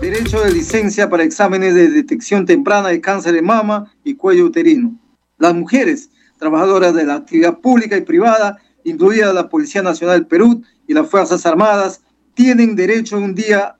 Derecho 0.00 0.40
de 0.40 0.52
licencia 0.52 1.10
para 1.10 1.24
exámenes 1.24 1.74
de 1.74 1.88
detección 1.88 2.46
temprana 2.46 2.88
de 2.88 3.00
cáncer 3.02 3.34
de 3.34 3.42
mama 3.42 3.92
y 4.02 4.14
cuello 4.14 4.46
uterino. 4.46 4.98
Las 5.36 5.54
mujeres, 5.54 6.08
trabajadoras 6.38 6.94
de 6.94 7.04
la 7.04 7.16
actividad 7.16 7.58
pública 7.58 7.96
y 7.96 8.02
privada, 8.02 8.58
incluida 8.84 9.32
la 9.34 9.50
Policía 9.50 9.82
Nacional 9.82 10.20
del 10.20 10.26
Perú 10.26 10.62
y 10.86 10.94
las 10.94 11.08
Fuerzas 11.08 11.44
Armadas, 11.44 12.00
tienen 12.34 12.76
derecho 12.76 13.18
un 13.18 13.34
día 13.34 13.77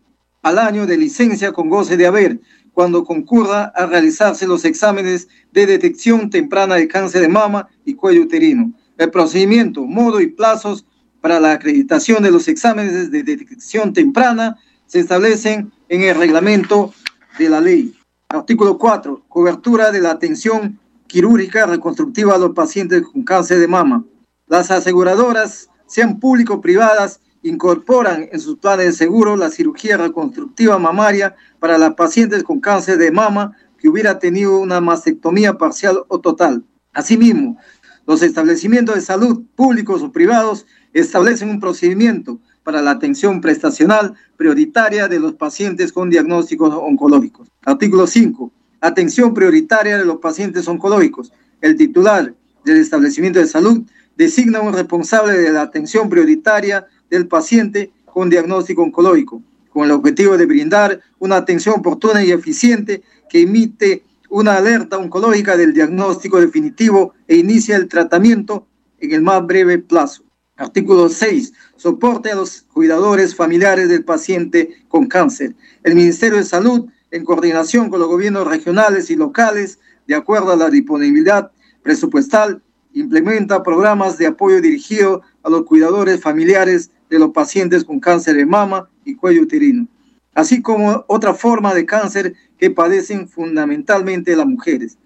al 0.48 0.58
año 0.58 0.86
de 0.86 0.96
licencia 0.96 1.52
con 1.52 1.68
goce 1.68 1.96
de 1.96 2.06
haber 2.06 2.40
cuando 2.72 3.04
concurra 3.04 3.72
a 3.74 3.86
realizarse 3.86 4.46
los 4.46 4.64
exámenes 4.64 5.28
de 5.52 5.66
detección 5.66 6.30
temprana 6.30 6.76
de 6.76 6.88
cáncer 6.88 7.22
de 7.22 7.28
mama 7.28 7.68
y 7.84 7.94
cuello 7.94 8.22
uterino. 8.22 8.72
El 8.96 9.10
procedimiento, 9.10 9.84
modo 9.84 10.20
y 10.20 10.28
plazos 10.28 10.86
para 11.20 11.40
la 11.40 11.52
acreditación 11.52 12.22
de 12.22 12.30
los 12.30 12.48
exámenes 12.48 13.10
de 13.10 13.22
detección 13.22 13.92
temprana 13.92 14.56
se 14.86 15.00
establecen 15.00 15.72
en 15.88 16.02
el 16.02 16.16
reglamento 16.16 16.94
de 17.38 17.48
la 17.48 17.60
ley. 17.60 17.94
Artículo 18.28 18.78
4. 18.78 19.24
Cobertura 19.28 19.90
de 19.90 20.00
la 20.00 20.12
atención 20.12 20.78
quirúrgica 21.06 21.66
reconstructiva 21.66 22.34
a 22.34 22.38
los 22.38 22.52
pacientes 22.52 23.02
con 23.02 23.22
cáncer 23.22 23.58
de 23.58 23.68
mama. 23.68 24.04
Las 24.46 24.70
aseguradoras, 24.70 25.68
sean 25.86 26.20
público 26.20 26.54
o 26.54 26.60
privadas, 26.60 27.20
incorporan 27.42 28.28
en 28.32 28.40
sus 28.40 28.58
planes 28.58 28.86
de 28.86 28.92
seguro 28.92 29.36
la 29.36 29.50
cirugía 29.50 29.96
reconstructiva 29.96 30.78
mamaria 30.78 31.36
para 31.60 31.78
las 31.78 31.94
pacientes 31.94 32.42
con 32.42 32.60
cáncer 32.60 32.98
de 32.98 33.10
mama 33.10 33.56
que 33.78 33.88
hubiera 33.88 34.18
tenido 34.18 34.58
una 34.58 34.80
mastectomía 34.80 35.54
parcial 35.56 36.04
o 36.08 36.20
total. 36.20 36.64
Asimismo, 36.92 37.58
los 38.06 38.22
establecimientos 38.22 38.94
de 38.94 39.02
salud 39.02 39.42
públicos 39.54 40.02
o 40.02 40.10
privados 40.10 40.66
establecen 40.92 41.50
un 41.50 41.60
procedimiento 41.60 42.40
para 42.64 42.82
la 42.82 42.90
atención 42.92 43.40
prestacional 43.40 44.14
prioritaria 44.36 45.08
de 45.08 45.20
los 45.20 45.34
pacientes 45.34 45.92
con 45.92 46.10
diagnósticos 46.10 46.74
oncológicos. 46.74 47.48
Artículo 47.64 48.06
5. 48.06 48.52
Atención 48.80 49.32
prioritaria 49.32 49.98
de 49.98 50.04
los 50.04 50.18
pacientes 50.18 50.66
oncológicos. 50.68 51.32
El 51.60 51.76
titular 51.76 52.34
del 52.64 52.76
establecimiento 52.78 53.38
de 53.38 53.46
salud 53.46 53.82
designa 54.16 54.60
un 54.60 54.72
responsable 54.72 55.38
de 55.38 55.52
la 55.52 55.62
atención 55.62 56.08
prioritaria 56.08 56.86
del 57.10 57.26
paciente 57.26 57.90
con 58.04 58.30
diagnóstico 58.30 58.82
oncológico, 58.82 59.42
con 59.70 59.84
el 59.84 59.92
objetivo 59.92 60.36
de 60.36 60.46
brindar 60.46 61.00
una 61.18 61.36
atención 61.36 61.76
oportuna 61.78 62.24
y 62.24 62.32
eficiente 62.32 63.02
que 63.28 63.42
emite 63.42 64.02
una 64.30 64.56
alerta 64.56 64.98
oncológica 64.98 65.56
del 65.56 65.72
diagnóstico 65.72 66.40
definitivo 66.40 67.14
e 67.26 67.36
inicia 67.36 67.76
el 67.76 67.88
tratamiento 67.88 68.66
en 68.98 69.12
el 69.12 69.22
más 69.22 69.46
breve 69.46 69.78
plazo. 69.78 70.24
Artículo 70.56 71.08
6. 71.08 71.52
Soporte 71.76 72.32
a 72.32 72.34
los 72.34 72.62
cuidadores 72.62 73.34
familiares 73.34 73.88
del 73.88 74.04
paciente 74.04 74.82
con 74.88 75.06
cáncer. 75.06 75.54
El 75.84 75.94
Ministerio 75.94 76.38
de 76.38 76.44
Salud, 76.44 76.86
en 77.12 77.24
coordinación 77.24 77.88
con 77.88 78.00
los 78.00 78.08
gobiernos 78.08 78.46
regionales 78.46 79.08
y 79.10 79.16
locales, 79.16 79.78
de 80.08 80.16
acuerdo 80.16 80.52
a 80.52 80.56
la 80.56 80.68
disponibilidad 80.68 81.52
presupuestal, 81.82 82.60
implementa 82.92 83.62
programas 83.62 84.18
de 84.18 84.26
apoyo 84.26 84.60
dirigido 84.60 85.22
a 85.44 85.50
los 85.50 85.64
cuidadores 85.64 86.20
familiares 86.20 86.90
de 87.08 87.18
los 87.18 87.30
pacientes 87.30 87.84
con 87.84 88.00
cáncer 88.00 88.36
de 88.36 88.46
mama 88.46 88.88
y 89.04 89.14
cuello 89.14 89.42
uterino, 89.42 89.86
así 90.34 90.62
como 90.62 91.04
otra 91.08 91.34
forma 91.34 91.74
de 91.74 91.86
cáncer 91.86 92.34
que 92.58 92.70
padecen 92.70 93.28
fundamentalmente 93.28 94.36
las 94.36 94.46
mujeres. 94.46 94.98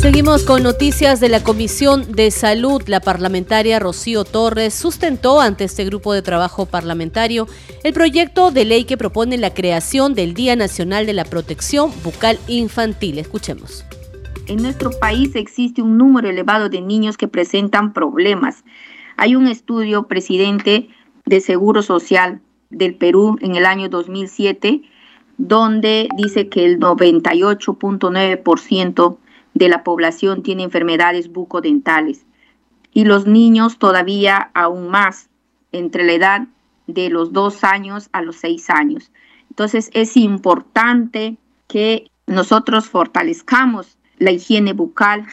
Seguimos 0.00 0.44
con 0.44 0.62
noticias 0.62 1.20
de 1.20 1.28
la 1.28 1.44
Comisión 1.44 2.12
de 2.12 2.30
Salud. 2.30 2.82
La 2.86 3.00
parlamentaria 3.00 3.78
Rocío 3.78 4.24
Torres 4.24 4.72
sustentó 4.72 5.42
ante 5.42 5.64
este 5.64 5.84
grupo 5.84 6.14
de 6.14 6.22
trabajo 6.22 6.64
parlamentario 6.64 7.46
el 7.84 7.92
proyecto 7.92 8.50
de 8.50 8.64
ley 8.64 8.84
que 8.84 8.96
propone 8.96 9.36
la 9.36 9.52
creación 9.52 10.14
del 10.14 10.32
Día 10.32 10.56
Nacional 10.56 11.04
de 11.04 11.12
la 11.12 11.26
Protección 11.26 11.92
Bucal 12.02 12.38
Infantil. 12.48 13.18
Escuchemos. 13.18 13.84
En 14.46 14.62
nuestro 14.62 14.90
país 14.90 15.34
existe 15.36 15.82
un 15.82 15.98
número 15.98 16.28
elevado 16.28 16.68
de 16.68 16.80
niños 16.80 17.16
que 17.16 17.28
presentan 17.28 17.92
problemas. 17.92 18.64
Hay 19.16 19.36
un 19.36 19.46
estudio, 19.46 20.08
presidente, 20.08 20.88
de 21.26 21.40
Seguro 21.40 21.82
Social 21.82 22.40
del 22.70 22.94
Perú 22.94 23.36
en 23.40 23.54
el 23.54 23.66
año 23.66 23.88
2007, 23.88 24.82
donde 25.38 26.08
dice 26.16 26.48
que 26.48 26.64
el 26.64 26.80
98.9% 26.80 29.18
de 29.54 29.68
la 29.68 29.84
población 29.84 30.42
tiene 30.42 30.64
enfermedades 30.64 31.32
bucodentales 31.32 32.26
y 32.92 33.04
los 33.04 33.26
niños 33.26 33.78
todavía 33.78 34.50
aún 34.54 34.88
más 34.88 35.28
entre 35.72 36.04
la 36.04 36.12
edad 36.12 36.46
de 36.86 37.08
los 37.08 37.32
dos 37.32 37.64
años 37.64 38.10
a 38.12 38.22
los 38.22 38.36
seis 38.36 38.70
años. 38.70 39.10
Entonces 39.50 39.90
es 39.92 40.16
importante 40.16 41.36
que 41.68 42.10
nosotros 42.26 42.88
fortalezcamos 42.88 43.98
la 44.20 44.30
higiene 44.30 44.74
bucal 44.74 45.26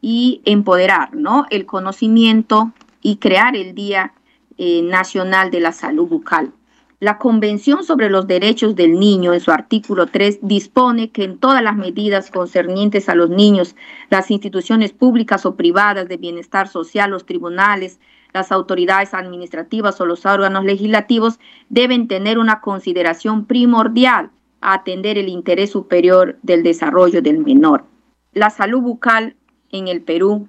y 0.00 0.40
empoderar 0.44 1.14
¿no? 1.14 1.46
el 1.50 1.64
conocimiento 1.64 2.72
y 3.00 3.16
crear 3.16 3.54
el 3.54 3.74
Día 3.76 4.14
eh, 4.58 4.82
Nacional 4.82 5.52
de 5.52 5.60
la 5.60 5.70
Salud 5.70 6.08
Bucal. 6.08 6.52
La 6.98 7.18
Convención 7.18 7.82
sobre 7.82 8.08
los 8.10 8.28
Derechos 8.28 8.76
del 8.76 8.98
Niño, 8.98 9.32
en 9.34 9.40
su 9.40 9.50
artículo 9.50 10.06
3, 10.06 10.38
dispone 10.42 11.10
que 11.10 11.24
en 11.24 11.38
todas 11.38 11.62
las 11.62 11.76
medidas 11.76 12.30
concernientes 12.30 13.08
a 13.08 13.16
los 13.16 13.28
niños, 13.28 13.74
las 14.08 14.30
instituciones 14.30 14.92
públicas 14.92 15.44
o 15.44 15.56
privadas 15.56 16.08
de 16.08 16.16
bienestar 16.16 16.68
social, 16.68 17.10
los 17.10 17.26
tribunales, 17.26 17.98
las 18.32 18.52
autoridades 18.52 19.14
administrativas 19.14 20.00
o 20.00 20.06
los 20.06 20.24
órganos 20.24 20.64
legislativos 20.64 21.38
deben 21.68 22.06
tener 22.06 22.38
una 22.38 22.60
consideración 22.60 23.46
primordial 23.46 24.30
a 24.60 24.74
atender 24.74 25.18
el 25.18 25.28
interés 25.28 25.70
superior 25.70 26.38
del 26.42 26.62
desarrollo 26.62 27.20
del 27.20 27.38
menor. 27.38 27.84
La 28.32 28.50
salud 28.50 28.80
bucal 28.80 29.36
en 29.70 29.88
el 29.88 30.02
Perú 30.02 30.46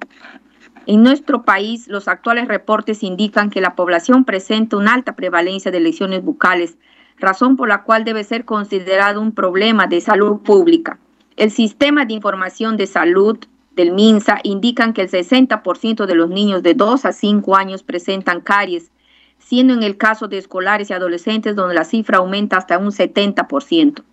en 0.85 1.01
nuestro 1.01 1.43
país, 1.43 1.87
los 1.87 2.09
actuales 2.09 2.47
reportes 2.49 3.03
indican 3.03 3.49
que 3.49 3.61
la 3.61 3.75
población 3.75 4.25
presenta 4.25 4.75
una 4.75 4.93
alta 4.93 5.15
prevalencia 5.15 5.71
de 5.71 5.79
lesiones 5.79 6.23
bucales, 6.23 6.77
razón 7.17 7.55
por 7.55 7.69
la 7.69 7.83
cual 7.83 8.03
debe 8.03 8.25
ser 8.25 8.43
considerado 8.43 9.21
un 9.21 9.31
problema 9.31 9.87
de 9.87 10.01
salud 10.01 10.41
pública. 10.41 10.99
El 11.37 11.51
sistema 11.51 12.03
de 12.03 12.13
información 12.13 12.75
de 12.75 12.87
salud 12.87 13.37
del 13.75 13.93
MINSA 13.93 14.39
indican 14.43 14.93
que 14.93 15.03
el 15.03 15.09
60% 15.09 16.05
de 16.05 16.15
los 16.15 16.29
niños 16.29 16.63
de 16.63 16.73
2 16.73 17.05
a 17.05 17.13
5 17.13 17.55
años 17.55 17.81
presentan 17.81 18.41
caries, 18.41 18.91
siendo 19.39 19.73
en 19.73 19.83
el 19.83 19.95
caso 19.95 20.27
de 20.27 20.37
escolares 20.37 20.89
y 20.89 20.93
adolescentes 20.93 21.55
donde 21.55 21.75
la 21.75 21.85
cifra 21.85 22.17
aumenta 22.17 22.57
hasta 22.57 22.77
un 22.77 22.91
70%. 22.91 24.03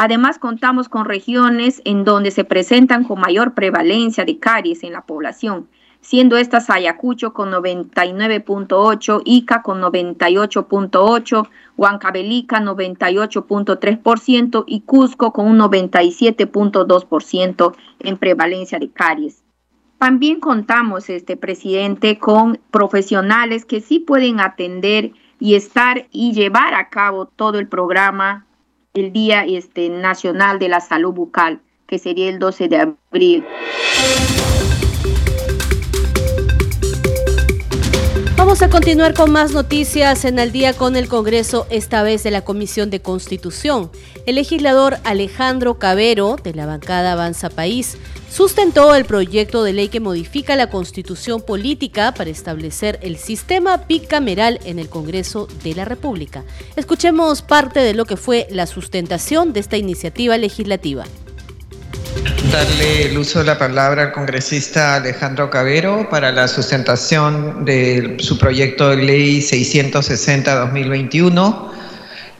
Además, 0.00 0.38
contamos 0.38 0.88
con 0.88 1.06
regiones 1.06 1.82
en 1.84 2.04
donde 2.04 2.30
se 2.30 2.44
presentan 2.44 3.02
con 3.02 3.18
mayor 3.18 3.54
prevalencia 3.54 4.24
de 4.24 4.38
caries 4.38 4.84
en 4.84 4.92
la 4.92 5.02
población, 5.02 5.66
siendo 6.00 6.36
estas 6.36 6.70
Ayacucho 6.70 7.32
con 7.32 7.50
99.8, 7.50 9.22
Ica 9.24 9.62
con 9.62 9.82
98.8, 9.82 11.48
Huancavelica 11.76 12.60
98.3% 12.60 14.62
y 14.68 14.82
Cusco 14.82 15.32
con 15.32 15.48
un 15.48 15.58
97.2% 15.58 17.74
en 17.98 18.18
prevalencia 18.18 18.78
de 18.78 18.92
caries. 18.92 19.42
También 19.98 20.38
contamos, 20.38 21.10
este 21.10 21.36
presidente, 21.36 22.20
con 22.20 22.60
profesionales 22.70 23.64
que 23.64 23.80
sí 23.80 23.98
pueden 23.98 24.38
atender 24.38 25.10
y 25.40 25.56
estar 25.56 26.06
y 26.12 26.34
llevar 26.34 26.74
a 26.74 26.88
cabo 26.88 27.26
todo 27.26 27.58
el 27.58 27.66
programa 27.66 28.44
el 29.00 29.12
Día 29.12 29.44
este, 29.44 29.88
Nacional 29.88 30.58
de 30.58 30.68
la 30.68 30.80
Salud 30.80 31.12
Bucal, 31.12 31.60
que 31.86 31.98
sería 31.98 32.28
el 32.28 32.38
12 32.38 32.68
de 32.68 32.76
abril. 32.76 33.44
Vamos 38.48 38.62
a 38.62 38.70
continuar 38.70 39.12
con 39.12 39.30
más 39.30 39.52
noticias 39.52 40.24
en 40.24 40.38
el 40.38 40.52
día 40.52 40.72
con 40.72 40.96
el 40.96 41.06
Congreso, 41.06 41.66
esta 41.68 42.02
vez 42.02 42.22
de 42.22 42.30
la 42.30 42.44
Comisión 42.46 42.88
de 42.88 43.02
Constitución. 43.02 43.90
El 44.24 44.36
legislador 44.36 44.96
Alejandro 45.04 45.78
Cabero, 45.78 46.36
de 46.42 46.54
la 46.54 46.64
bancada 46.64 47.12
Avanza 47.12 47.50
País, 47.50 47.98
sustentó 48.30 48.94
el 48.94 49.04
proyecto 49.04 49.62
de 49.64 49.74
ley 49.74 49.88
que 49.88 50.00
modifica 50.00 50.56
la 50.56 50.70
constitución 50.70 51.42
política 51.42 52.14
para 52.14 52.30
establecer 52.30 52.98
el 53.02 53.18
sistema 53.18 53.84
bicameral 53.86 54.60
en 54.64 54.78
el 54.78 54.88
Congreso 54.88 55.46
de 55.62 55.74
la 55.74 55.84
República. 55.84 56.42
Escuchemos 56.74 57.42
parte 57.42 57.80
de 57.80 57.92
lo 57.92 58.06
que 58.06 58.16
fue 58.16 58.46
la 58.50 58.66
sustentación 58.66 59.52
de 59.52 59.60
esta 59.60 59.76
iniciativa 59.76 60.38
legislativa 60.38 61.04
darle 62.52 63.06
el 63.06 63.18
uso 63.18 63.40
de 63.40 63.44
la 63.44 63.58
palabra 63.58 64.02
al 64.02 64.12
congresista 64.12 64.94
Alejandro 64.96 65.50
Cabero 65.50 66.08
para 66.08 66.32
la 66.32 66.48
sustentación 66.48 67.64
de 67.64 68.16
su 68.18 68.38
proyecto 68.38 68.88
de 68.90 68.96
ley 68.96 69.40
660-2021, 69.40 71.70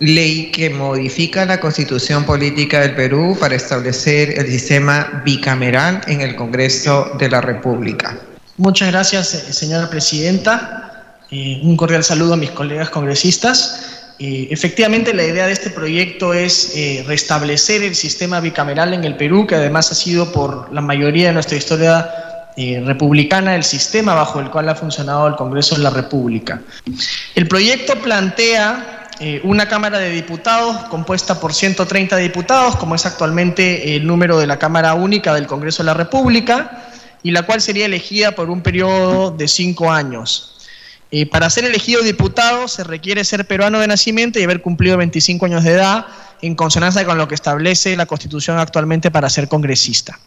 ley 0.01 0.51
que 0.51 0.71
modifica 0.71 1.45
la 1.45 1.61
constitución 1.61 2.25
política 2.25 2.81
del 2.81 2.95
Perú 2.95 3.37
para 3.38 3.55
establecer 3.55 4.38
el 4.38 4.47
sistema 4.47 5.23
bicameral 5.25 6.01
en 6.07 6.23
el 6.23 6.37
Congreso 6.37 7.12
de 7.19 7.29
la 7.29 7.41
República. 7.41 8.17
Muchas 8.57 8.91
gracias, 8.91 9.35
eh, 9.35 9.53
señora 9.53 9.91
presidenta. 9.91 11.14
Eh, 11.31 11.61
un 11.62 11.77
cordial 11.77 12.03
saludo 12.03 12.35
a 12.35 12.37
mis 12.37 12.51
colegas 12.51 12.91
congresistas. 12.91 13.88
Eh, 14.21 14.49
efectivamente, 14.51 15.15
la 15.15 15.25
idea 15.25 15.47
de 15.47 15.53
este 15.53 15.71
proyecto 15.71 16.35
es 16.35 16.73
eh, 16.75 17.05
restablecer 17.07 17.85
el 17.85 17.95
sistema 17.95 18.41
bicameral 18.41 18.93
en 18.93 19.05
el 19.05 19.17
Perú, 19.17 19.47
que 19.47 19.55
además 19.55 19.93
ha 19.93 19.95
sido 19.95 20.33
por 20.33 20.73
la 20.73 20.81
mayoría 20.81 21.29
de 21.29 21.35
nuestra 21.35 21.57
historia 21.57 22.11
eh, 22.57 22.83
republicana 22.85 23.55
el 23.55 23.63
sistema 23.63 24.15
bajo 24.15 24.41
el 24.41 24.51
cual 24.51 24.69
ha 24.69 24.75
funcionado 24.75 25.29
el 25.29 25.37
Congreso 25.37 25.77
de 25.77 25.83
la 25.83 25.91
República. 25.91 26.61
El 27.37 27.47
proyecto 27.47 27.95
plantea 27.97 28.95
una 29.43 29.69
Cámara 29.69 29.99
de 29.99 30.11
Diputados 30.11 30.85
compuesta 30.91 31.41
por 31.41 31.53
130 31.53 32.17
diputados, 32.19 32.77
como 32.77 32.95
es 32.95 33.05
actualmente 33.05 33.97
el 33.97 34.07
número 34.07 34.39
de 34.39 34.47
la 34.47 34.61
Cámara 34.61 34.95
Única 34.95 35.35
del 35.35 35.49
Congreso 35.49 35.83
de 35.83 35.87
la 35.87 35.95
República, 35.95 36.89
y 37.25 37.33
la 37.33 37.43
cual 37.43 37.61
sería 37.61 37.87
elegida 37.87 38.31
por 38.33 38.49
un 38.49 38.63
periodo 38.63 39.33
de 39.33 39.49
cinco 39.49 39.91
años. 39.91 40.58
Eh, 41.11 41.25
para 41.27 41.49
ser 41.49 41.64
elegido 41.64 42.03
diputado 42.03 42.68
se 42.68 42.85
requiere 42.85 43.25
ser 43.25 43.47
peruano 43.47 43.81
de 43.81 43.87
nacimiento 43.87 44.38
y 44.38 44.42
haber 44.42 44.61
cumplido 44.61 44.99
25 44.99 45.47
años 45.47 45.64
de 45.64 45.73
edad, 45.73 46.07
en 46.42 46.55
consonancia 46.55 47.05
con 47.05 47.16
lo 47.16 47.27
que 47.27 47.35
establece 47.35 47.97
la 47.97 48.07
Constitución 48.07 48.59
actualmente 48.59 49.11
para 49.11 49.31
ser 49.31 49.49
congresista. 49.49 50.18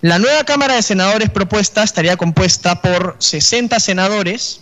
La 0.00 0.18
nueva 0.18 0.44
Cámara 0.44 0.74
de 0.74 0.82
Senadores 0.82 1.30
propuesta 1.30 1.82
estaría 1.82 2.16
compuesta 2.16 2.80
por 2.80 3.16
60 3.18 3.78
senadores, 3.80 4.60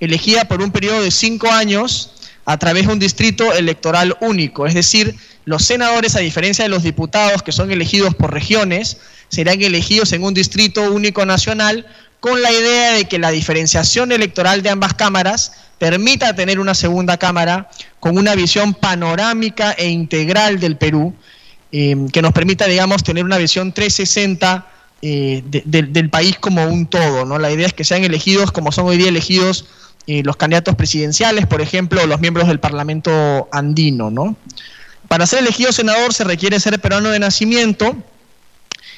elegida 0.00 0.46
por 0.46 0.62
un 0.62 0.70
periodo 0.70 1.02
de 1.02 1.10
5 1.10 1.50
años 1.50 2.12
a 2.44 2.56
través 2.58 2.86
de 2.86 2.92
un 2.92 2.98
distrito 2.98 3.52
electoral 3.52 4.16
único, 4.20 4.66
es 4.66 4.74
decir, 4.74 5.16
los 5.44 5.64
senadores, 5.64 6.16
a 6.16 6.20
diferencia 6.20 6.64
de 6.64 6.70
los 6.70 6.82
diputados 6.82 7.42
que 7.42 7.52
son 7.52 7.70
elegidos 7.70 8.14
por 8.14 8.32
regiones, 8.32 8.96
serán 9.28 9.60
elegidos 9.60 10.12
en 10.12 10.22
un 10.22 10.32
distrito 10.32 10.90
único 10.90 11.26
nacional 11.26 11.86
con 12.24 12.40
la 12.40 12.50
idea 12.50 12.92
de 12.92 13.04
que 13.04 13.18
la 13.18 13.30
diferenciación 13.30 14.10
electoral 14.10 14.62
de 14.62 14.70
ambas 14.70 14.94
cámaras 14.94 15.52
permita 15.78 16.34
tener 16.34 16.58
una 16.58 16.74
segunda 16.74 17.18
cámara 17.18 17.68
con 18.00 18.16
una 18.16 18.34
visión 18.34 18.72
panorámica 18.72 19.72
e 19.72 19.90
integral 19.90 20.58
del 20.58 20.78
Perú, 20.78 21.14
eh, 21.70 21.94
que 22.10 22.22
nos 22.22 22.32
permita, 22.32 22.64
digamos, 22.64 23.04
tener 23.04 23.26
una 23.26 23.36
visión 23.36 23.72
360 23.72 24.66
eh, 25.02 25.42
del 25.44 26.08
país 26.08 26.38
como 26.38 26.64
un 26.64 26.86
todo. 26.86 27.26
¿no? 27.26 27.38
La 27.38 27.50
idea 27.50 27.66
es 27.66 27.74
que 27.74 27.84
sean 27.84 28.04
elegidos 28.04 28.50
como 28.52 28.72
son 28.72 28.86
hoy 28.86 28.96
día 28.96 29.08
elegidos 29.08 29.66
eh, 30.06 30.22
los 30.24 30.36
candidatos 30.36 30.76
presidenciales, 30.76 31.46
por 31.46 31.60
ejemplo, 31.60 32.06
los 32.06 32.20
miembros 32.20 32.48
del 32.48 32.58
Parlamento 32.58 33.50
andino. 33.52 34.10
¿no? 34.10 34.34
Para 35.08 35.26
ser 35.26 35.40
elegido 35.40 35.72
senador 35.72 36.14
se 36.14 36.24
requiere 36.24 36.58
ser 36.58 36.80
peruano 36.80 37.10
de 37.10 37.18
nacimiento 37.18 37.94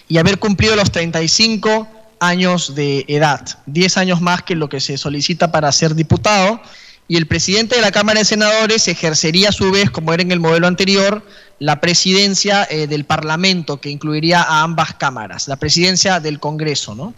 y 0.07 0.19
haber 0.19 0.39
cumplido 0.39 0.77
los 0.77 0.93
35 0.93 1.89
años 2.21 2.75
de 2.75 3.05
edad, 3.09 3.59
10 3.67 3.97
años 3.97 4.21
más 4.21 4.43
que 4.43 4.55
lo 4.55 4.69
que 4.69 4.81
se 4.81 4.99
solicita 4.99 5.53
para 5.53 5.71
ser 5.73 5.95
diputado, 5.95 6.61
y 7.09 7.17
el 7.17 7.27
presidente 7.27 7.77
de 7.77 7.83
la 7.83 7.93
Cámara 7.93 8.19
de 8.19 8.25
Senadores 8.25 8.89
ejercería 8.89 9.51
a 9.51 9.53
su 9.53 9.71
vez, 9.71 9.91
como 9.91 10.13
era 10.13 10.23
en 10.23 10.33
el 10.33 10.41
modelo 10.41 10.67
anterior, 10.67 11.25
la 11.61 11.81
presidencia 11.81 12.67
eh, 12.69 12.87
del 12.89 13.05
Parlamento, 13.05 13.81
que 13.81 13.91
incluiría 13.91 14.43
a 14.43 14.63
ambas 14.63 14.95
cámaras, 14.95 15.47
la 15.47 15.57
presidencia 15.57 16.19
del 16.19 16.41
Congreso, 16.41 16.95
¿no? 16.95 17.15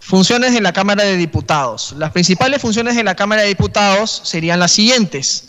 Funciones 0.00 0.52
de 0.52 0.60
la 0.60 0.72
Cámara 0.72 1.04
de 1.04 1.16
Diputados. 1.16 1.94
Las 1.96 2.10
principales 2.10 2.60
funciones 2.60 2.96
de 2.96 3.04
la 3.04 3.14
Cámara 3.14 3.42
de 3.42 3.48
Diputados 3.48 4.20
serían 4.24 4.58
las 4.58 4.72
siguientes. 4.72 5.48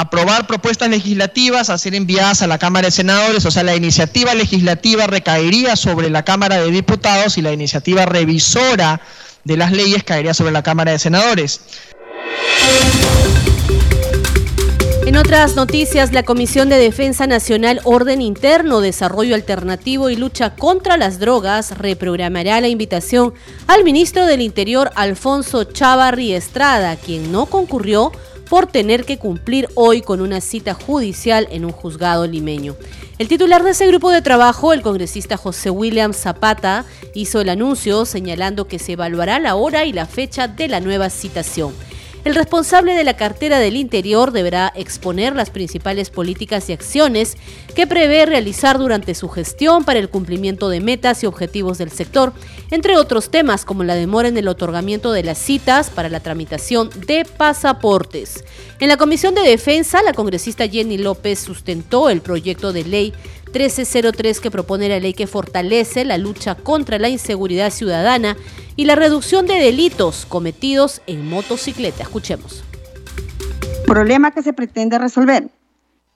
Aprobar 0.00 0.46
propuestas 0.46 0.88
legislativas 0.90 1.70
a 1.70 1.76
ser 1.76 1.96
enviadas 1.96 2.40
a 2.42 2.46
la 2.46 2.56
Cámara 2.56 2.86
de 2.86 2.92
Senadores, 2.92 3.44
o 3.44 3.50
sea, 3.50 3.64
la 3.64 3.74
iniciativa 3.74 4.32
legislativa 4.32 5.08
recaería 5.08 5.74
sobre 5.74 6.08
la 6.08 6.24
Cámara 6.24 6.62
de 6.62 6.70
Diputados 6.70 7.36
y 7.36 7.42
la 7.42 7.52
iniciativa 7.52 8.06
revisora 8.06 9.00
de 9.42 9.56
las 9.56 9.72
leyes 9.72 10.04
caería 10.04 10.34
sobre 10.34 10.52
la 10.52 10.62
Cámara 10.62 10.92
de 10.92 11.00
Senadores. 11.00 11.62
En 15.04 15.16
otras 15.16 15.56
noticias, 15.56 16.12
la 16.12 16.22
Comisión 16.22 16.68
de 16.68 16.76
Defensa 16.76 17.26
Nacional, 17.26 17.80
Orden 17.82 18.22
Interno, 18.22 18.80
Desarrollo 18.80 19.34
Alternativo 19.34 20.10
y 20.10 20.16
Lucha 20.16 20.54
contra 20.54 20.96
las 20.96 21.18
Drogas 21.18 21.76
reprogramará 21.76 22.60
la 22.60 22.68
invitación 22.68 23.34
al 23.66 23.82
ministro 23.82 24.26
del 24.26 24.42
Interior, 24.42 24.92
Alfonso 24.94 25.64
Chavarri 25.64 26.34
Estrada, 26.34 26.94
quien 26.94 27.32
no 27.32 27.46
concurrió 27.46 28.12
por 28.48 28.66
tener 28.66 29.04
que 29.04 29.18
cumplir 29.18 29.68
hoy 29.74 30.00
con 30.00 30.20
una 30.20 30.40
cita 30.40 30.74
judicial 30.74 31.48
en 31.50 31.64
un 31.64 31.72
juzgado 31.72 32.26
limeño. 32.26 32.76
El 33.18 33.28
titular 33.28 33.64
de 33.64 33.70
ese 33.70 33.86
grupo 33.86 34.10
de 34.10 34.22
trabajo, 34.22 34.72
el 34.72 34.82
congresista 34.82 35.36
José 35.36 35.70
William 35.70 36.12
Zapata, 36.12 36.84
hizo 37.14 37.40
el 37.40 37.48
anuncio 37.48 38.04
señalando 38.04 38.68
que 38.68 38.78
se 38.78 38.92
evaluará 38.92 39.38
la 39.38 39.56
hora 39.56 39.84
y 39.84 39.92
la 39.92 40.06
fecha 40.06 40.48
de 40.48 40.68
la 40.68 40.80
nueva 40.80 41.10
citación. 41.10 41.74
El 42.28 42.34
responsable 42.34 42.94
de 42.94 43.04
la 43.04 43.16
cartera 43.16 43.58
del 43.58 43.74
Interior 43.74 44.32
deberá 44.32 44.70
exponer 44.76 45.34
las 45.34 45.48
principales 45.48 46.10
políticas 46.10 46.68
y 46.68 46.74
acciones 46.74 47.38
que 47.74 47.86
prevé 47.86 48.26
realizar 48.26 48.76
durante 48.76 49.14
su 49.14 49.30
gestión 49.30 49.82
para 49.84 49.98
el 49.98 50.10
cumplimiento 50.10 50.68
de 50.68 50.82
metas 50.82 51.22
y 51.22 51.26
objetivos 51.26 51.78
del 51.78 51.90
sector, 51.90 52.34
entre 52.70 52.98
otros 52.98 53.30
temas 53.30 53.64
como 53.64 53.82
la 53.82 53.94
demora 53.94 54.28
en 54.28 54.36
el 54.36 54.48
otorgamiento 54.48 55.10
de 55.12 55.22
las 55.22 55.38
citas 55.38 55.88
para 55.88 56.10
la 56.10 56.20
tramitación 56.20 56.90
de 57.06 57.24
pasaportes. 57.24 58.44
En 58.78 58.88
la 58.88 58.98
Comisión 58.98 59.34
de 59.34 59.40
Defensa, 59.40 60.02
la 60.02 60.12
congresista 60.12 60.68
Jenny 60.68 60.98
López 60.98 61.38
sustentó 61.38 62.10
el 62.10 62.20
proyecto 62.20 62.74
de 62.74 62.84
ley 62.84 63.14
1303 63.48 64.40
que 64.40 64.50
propone 64.50 64.88
la 64.88 65.00
ley 65.00 65.14
que 65.14 65.26
fortalece 65.26 66.04
la 66.04 66.18
lucha 66.18 66.54
contra 66.54 66.98
la 66.98 67.08
inseguridad 67.08 67.70
ciudadana 67.70 68.36
y 68.76 68.84
la 68.84 68.94
reducción 68.94 69.46
de 69.46 69.54
delitos 69.54 70.26
cometidos 70.26 71.02
en 71.06 71.28
motocicleta. 71.28 72.02
Escuchemos. 72.02 72.64
Problema 73.86 74.30
que 74.30 74.42
se 74.42 74.52
pretende 74.52 74.98
resolver. 74.98 75.48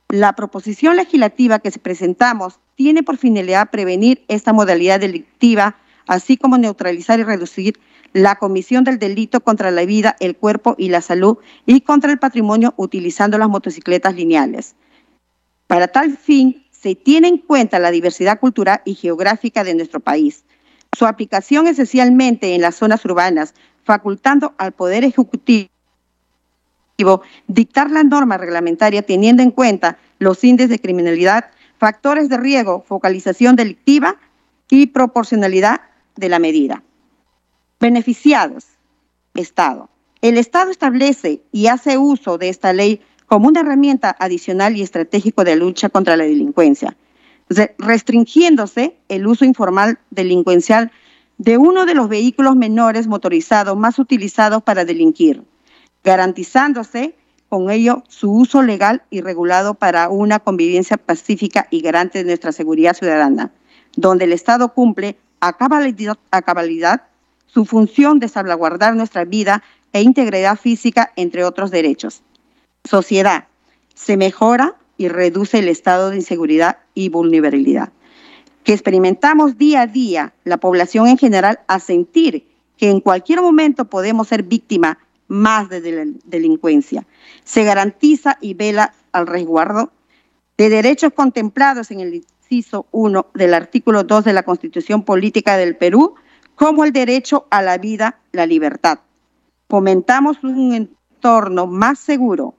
La 0.08 0.34
proposición 0.34 0.96
legislativa 0.96 1.58
que 1.58 1.70
presentamos 1.70 2.60
tiene 2.74 3.02
por 3.02 3.16
finalidad 3.16 3.70
prevenir 3.70 4.24
esta 4.28 4.52
modalidad 4.52 5.00
delictiva, 5.00 5.76
así 6.06 6.36
como 6.36 6.58
neutralizar 6.58 7.18
y 7.18 7.24
reducir 7.24 7.80
la 8.12 8.36
comisión 8.36 8.84
del 8.84 8.98
delito 8.98 9.40
contra 9.40 9.70
la 9.70 9.86
vida, 9.86 10.16
el 10.20 10.36
cuerpo 10.36 10.74
y 10.76 10.90
la 10.90 11.00
salud 11.00 11.38
y 11.64 11.80
contra 11.80 12.12
el 12.12 12.18
patrimonio 12.18 12.74
utilizando 12.76 13.38
las 13.38 13.48
motocicletas 13.48 14.14
lineales. 14.14 14.74
Para 15.66 15.88
tal 15.88 16.18
fin, 16.18 16.66
se 16.82 16.96
tiene 16.96 17.28
en 17.28 17.38
cuenta 17.38 17.78
la 17.78 17.92
diversidad 17.92 18.40
cultural 18.40 18.82
y 18.84 18.94
geográfica 18.94 19.62
de 19.62 19.74
nuestro 19.74 20.00
país, 20.00 20.44
su 20.96 21.06
aplicación 21.06 21.68
esencialmente 21.68 22.54
en 22.54 22.60
las 22.60 22.74
zonas 22.74 23.04
urbanas, 23.04 23.54
facultando 23.84 24.54
al 24.58 24.72
Poder 24.72 25.04
Ejecutivo 25.04 25.68
dictar 27.46 27.90
la 27.90 28.02
norma 28.02 28.36
reglamentaria 28.36 29.02
teniendo 29.02 29.42
en 29.42 29.52
cuenta 29.52 29.98
los 30.18 30.42
índices 30.42 30.70
de 30.70 30.78
criminalidad, 30.80 31.50
factores 31.78 32.28
de 32.28 32.36
riesgo, 32.36 32.84
focalización 32.86 33.56
delictiva 33.56 34.16
y 34.68 34.88
proporcionalidad 34.88 35.82
de 36.16 36.28
la 36.28 36.38
medida. 36.38 36.82
Beneficiados. 37.80 38.66
Estado. 39.34 39.88
El 40.20 40.36
Estado 40.36 40.70
establece 40.70 41.42
y 41.52 41.68
hace 41.68 41.96
uso 41.96 42.38
de 42.38 42.48
esta 42.48 42.72
ley 42.72 43.00
como 43.32 43.48
una 43.48 43.60
herramienta 43.60 44.14
adicional 44.18 44.76
y 44.76 44.82
estratégico 44.82 45.42
de 45.42 45.56
lucha 45.56 45.88
contra 45.88 46.18
la 46.18 46.24
delincuencia, 46.24 46.94
restringiéndose 47.78 48.98
el 49.08 49.26
uso 49.26 49.46
informal 49.46 49.98
delincuencial 50.10 50.92
de 51.38 51.56
uno 51.56 51.86
de 51.86 51.94
los 51.94 52.10
vehículos 52.10 52.56
menores 52.56 53.06
motorizados 53.06 53.74
más 53.74 53.98
utilizados 53.98 54.62
para 54.62 54.84
delinquir, 54.84 55.44
garantizándose 56.04 57.16
con 57.48 57.70
ello 57.70 58.04
su 58.06 58.30
uso 58.30 58.60
legal 58.60 59.02
y 59.08 59.22
regulado 59.22 59.76
para 59.76 60.10
una 60.10 60.38
convivencia 60.38 60.98
pacífica 60.98 61.68
y 61.70 61.80
garante 61.80 62.18
de 62.18 62.24
nuestra 62.24 62.52
seguridad 62.52 62.94
ciudadana, 62.94 63.50
donde 63.96 64.26
el 64.26 64.34
Estado 64.34 64.74
cumple 64.74 65.16
a 65.40 65.56
cabalidad, 65.56 66.18
a 66.30 66.42
cabalidad 66.42 67.04
su 67.46 67.64
función 67.64 68.18
de 68.18 68.28
salvaguardar 68.28 68.94
nuestra 68.94 69.24
vida 69.24 69.62
e 69.94 70.02
integridad 70.02 70.58
física, 70.58 71.14
entre 71.16 71.44
otros 71.44 71.70
derechos 71.70 72.22
sociedad. 72.84 73.48
Se 73.94 74.16
mejora 74.16 74.76
y 74.96 75.08
reduce 75.08 75.58
el 75.58 75.68
estado 75.68 76.10
de 76.10 76.16
inseguridad 76.16 76.78
y 76.94 77.08
vulnerabilidad 77.08 77.92
que 78.64 78.72
experimentamos 78.72 79.58
día 79.58 79.82
a 79.82 79.86
día 79.86 80.34
la 80.44 80.58
población 80.58 81.08
en 81.08 81.18
general 81.18 81.60
a 81.66 81.80
sentir 81.80 82.48
que 82.76 82.90
en 82.90 83.00
cualquier 83.00 83.40
momento 83.40 83.86
podemos 83.86 84.28
ser 84.28 84.42
víctima 84.42 84.98
más 85.28 85.68
de 85.68 86.14
delincuencia. 86.24 87.06
Se 87.44 87.64
garantiza 87.64 88.38
y 88.40 88.54
vela 88.54 88.94
al 89.12 89.26
resguardo 89.26 89.92
de 90.56 90.68
derechos 90.68 91.12
contemplados 91.14 91.90
en 91.90 92.00
el 92.00 92.14
inciso 92.14 92.86
1 92.92 93.26
del 93.34 93.54
artículo 93.54 94.04
2 94.04 94.24
de 94.24 94.32
la 94.32 94.42
Constitución 94.42 95.04
Política 95.04 95.56
del 95.56 95.76
Perú, 95.76 96.14
como 96.54 96.84
el 96.84 96.92
derecho 96.92 97.46
a 97.50 97.62
la 97.62 97.78
vida, 97.78 98.20
la 98.32 98.46
libertad. 98.46 99.00
Fomentamos 99.68 100.42
un 100.44 100.74
entorno 100.74 101.66
más 101.66 101.98
seguro, 101.98 102.54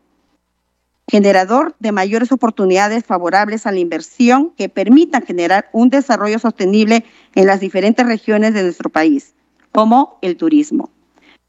generador 1.13 1.75
de 1.77 1.91
mayores 1.91 2.31
oportunidades 2.31 3.03
favorables 3.05 3.67
a 3.67 3.71
la 3.71 3.77
inversión 3.77 4.49
que 4.57 4.67
permitan 4.67 5.21
generar 5.23 5.69
un 5.71 5.89
desarrollo 5.89 6.39
sostenible 6.39 7.05
en 7.35 7.45
las 7.45 7.59
diferentes 7.59 8.03
regiones 8.03 8.55
de 8.55 8.63
nuestro 8.63 8.89
país, 8.89 9.35
como 9.71 10.17
el 10.23 10.37
turismo. 10.37 10.89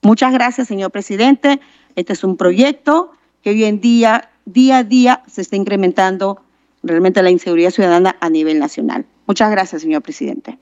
Muchas 0.03 0.35
gracias, 0.35 0.69
señor 0.69 0.91
presidente. 0.91 1.61
Este 1.97 2.13
es 2.13 2.23
un 2.25 2.37
proyecto 2.37 3.13
que 3.41 3.51
hoy 3.51 3.65
en 3.65 3.81
día, 3.81 4.29
día 4.45 4.77
a 4.77 4.85
día, 4.85 5.23
se 5.27 5.41
está 5.41 5.57
incrementando 5.57 6.43
realmente 6.83 7.23
la 7.23 7.31
inseguridad 7.31 7.71
ciudadana 7.71 8.17
a 8.21 8.29
nivel 8.29 8.59
nacional. 8.59 9.07
Muchas 9.27 9.51
gracias, 9.51 9.81
señor 9.81 10.03
presidente. 10.03 10.59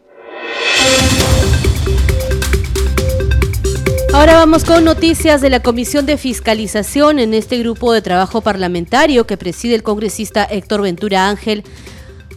Ahora 4.15 4.35
vamos 4.35 4.65
con 4.65 4.85
noticias 4.85 5.41
de 5.41 5.49
la 5.49 5.61
Comisión 5.61 6.05
de 6.05 6.19
Fiscalización 6.19 7.19
en 7.19 7.33
este 7.33 7.59
grupo 7.59 7.95
de 7.95 8.03
trabajo 8.03 8.43
parlamentario 8.43 9.27
que 9.27 9.39
preside 9.39 9.75
el 9.75 9.83
congresista 9.83 10.45
Héctor 10.45 10.83
Ventura 10.83 11.31
Ángel 11.31 11.65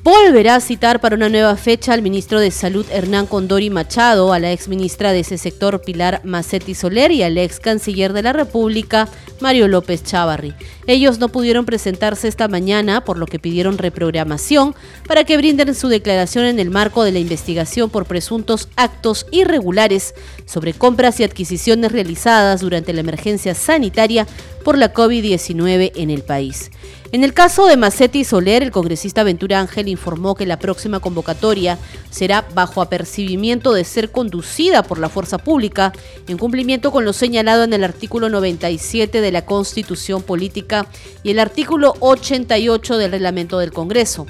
volverá 0.06 0.54
a 0.54 0.60
citar 0.60 1.02
para 1.02 1.16
una 1.16 1.30
nueva 1.30 1.56
fecha 1.56 1.92
al 1.92 2.04
ministro 2.04 2.40
de 2.40 2.52
Salud 2.52 2.86
Hernán 2.92 3.26
Condori 3.26 3.72
Machado, 3.72 4.34
a 4.34 4.40
la 4.40 4.52
ex 4.52 4.68
ministra 4.68 5.12
de 5.12 5.22
ese 5.22 5.40
sector 5.40 5.82
Pilar 5.82 6.22
Macetti 6.24 6.76
Soler 6.76 7.12
y 7.12 7.24
al 7.24 7.40
ex 7.40 7.60
canciller 7.60 8.14
de 8.14 8.22
la 8.22 8.32
República 8.32 9.10
Mario 9.40 9.68
López 9.68 10.04
Chávarri. 10.04 10.54
Ellos 10.86 11.18
no 11.18 11.30
pudieron 11.30 11.66
presentarse 11.66 12.28
esta 12.28 12.48
mañana, 12.48 13.04
por 13.04 13.18
lo 13.18 13.26
que 13.26 13.40
pidieron 13.40 13.80
reprogramación 13.80 14.76
para 15.08 15.24
que 15.24 15.38
brinden 15.38 15.74
su 15.74 15.88
declaración 15.88 16.46
en 16.46 16.60
el 16.60 16.70
marco 16.70 17.04
de 17.04 17.12
la 17.12 17.18
investigación 17.18 17.90
por 17.90 18.06
presuntos 18.06 18.70
actos 18.76 19.26
irregulares 19.32 20.14
sobre 20.46 20.74
compras 20.74 21.20
y 21.20 21.24
adquisiciones 21.24 21.92
realizadas 21.92 22.62
durante 22.62 22.94
la 22.94 23.00
emergencia 23.00 23.56
sanitaria 23.56 24.28
por 24.64 24.78
la 24.78 24.94
COVID-19 24.94 25.94
en 25.96 26.12
el 26.12 26.22
país. 26.22 26.70
En 27.12 27.24
el 27.24 27.34
caso 27.34 27.68
de 27.68 27.78
Macetti 27.78 28.24
Soler, 28.24 28.64
el 28.64 28.72
congresista 28.72 29.24
Ventura 29.24 29.60
Ángel 29.60 29.88
informó 29.88 30.34
que 30.36 30.48
la 30.48 30.58
próxima 30.58 31.00
convocatoria 31.00 31.78
será 32.10 32.46
bajo 32.54 32.82
apercibimiento 32.82 33.74
de 33.74 33.84
ser 33.84 34.12
conducida 34.12 34.84
por 34.84 34.98
la 34.98 35.08
fuerza 35.10 35.38
pública, 35.38 35.94
en 36.28 36.38
cumplimiento 36.38 36.92
con 36.92 37.06
lo 37.06 37.14
señalado 37.14 37.64
en 37.64 37.74
el 37.74 37.84
artículo 37.84 38.30
97 38.30 39.22
de 39.22 39.32
la 39.32 39.46
Constitución 39.46 40.24
Política 40.24 40.88
y 41.24 41.30
el 41.32 41.40
artículo 41.40 41.94
88 42.00 42.98
del 42.98 43.12
reglamento 43.12 43.60
del 43.60 43.72
Congreso. 43.72 44.26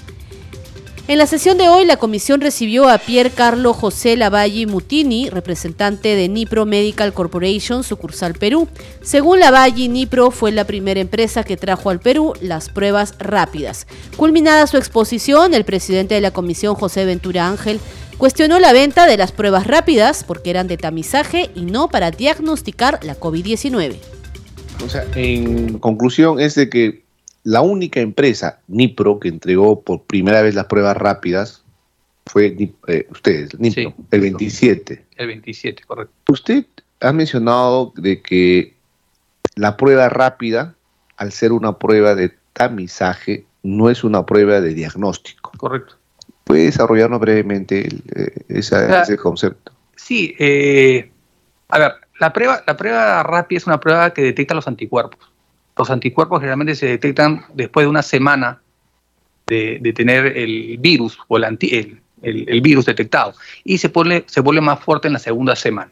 En 1.07 1.19
la 1.19 1.27
sesión 1.27 1.59
de 1.59 1.69
hoy, 1.69 1.85
la 1.85 1.97
comisión 1.97 2.41
recibió 2.41 2.89
a 2.89 2.97
Pier 2.97 3.29
Carlo 3.29 3.73
José 3.73 4.17
Lavalle 4.17 4.65
Mutini, 4.65 5.29
representante 5.29 6.15
de 6.15 6.27
Nipro 6.27 6.65
Medical 6.65 7.13
Corporation, 7.13 7.83
sucursal 7.83 8.33
Perú. 8.33 8.67
Según 9.03 9.39
Lavalle, 9.39 9.87
Nipro 9.87 10.31
fue 10.31 10.51
la 10.51 10.63
primera 10.63 10.99
empresa 10.99 11.43
que 11.43 11.57
trajo 11.57 11.91
al 11.91 11.99
Perú 11.99 12.33
las 12.41 12.69
pruebas 12.69 13.13
rápidas. 13.19 13.85
Culminada 14.17 14.65
su 14.65 14.77
exposición, 14.77 15.53
el 15.53 15.63
presidente 15.63 16.15
de 16.15 16.21
la 16.21 16.31
comisión, 16.31 16.73
José 16.73 17.05
Ventura 17.05 17.47
Ángel, 17.47 17.79
cuestionó 18.17 18.57
la 18.57 18.73
venta 18.73 19.05
de 19.05 19.17
las 19.17 19.31
pruebas 19.31 19.67
rápidas 19.67 20.23
porque 20.23 20.49
eran 20.49 20.67
de 20.67 20.77
tamizaje 20.77 21.51
y 21.53 21.65
no 21.65 21.87
para 21.87 22.09
diagnosticar 22.09 22.97
la 23.03 23.15
COVID-19. 23.15 23.97
O 24.83 24.89
sea, 24.89 25.05
en 25.13 25.77
conclusión 25.77 26.39
es 26.39 26.55
de 26.55 26.67
que 26.67 27.04
la 27.45 27.61
única 27.61 27.99
empresa, 27.99 28.59
Nipro, 28.67 29.19
que 29.19 29.27
entregó 29.29 29.81
por 29.81 30.01
primera 30.01 30.41
vez 30.41 30.55
las 30.55 30.65
pruebas 30.65 30.97
rápidas 30.97 31.63
fue 32.25 32.57
eh, 32.87 33.07
ustedes, 33.11 33.57
Nipro, 33.59 33.93
el 34.09 34.21
27. 34.21 35.05
El 35.15 35.27
27, 35.27 35.83
correcto. 35.85 36.13
Usted 36.27 36.65
ha 37.01 37.13
mencionado 37.13 37.93
de 37.97 38.23
que 38.23 38.73
la 39.55 39.77
prueba 39.77 40.09
rápida, 40.09 40.75
al 41.17 41.31
ser 41.31 41.51
una 41.51 41.77
prueba 41.77 42.15
de 42.15 42.33
tamizaje, 42.53 43.45
no 43.61 43.91
es 43.91 44.03
una 44.03 44.25
prueba 44.25 44.59
de 44.59 44.73
diagnóstico. 44.73 45.51
Correcto. 45.55 45.97
¿Puede 46.45 46.65
desarrollarnos 46.65 47.19
brevemente 47.19 47.87
eh, 48.15 48.45
ese 48.49 49.17
concepto? 49.17 49.71
Sí, 49.95 50.35
eh, 50.39 51.11
a 51.69 51.77
ver, 51.77 51.93
la 52.19 52.33
prueba, 52.33 52.63
la 52.65 52.75
prueba 52.75 53.21
rápida 53.21 53.57
es 53.59 53.67
una 53.67 53.79
prueba 53.79 54.11
que 54.13 54.23
detecta 54.23 54.55
los 54.55 54.67
anticuerpos. 54.67 55.34
Los 55.77 55.89
anticuerpos 55.89 56.39
generalmente 56.39 56.75
se 56.75 56.87
detectan 56.87 57.45
después 57.53 57.85
de 57.85 57.89
una 57.89 58.01
semana 58.01 58.61
de, 59.47 59.93
tener 59.95 60.37
el 60.37 60.77
virus 60.79 61.17
o 61.27 61.37
el, 61.37 61.99
el, 62.21 62.61
virus 62.61 62.85
detectado 62.85 63.33
y 63.63 63.77
se, 63.77 63.89
pone, 63.89 64.23
se 64.27 64.41
vuelve 64.41 64.61
más 64.61 64.79
fuerte 64.79 65.07
en 65.07 65.13
la 65.13 65.19
segunda 65.19 65.55
semana. 65.55 65.91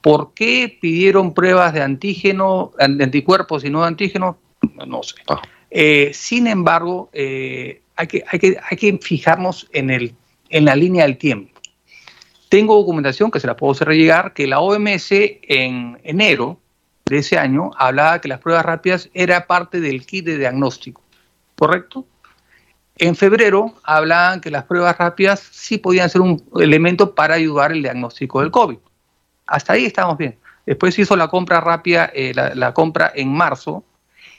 ¿Por 0.00 0.34
qué 0.34 0.76
pidieron 0.80 1.32
pruebas 1.32 1.72
de 1.72 1.80
antígeno, 1.80 2.72
de 2.76 3.04
anticuerpos 3.04 3.64
y 3.64 3.70
no 3.70 3.82
de 3.82 3.88
antígenos? 3.88 4.36
No 4.86 5.02
sé. 5.02 5.16
Ah. 5.28 5.40
Eh, 5.70 6.10
sin 6.12 6.46
embargo, 6.46 7.08
eh, 7.12 7.80
hay, 7.96 8.06
que, 8.06 8.24
hay, 8.28 8.38
que, 8.38 8.56
hay 8.70 8.76
que 8.76 8.98
fijarnos 8.98 9.68
en, 9.72 9.90
el, 9.90 10.14
en 10.50 10.66
la 10.66 10.76
línea 10.76 11.04
del 11.04 11.16
tiempo. 11.16 11.58
Tengo 12.48 12.76
documentación 12.76 13.30
que 13.30 13.40
se 13.40 13.46
la 13.46 13.56
puedo 13.56 13.72
hacer 13.72 13.88
llegar 13.88 14.34
que 14.34 14.46
la 14.46 14.60
OMS 14.60 15.10
en 15.10 15.98
enero 16.04 16.60
de 17.06 17.18
ese 17.18 17.38
año 17.38 17.70
hablaba 17.76 18.20
que 18.20 18.28
las 18.28 18.40
pruebas 18.40 18.64
rápidas 18.64 19.10
era 19.12 19.46
parte 19.46 19.80
del 19.80 20.06
kit 20.06 20.24
de 20.24 20.38
diagnóstico, 20.38 21.02
¿correcto? 21.56 22.06
En 22.96 23.16
febrero 23.16 23.74
hablaban 23.82 24.40
que 24.40 24.50
las 24.50 24.64
pruebas 24.64 24.96
rápidas 24.96 25.40
sí 25.40 25.78
podían 25.78 26.08
ser 26.08 26.20
un 26.20 26.42
elemento 26.60 27.14
para 27.14 27.34
ayudar 27.34 27.72
el 27.72 27.82
diagnóstico 27.82 28.40
del 28.40 28.50
COVID. 28.50 28.78
Hasta 29.46 29.72
ahí 29.72 29.84
estamos 29.84 30.16
bien. 30.16 30.38
Después 30.64 30.94
se 30.94 31.02
hizo 31.02 31.16
la 31.16 31.28
compra 31.28 31.60
rápida, 31.60 32.10
eh, 32.14 32.32
la, 32.34 32.72
compra 32.72 33.12
en 33.14 33.32
marzo, 33.32 33.84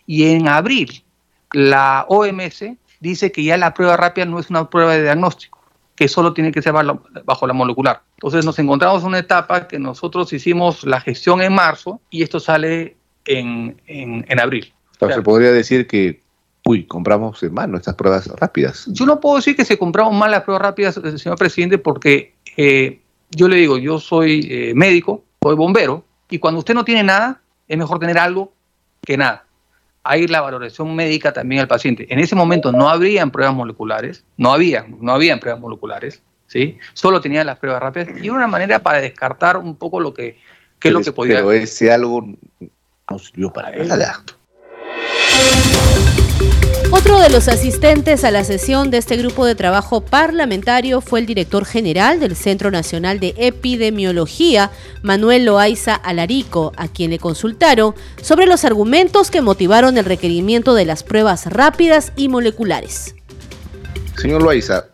y 0.07 0.32
en 0.32 0.47
abril 0.47 1.03
la 1.51 2.05
OMS 2.07 2.66
dice 2.99 3.32
que 3.32 3.43
ya 3.43 3.57
la 3.57 3.74
prueba 3.74 3.97
rápida 3.97 4.26
no 4.26 4.39
es 4.39 4.49
una 4.49 4.70
prueba 4.70 4.93
de 4.93 5.03
diagnóstico, 5.03 5.59
que 5.96 6.08
solo 6.08 6.34
tiene 6.34 6.52
que 6.52 6.62
ser 6.62 6.74
bajo 6.74 7.48
la 7.48 7.54
molecular. 7.54 8.02
Entonces 8.18 8.46
nos 8.46 8.60
encontramos 8.60 9.02
en 9.02 9.10
una 9.10 9.20
etapa 9.20 9.68
que 9.68 9.80
nosotros 9.80 10.32
hicimos 10.34 10.84
la 10.84 11.00
gestión 11.00 11.41
en 11.41 11.54
marzo 11.54 12.02
y 12.10 12.24
esto 12.24 12.39
sale 12.39 12.98
en, 13.26 13.82
en, 13.88 14.39
abril. 14.39 14.74
Entonces 14.93 15.16
se 15.18 15.22
podría 15.22 15.52
decir 15.52 15.88
que, 15.88 16.22
uy, 16.66 16.86
compramos 16.86 17.41
en 17.43 17.54
mano 17.54 17.78
estas 17.78 17.96
pruebas 17.96 18.28
rápidas. 18.28 18.86
Yo 18.88 19.06
no 19.06 19.20
puedo 19.20 19.38
decir 19.38 19.56
que 19.56 19.66
se 19.66 19.78
compraron 19.78 20.18
mal 20.18 20.32
las 20.32 20.43
pruebas 20.43 20.62
rápidas, 20.62 20.98
eh, 20.98 21.18
señor 21.18 21.38
presidente, 21.38 21.78
porque 21.78 22.34
eh, 22.58 23.00
yo 23.32 23.48
le 23.48 23.56
digo, 23.56 23.78
yo 23.78 24.00
soy 24.00 24.48
eh, 24.50 24.74
médico, 24.76 25.24
soy 25.41 25.56
bombero, 25.56 26.04
y 26.30 26.39
cuando 26.39 26.60
usted 26.60 26.74
no 26.74 26.84
tiene 26.84 27.04
nada, 27.04 27.41
es 27.68 27.78
mejor 27.78 28.00
tener 28.00 28.18
algo 28.18 28.52
que 29.02 29.18
nada. 29.18 29.46
Hay 30.08 30.28
la 30.28 30.41
valoración 30.41 30.95
médica 30.95 31.34
también 31.34 31.62
al 31.62 31.68
paciente. 31.68 32.06
En 32.14 32.20
ese 32.20 32.36
momento 32.36 32.72
no 32.72 32.88
habrían 32.89 33.32
pruebas 33.32 33.56
moleculares, 33.56 34.24
no 34.38 34.53
había, 34.53 34.86
no 35.01 35.12
habían 35.14 35.39
pruebas 35.39 35.60
moleculares, 35.60 36.22
¿sí? 36.45 36.78
Solo 36.93 37.20
tenían 37.22 37.47
las 37.47 37.58
pruebas 37.58 37.82
rápidas 37.82 38.10
y 38.22 38.30
una 38.30 38.45
manera 38.45 38.80
para 38.80 39.01
descartar 39.01 39.58
un 39.58 39.76
poco 39.76 39.99
lo 39.99 40.14
que, 40.14 40.38
es 40.84 40.91
lo 40.91 41.01
que 41.01 41.12
podía. 41.12 41.38
Pero 41.38 41.51
ese 41.51 41.91
algo 41.91 42.24
no 43.10 43.20
sirvió 43.20 43.51
para 43.51 43.72
nada. 43.84 44.24
Otro 46.98 47.20
de 47.20 47.30
los 47.30 47.50
asistentes 47.50 48.24
a 48.24 48.32
la 48.32 48.46
sesión 48.46 48.89
de 48.89 49.00
este 49.00 49.18
grupo 49.18 49.46
de 49.46 49.54
trabajo 49.54 50.00
parlamentario 50.00 51.02
fue 51.02 51.20
el 51.20 51.26
director 51.26 51.66
general 51.66 52.22
del 52.22 52.38
Centro 52.38 52.72
Nacional 52.72 53.20
de 53.20 53.36
Epidemiología, 53.38 54.72
Manuel 55.04 55.43
Loaiza 55.43 55.93
Alarico, 55.93 56.72
a 56.78 56.88
quien 56.88 57.12
le 57.12 57.20
consultaron 57.20 57.96
sobre 58.22 58.46
los 58.46 58.64
argumentos 58.64 59.30
que 59.30 59.41
motivaron 59.41 59.98
el 59.98 60.06
requerimiento 60.06 60.74
de 60.74 60.86
las 60.86 61.04
pruebas 61.04 61.48
rápidas 61.48 62.14
y 62.16 62.30
moleculares. 62.30 63.14
Señor 64.16 64.41
Loaiza, 64.41 64.86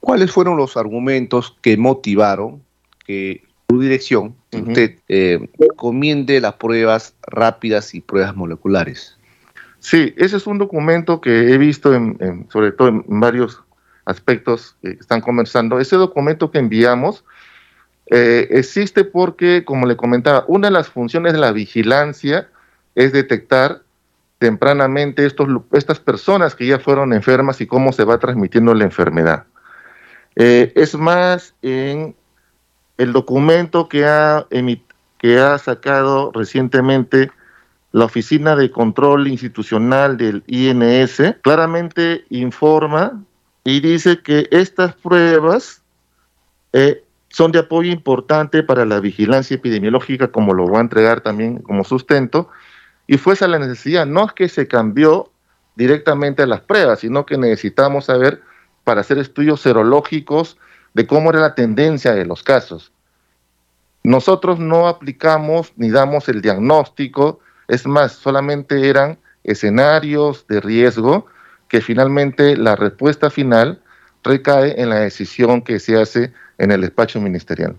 ¿cuáles 0.00 0.32
fueron 0.32 0.56
los 0.56 0.78
argumentos 0.78 1.54
que 1.60 1.76
motivaron 1.76 2.62
que 3.06 3.42
su 3.68 3.78
dirección, 3.78 4.36
usted, 4.52 4.96
eh, 5.08 5.38
comiende 5.76 6.40
las 6.40 6.54
pruebas 6.54 7.12
rápidas 7.20 7.94
y 7.94 8.00
pruebas 8.00 8.34
moleculares? 8.34 9.19
Sí, 9.80 10.14
ese 10.16 10.36
es 10.36 10.46
un 10.46 10.58
documento 10.58 11.20
que 11.20 11.52
he 11.52 11.58
visto, 11.58 11.94
en, 11.94 12.46
sobre 12.50 12.72
todo 12.72 12.88
en 12.88 13.04
varios 13.08 13.62
aspectos 14.04 14.76
que 14.82 14.90
están 14.90 15.20
conversando. 15.22 15.80
Ese 15.80 15.96
documento 15.96 16.50
que 16.50 16.58
enviamos 16.58 17.24
eh, 18.10 18.48
existe 18.50 19.04
porque, 19.04 19.64
como 19.64 19.86
le 19.86 19.96
comentaba, 19.96 20.44
una 20.48 20.68
de 20.68 20.72
las 20.72 20.88
funciones 20.88 21.32
de 21.32 21.38
la 21.38 21.52
vigilancia 21.52 22.48
es 22.94 23.12
detectar 23.12 23.82
tempranamente 24.38 25.24
estos, 25.26 25.48
estas 25.72 26.00
personas 26.00 26.54
que 26.54 26.66
ya 26.66 26.78
fueron 26.78 27.12
enfermas 27.12 27.60
y 27.60 27.66
cómo 27.66 27.92
se 27.92 28.04
va 28.04 28.18
transmitiendo 28.18 28.74
la 28.74 28.84
enfermedad. 28.84 29.44
Eh, 30.36 30.72
es 30.76 30.94
más, 30.94 31.54
en 31.62 32.14
el 32.98 33.12
documento 33.12 33.88
que 33.88 34.04
ha, 34.04 34.46
que 35.18 35.38
ha 35.38 35.58
sacado 35.58 36.32
recientemente 36.32 37.30
la 37.92 38.04
Oficina 38.04 38.54
de 38.56 38.70
Control 38.70 39.26
Institucional 39.26 40.16
del 40.16 40.44
INS 40.46 41.36
claramente 41.42 42.24
informa 42.30 43.22
y 43.64 43.80
dice 43.80 44.22
que 44.22 44.48
estas 44.50 44.94
pruebas 44.94 45.82
eh, 46.72 47.02
son 47.28 47.52
de 47.52 47.60
apoyo 47.60 47.90
importante 47.90 48.62
para 48.62 48.84
la 48.84 49.00
vigilancia 49.00 49.56
epidemiológica, 49.56 50.28
como 50.28 50.54
lo 50.54 50.68
va 50.68 50.78
a 50.78 50.82
entregar 50.82 51.20
también 51.20 51.58
como 51.58 51.84
sustento, 51.84 52.48
y 53.06 53.18
fue 53.18 53.34
esa 53.34 53.48
la 53.48 53.58
necesidad, 53.58 54.06
no 54.06 54.26
es 54.26 54.32
que 54.32 54.48
se 54.48 54.68
cambió 54.68 55.30
directamente 55.74 56.46
las 56.46 56.60
pruebas, 56.60 57.00
sino 57.00 57.26
que 57.26 57.38
necesitamos 57.38 58.04
saber 58.06 58.42
para 58.84 59.00
hacer 59.00 59.18
estudios 59.18 59.60
serológicos 59.60 60.58
de 60.94 61.06
cómo 61.06 61.30
era 61.30 61.40
la 61.40 61.54
tendencia 61.54 62.12
de 62.12 62.24
los 62.24 62.42
casos. 62.42 62.92
Nosotros 64.02 64.58
no 64.58 64.88
aplicamos 64.88 65.72
ni 65.76 65.90
damos 65.90 66.28
el 66.28 66.40
diagnóstico 66.40 67.40
es 67.70 67.86
más, 67.86 68.12
solamente 68.12 68.88
eran 68.88 69.18
escenarios 69.44 70.46
de 70.48 70.60
riesgo 70.60 71.26
que 71.68 71.80
finalmente 71.80 72.56
la 72.56 72.76
respuesta 72.76 73.30
final 73.30 73.80
recae 74.24 74.80
en 74.80 74.90
la 74.90 74.96
decisión 74.96 75.62
que 75.62 75.78
se 75.78 75.96
hace 75.96 76.32
en 76.58 76.72
el 76.72 76.80
despacho 76.80 77.20
ministerial. 77.20 77.76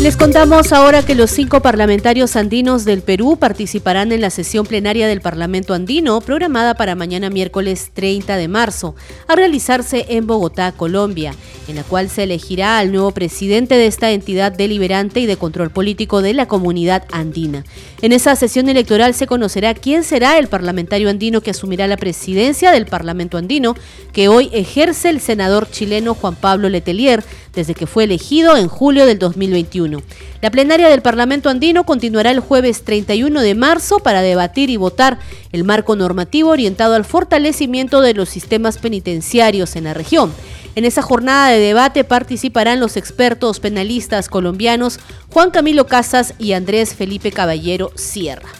Les 0.00 0.16
contamos 0.16 0.72
ahora 0.72 1.04
que 1.04 1.14
los 1.14 1.30
cinco 1.30 1.60
parlamentarios 1.60 2.34
andinos 2.34 2.86
del 2.86 3.02
Perú 3.02 3.36
participarán 3.38 4.12
en 4.12 4.22
la 4.22 4.30
sesión 4.30 4.64
plenaria 4.64 5.06
del 5.06 5.20
Parlamento 5.20 5.74
andino 5.74 6.22
programada 6.22 6.72
para 6.72 6.94
mañana 6.94 7.28
miércoles 7.28 7.90
30 7.92 8.38
de 8.38 8.48
marzo, 8.48 8.94
a 9.28 9.36
realizarse 9.36 10.06
en 10.08 10.26
Bogotá, 10.26 10.72
Colombia, 10.72 11.34
en 11.68 11.76
la 11.76 11.82
cual 11.82 12.08
se 12.08 12.22
elegirá 12.22 12.78
al 12.78 12.92
nuevo 12.92 13.10
presidente 13.10 13.74
de 13.74 13.86
esta 13.86 14.10
entidad 14.10 14.52
deliberante 14.52 15.20
y 15.20 15.26
de 15.26 15.36
control 15.36 15.68
político 15.68 16.22
de 16.22 16.32
la 16.32 16.48
comunidad 16.48 17.04
andina. 17.12 17.66
En 18.00 18.12
esa 18.12 18.34
sesión 18.36 18.70
electoral 18.70 19.12
se 19.12 19.26
conocerá 19.26 19.74
quién 19.74 20.02
será 20.02 20.38
el 20.38 20.48
parlamentario 20.48 21.10
andino 21.10 21.42
que 21.42 21.50
asumirá 21.50 21.86
la 21.86 21.98
presidencia 21.98 22.72
del 22.72 22.86
Parlamento 22.86 23.36
andino, 23.36 23.76
que 24.14 24.28
hoy 24.28 24.48
ejerce 24.54 25.10
el 25.10 25.20
senador 25.20 25.70
chileno 25.70 26.14
Juan 26.14 26.36
Pablo 26.36 26.70
Letelier, 26.70 27.22
desde 27.54 27.74
que 27.74 27.86
fue 27.86 28.04
elegido 28.04 28.56
en 28.56 28.68
julio 28.68 29.06
del 29.06 29.18
2021. 29.18 30.02
La 30.40 30.50
plenaria 30.50 30.88
del 30.88 31.02
Parlamento 31.02 31.48
andino 31.48 31.84
continuará 31.84 32.30
el 32.30 32.40
jueves 32.40 32.84
31 32.84 33.40
de 33.40 33.54
marzo 33.54 33.98
para 33.98 34.22
debatir 34.22 34.70
y 34.70 34.76
votar 34.76 35.18
el 35.52 35.64
marco 35.64 35.96
normativo 35.96 36.50
orientado 36.50 36.94
al 36.94 37.04
fortalecimiento 37.04 38.00
de 38.00 38.14
los 38.14 38.28
sistemas 38.28 38.78
penitenciarios 38.78 39.76
en 39.76 39.84
la 39.84 39.94
región. 39.94 40.32
En 40.76 40.84
esa 40.84 41.02
jornada 41.02 41.48
de 41.48 41.58
debate 41.58 42.04
participarán 42.04 42.78
los 42.78 42.96
expertos 42.96 43.58
penalistas 43.58 44.28
colombianos 44.28 45.00
Juan 45.32 45.50
Camilo 45.50 45.86
Casas 45.86 46.34
y 46.38 46.52
Andrés 46.52 46.94
Felipe 46.94 47.32
Caballero 47.32 47.90
Sierra. 47.96 48.59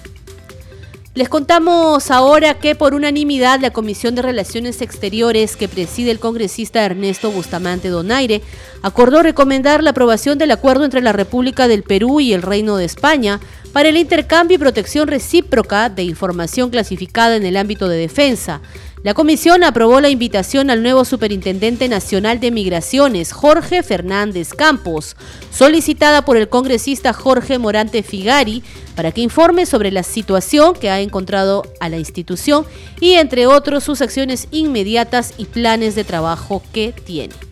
Les 1.13 1.29
contamos 1.29 2.09
ahora 2.13 2.55
que 2.55 2.77
por 2.77 2.95
unanimidad 2.95 3.59
la 3.59 3.73
Comisión 3.73 4.15
de 4.15 4.23
Relaciones 4.23 4.81
Exteriores 4.81 5.57
que 5.57 5.67
preside 5.67 6.13
el 6.13 6.21
congresista 6.21 6.85
Ernesto 6.85 7.33
Bustamante 7.33 7.89
Donaire 7.89 8.43
acordó 8.83 9.21
recomendar 9.21 9.83
la 9.83 9.91
aprobación 9.91 10.39
del 10.39 10.53
acuerdo 10.53 10.85
entre 10.85 11.01
la 11.01 11.13
República 11.13 11.67
del 11.67 11.83
Perú 11.83 12.21
y 12.21 12.33
el 12.33 12.43
Reino 12.43 12.77
de 12.77 12.85
España 12.85 13.41
para 13.73 13.89
el 13.89 13.97
intercambio 13.97 14.55
y 14.55 14.59
protección 14.59 15.09
recíproca 15.09 15.89
de 15.89 16.05
información 16.05 16.71
clasificada 16.71 17.35
en 17.35 17.45
el 17.45 17.57
ámbito 17.57 17.89
de 17.89 17.99
defensa. 17.99 18.61
La 19.03 19.15
comisión 19.15 19.65
aprobó 19.65 20.03
la 20.03 20.11
invitación 20.11 20.69
al 20.69 20.83
nuevo 20.83 21.07
Superintendente 21.07 21.89
Nacional 21.89 22.39
de 22.39 22.51
Migraciones, 22.51 23.33
Jorge 23.33 23.83
Fernández 23.83 24.53
Campos, 24.53 25.17
solicitada 25.51 26.27
por 26.27 26.37
el 26.37 26.51
congresista 26.51 27.15
Jorge 27.15 27.59
Morante 27.59 28.03
Figari, 28.03 28.63
para 28.95 29.11
que 29.11 29.23
informe 29.23 29.65
sobre 29.65 29.91
la 29.91 30.03
situación 30.03 30.75
que 30.75 30.91
ha 30.91 31.01
encontrado 31.01 31.63
a 31.81 31.89
la 31.89 31.97
institución 31.97 32.67
y, 33.01 33.15
entre 33.15 33.47
otros, 33.47 33.85
sus 33.85 34.03
acciones 34.03 34.49
inmediatas 34.51 35.33
y 35.39 35.47
planes 35.47 35.95
de 35.95 36.05
trabajo 36.05 36.63
que 36.75 36.93
tiene. 36.93 37.50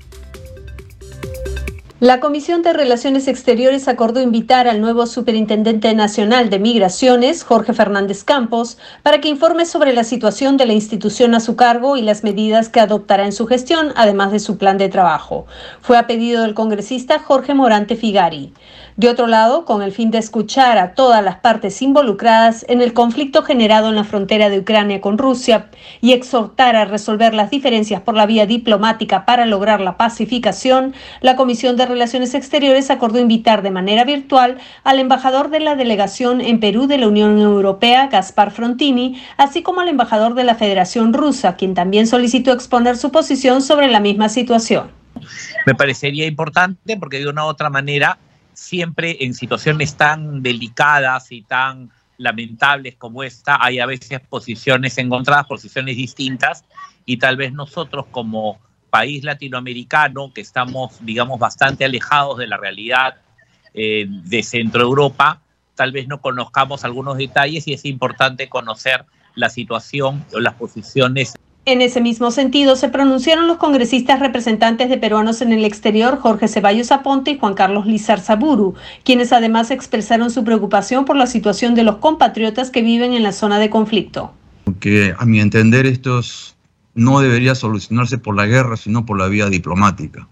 La 2.01 2.21
Comisión 2.21 2.63
de 2.63 2.73
Relaciones 2.73 3.27
Exteriores 3.27 3.89
acordó 3.89 4.21
invitar 4.21 4.69
al 4.69 4.81
nuevo 4.81 5.05
Superintendente 5.09 5.93
Nacional 5.97 6.49
de 6.49 6.61
Migraciones, 6.61 7.43
Jorge 7.43 7.73
Fernández 7.73 8.23
Campos, 8.23 8.79
para 9.03 9.21
que 9.21 9.29
informe 9.29 9.67
sobre 9.67 9.93
la 9.93 10.05
situación 10.05 10.57
de 10.57 10.67
la 10.67 10.75
institución 10.75 11.35
a 11.35 11.41
su 11.41 11.57
cargo 11.57 11.97
y 11.97 12.03
las 12.03 12.23
medidas 12.23 12.69
que 12.69 12.79
adoptará 12.79 13.25
en 13.25 13.33
su 13.33 13.49
gestión, 13.49 13.93
además 13.97 14.31
de 14.31 14.39
su 14.39 14.59
plan 14.59 14.79
de 14.79 14.89
trabajo. 14.89 15.47
Fue 15.81 15.99
a 15.99 16.07
pedido 16.07 16.43
del 16.43 16.55
congresista 16.55 17.19
Jorge 17.19 17.53
Morante 17.55 17.97
Figari. 17.97 18.53
De 18.99 19.09
otro 19.09 19.29
lado, 19.29 19.65
con 19.65 19.81
el 19.83 19.93
fin 19.93 20.11
de 20.11 20.19
escuchar 20.19 20.77
a 20.77 20.95
todas 20.95 21.23
las 21.23 21.37
partes 21.37 21.83
involucradas 21.83 22.67
en 22.69 22.81
el 22.81 22.95
conflicto 22.95 23.45
generado 23.45 23.91
en 23.91 23.95
la 23.95 24.03
frontera 24.03 24.51
de 24.51 24.59
Ucrania 24.59 25.01
con 25.01 25.19
Rusia 25.19 25.71
y 26.01 26.15
exhortar 26.15 26.75
a 26.75 26.85
resolver 26.85 27.33
las 27.33 27.49
diferencias 27.49 28.01
por 28.01 28.17
la 28.17 28.27
vía 28.27 28.45
diplomática 28.45 29.25
para 29.25 29.47
lograr 29.47 29.81
la 29.81 29.97
pacificación, 29.97 30.95
la 31.21 31.37
Comisión 31.37 31.77
de 31.77 31.87
Relaciones 31.87 32.35
Exteriores 32.35 32.91
acordó 32.91 33.21
invitar 33.21 33.63
de 33.63 33.71
manera 33.71 34.03
virtual 34.03 34.59
al 34.83 34.99
embajador 34.99 35.51
de 35.51 35.61
la 35.61 35.77
delegación 35.77 36.41
en 36.41 36.59
Perú 36.59 36.89
de 36.89 36.99
la 36.99 37.07
Unión 37.07 37.39
Europea, 37.39 38.09
Gaspar 38.09 38.51
Frontini, 38.51 39.23
así 39.37 39.63
como 39.63 39.81
al 39.81 39.89
embajador 39.91 40.35
de 40.35 40.43
la 40.43 40.57
Federación 40.57 41.13
Rusa, 41.13 41.55
quien 41.55 41.75
también 41.75 42.09
solicitó 42.09 42.51
exponer 42.51 42.97
su 42.97 43.13
posición 43.13 43.63
sobre 43.63 43.87
la 43.87 44.01
misma 44.01 44.29
situación. 44.29 44.91
Me 45.67 45.77
parecería 45.77 46.27
importante 46.27 46.97
porque 46.97 47.21
de 47.21 47.29
una 47.29 47.45
u 47.45 47.47
otra 47.47 47.71
manera 47.71 48.19
siempre 48.59 49.17
en 49.21 49.35
situaciones 49.35 49.97
tan 49.97 50.43
delicadas 50.43 51.31
y 51.31 51.43
tan 51.43 51.91
lamentables 52.17 52.97
como 52.97 53.23
esta, 53.23 53.57
hay 53.61 53.79
a 53.79 53.87
veces 53.87 54.21
posiciones 54.29 54.99
encontradas, 54.99 55.47
posiciones 55.47 55.97
distintas, 55.97 56.65
y 57.07 57.19
tal 57.19 57.37
vez 57.37 57.53
nosotros 57.53 58.07
como 58.11 58.59
país 58.91 59.23
latinoamericano, 59.23 60.33
que 60.35 60.41
estamos, 60.41 60.97
digamos, 61.01 61.39
bastante 61.39 61.85
alejados 61.85 62.39
de 62.39 62.49
la 62.49 62.57
realidad 62.57 63.19
eh, 63.75 64.07
de 64.09 64.43
Centro 64.43 64.83
Europa, 64.83 65.41
tal 65.77 65.93
vez 65.93 66.09
no 66.09 66.21
conozcamos 66.21 66.85
algunos 66.85 67.17
detalles 67.17 67.69
y 67.69 67.75
es 67.75 67.85
importante 67.85 68.49
conocer 68.49 69.07
la 69.37 69.51
situación 69.51 70.25
o 70.35 70.41
las 70.41 70.55
posiciones 70.55 71.35
en 71.73 71.83
ese 71.83 72.01
mismo 72.01 72.31
sentido, 72.31 72.77
se 72.77 72.89
pronunciaron 72.89 73.47
los 73.47 73.59
congresistas 73.59 74.21
representantes 74.21 74.89
de 74.89 74.97
peruanos 74.97 75.43
en 75.43 75.53
el 75.53 75.65
exterior, 75.65 76.19
Jorge 76.19 76.49
Ceballos 76.49 76.91
Aponte 76.91 77.33
y 77.33 77.39
Juan 77.39 77.55
Carlos 77.55 77.87
Lizar 77.87 78.21
Zaburu, 78.21 78.75
quienes 79.05 79.33
además 79.33 79.71
expresaron 79.71 80.31
su 80.31 80.45
preocupación 80.45 81.05
por 81.05 81.17
la 81.17 81.27
situación 81.27 81.75
de 81.75 81.85
los 81.85 81.97
compatriotas 81.97 82.71
que 82.71 82.83
viven 82.83 83.13
en 83.13 83.23
la 83.23 83.33
zona 83.33 83.59
de 83.59 83.71
conflicto. 83.71 84.33
Que 84.81 85.15
a 85.19 85.27
mi 85.27 85.41
entender 85.41 85.87
esto 85.87 86.21
no 86.95 87.21
debería 87.21 87.55
solucionarse 87.55 88.19
por 88.19 88.35
la 88.35 88.47
guerra, 88.47 88.77
sino 88.77 89.05
por 89.05 89.19
la 89.19 89.29
vía 89.29 89.49
diplomática. 89.49 90.27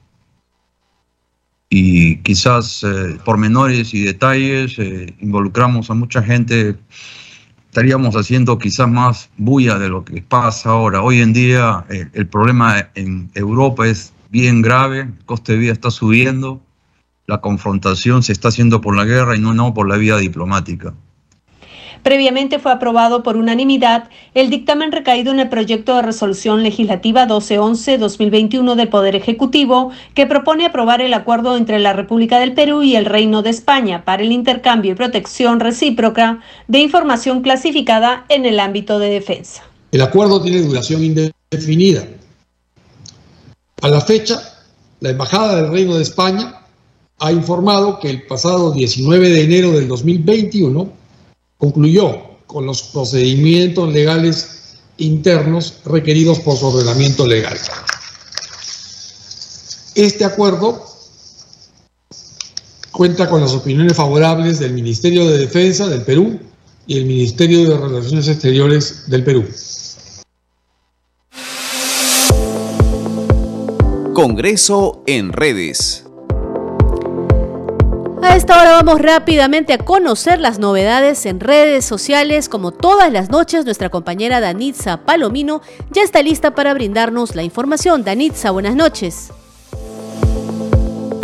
Y 1.68 2.18
quizás 2.18 2.82
eh, 2.84 3.18
por 3.24 3.39
menores 3.39 3.93
y 3.93 4.05
detalles 4.05 4.78
eh, 4.78 5.14
involucramos 5.20 5.91
a 5.91 5.95
mucha 5.95 6.22
gente 6.22 6.76
estaríamos 7.77 8.16
haciendo 8.16 8.57
quizás 8.57 8.89
más 8.89 9.29
bulla 9.37 9.79
de 9.79 9.91
lo 9.91 10.03
que 10.03 10.22
pasa 10.22 10.70
ahora. 10.70 11.03
Hoy 11.03 11.20
en 11.20 11.35
día 11.35 11.85
eh, 11.91 12.09
el 12.14 12.27
problema 12.27 12.89
en 12.95 13.31
Europa 13.35 13.87
es 13.87 14.14
bien 14.31 14.62
grave, 14.62 15.01
el 15.01 15.24
coste 15.27 15.53
de 15.53 15.59
vida 15.59 15.72
está 15.74 15.91
subiendo, 15.91 16.62
la 17.27 17.43
confrontación 17.43 18.22
se 18.22 18.33
está 18.33 18.49
haciendo 18.49 18.81
por 18.81 18.97
la 18.97 19.05
guerra 19.05 19.37
y 19.37 19.41
no, 19.41 19.53
no 19.53 19.74
por 19.74 19.91
la 19.91 19.99
vía 19.99 20.16
diplomática. 20.16 20.95
Previamente 22.07 22.61
fue 22.61 22.71
aprobado 22.71 23.25
por 23.25 23.37
unanimidad 23.37 24.09
el 24.33 24.49
dictamen 24.49 24.93
recaído 24.93 25.33
en 25.33 25.41
el 25.41 25.49
proyecto 25.49 25.97
de 25.97 26.03
resolución 26.03 26.63
legislativa 26.63 27.27
1211-2021 27.27 28.77
del 28.77 28.89
Poder 28.89 29.17
Ejecutivo, 29.17 29.91
que 30.15 30.25
propone 30.25 30.67
aprobar 30.67 31.01
el 31.01 31.13
acuerdo 31.15 31.57
entre 31.57 31.81
la 31.81 31.95
República 31.95 32.39
del 32.39 32.55
Perú 32.55 32.85
y 32.85 32.95
el 32.95 33.07
Reino 33.07 33.43
de 33.43 33.51
España 33.51 34.05
para 34.05 34.23
el 34.23 34.31
intercambio 34.31 34.93
y 34.93 34.95
protección 34.95 35.59
recíproca 35.59 36.43
de 36.69 36.79
información 36.79 37.43
clasificada 37.43 38.25
en 38.29 38.47
el 38.47 38.61
ámbito 38.61 39.01
de 39.01 39.11
defensa. 39.11 39.65
El 39.91 40.03
acuerdo 40.03 40.41
tiene 40.41 40.61
duración 40.61 41.03
indefinida. 41.03 42.07
A 43.83 43.89
la 43.89 44.01
fecha, 44.01 44.41
la 45.01 45.11
Embajada 45.11 45.57
del 45.57 45.73
Reino 45.73 45.97
de 45.97 46.05
España 46.05 46.55
ha 47.19 47.33
informado 47.33 47.99
que 47.99 48.11
el 48.11 48.29
pasado 48.29 48.71
19 48.71 49.29
de 49.29 49.43
enero 49.43 49.73
del 49.73 49.89
2021 49.89 51.05
concluyó 51.59 52.37
con 52.47 52.67
los 52.67 52.83
procedimientos 52.83 53.93
legales 53.93 54.77
internos 54.99 55.75
requeridos 55.85 56.41
por 56.41 56.57
su 56.57 56.67
ordenamiento 56.67 57.27
legal. 57.27 57.59
Este 59.95 60.25
acuerdo 60.25 60.85
cuenta 62.93 63.29
con 63.29 63.41
las 63.41 63.53
opiniones 63.53 63.95
favorables 63.95 64.59
del 64.59 64.73
Ministerio 64.73 65.29
de 65.29 65.39
Defensa 65.39 65.87
del 65.89 66.03
Perú 66.03 66.39
y 66.87 66.99
el 66.99 67.05
Ministerio 67.05 67.69
de 67.69 67.77
Relaciones 67.77 68.29
Exteriores 68.29 69.09
del 69.09 69.25
Perú. 69.25 69.45
Congreso 74.15 75.03
en 75.07 75.33
redes. 75.33 76.06
A 78.27 78.35
esta 78.35 78.61
hora 78.61 78.72
vamos 78.72 79.01
rápidamente 79.01 79.72
a 79.72 79.79
conocer 79.79 80.41
las 80.41 80.59
novedades 80.59 81.27
en 81.27 81.39
redes 81.39 81.85
sociales. 81.85 82.49
Como 82.49 82.72
todas 82.72 83.12
las 83.12 83.31
noches, 83.31 83.64
nuestra 83.64 83.89
compañera 83.89 84.41
Danitza 84.41 84.97
Palomino 85.05 85.62
ya 85.93 86.03
está 86.03 86.22
lista 86.22 86.53
para 86.53 86.74
brindarnos 86.74 87.37
la 87.37 87.45
información. 87.45 88.03
Danitza, 88.03 88.51
buenas 88.51 88.74
noches. 88.74 89.31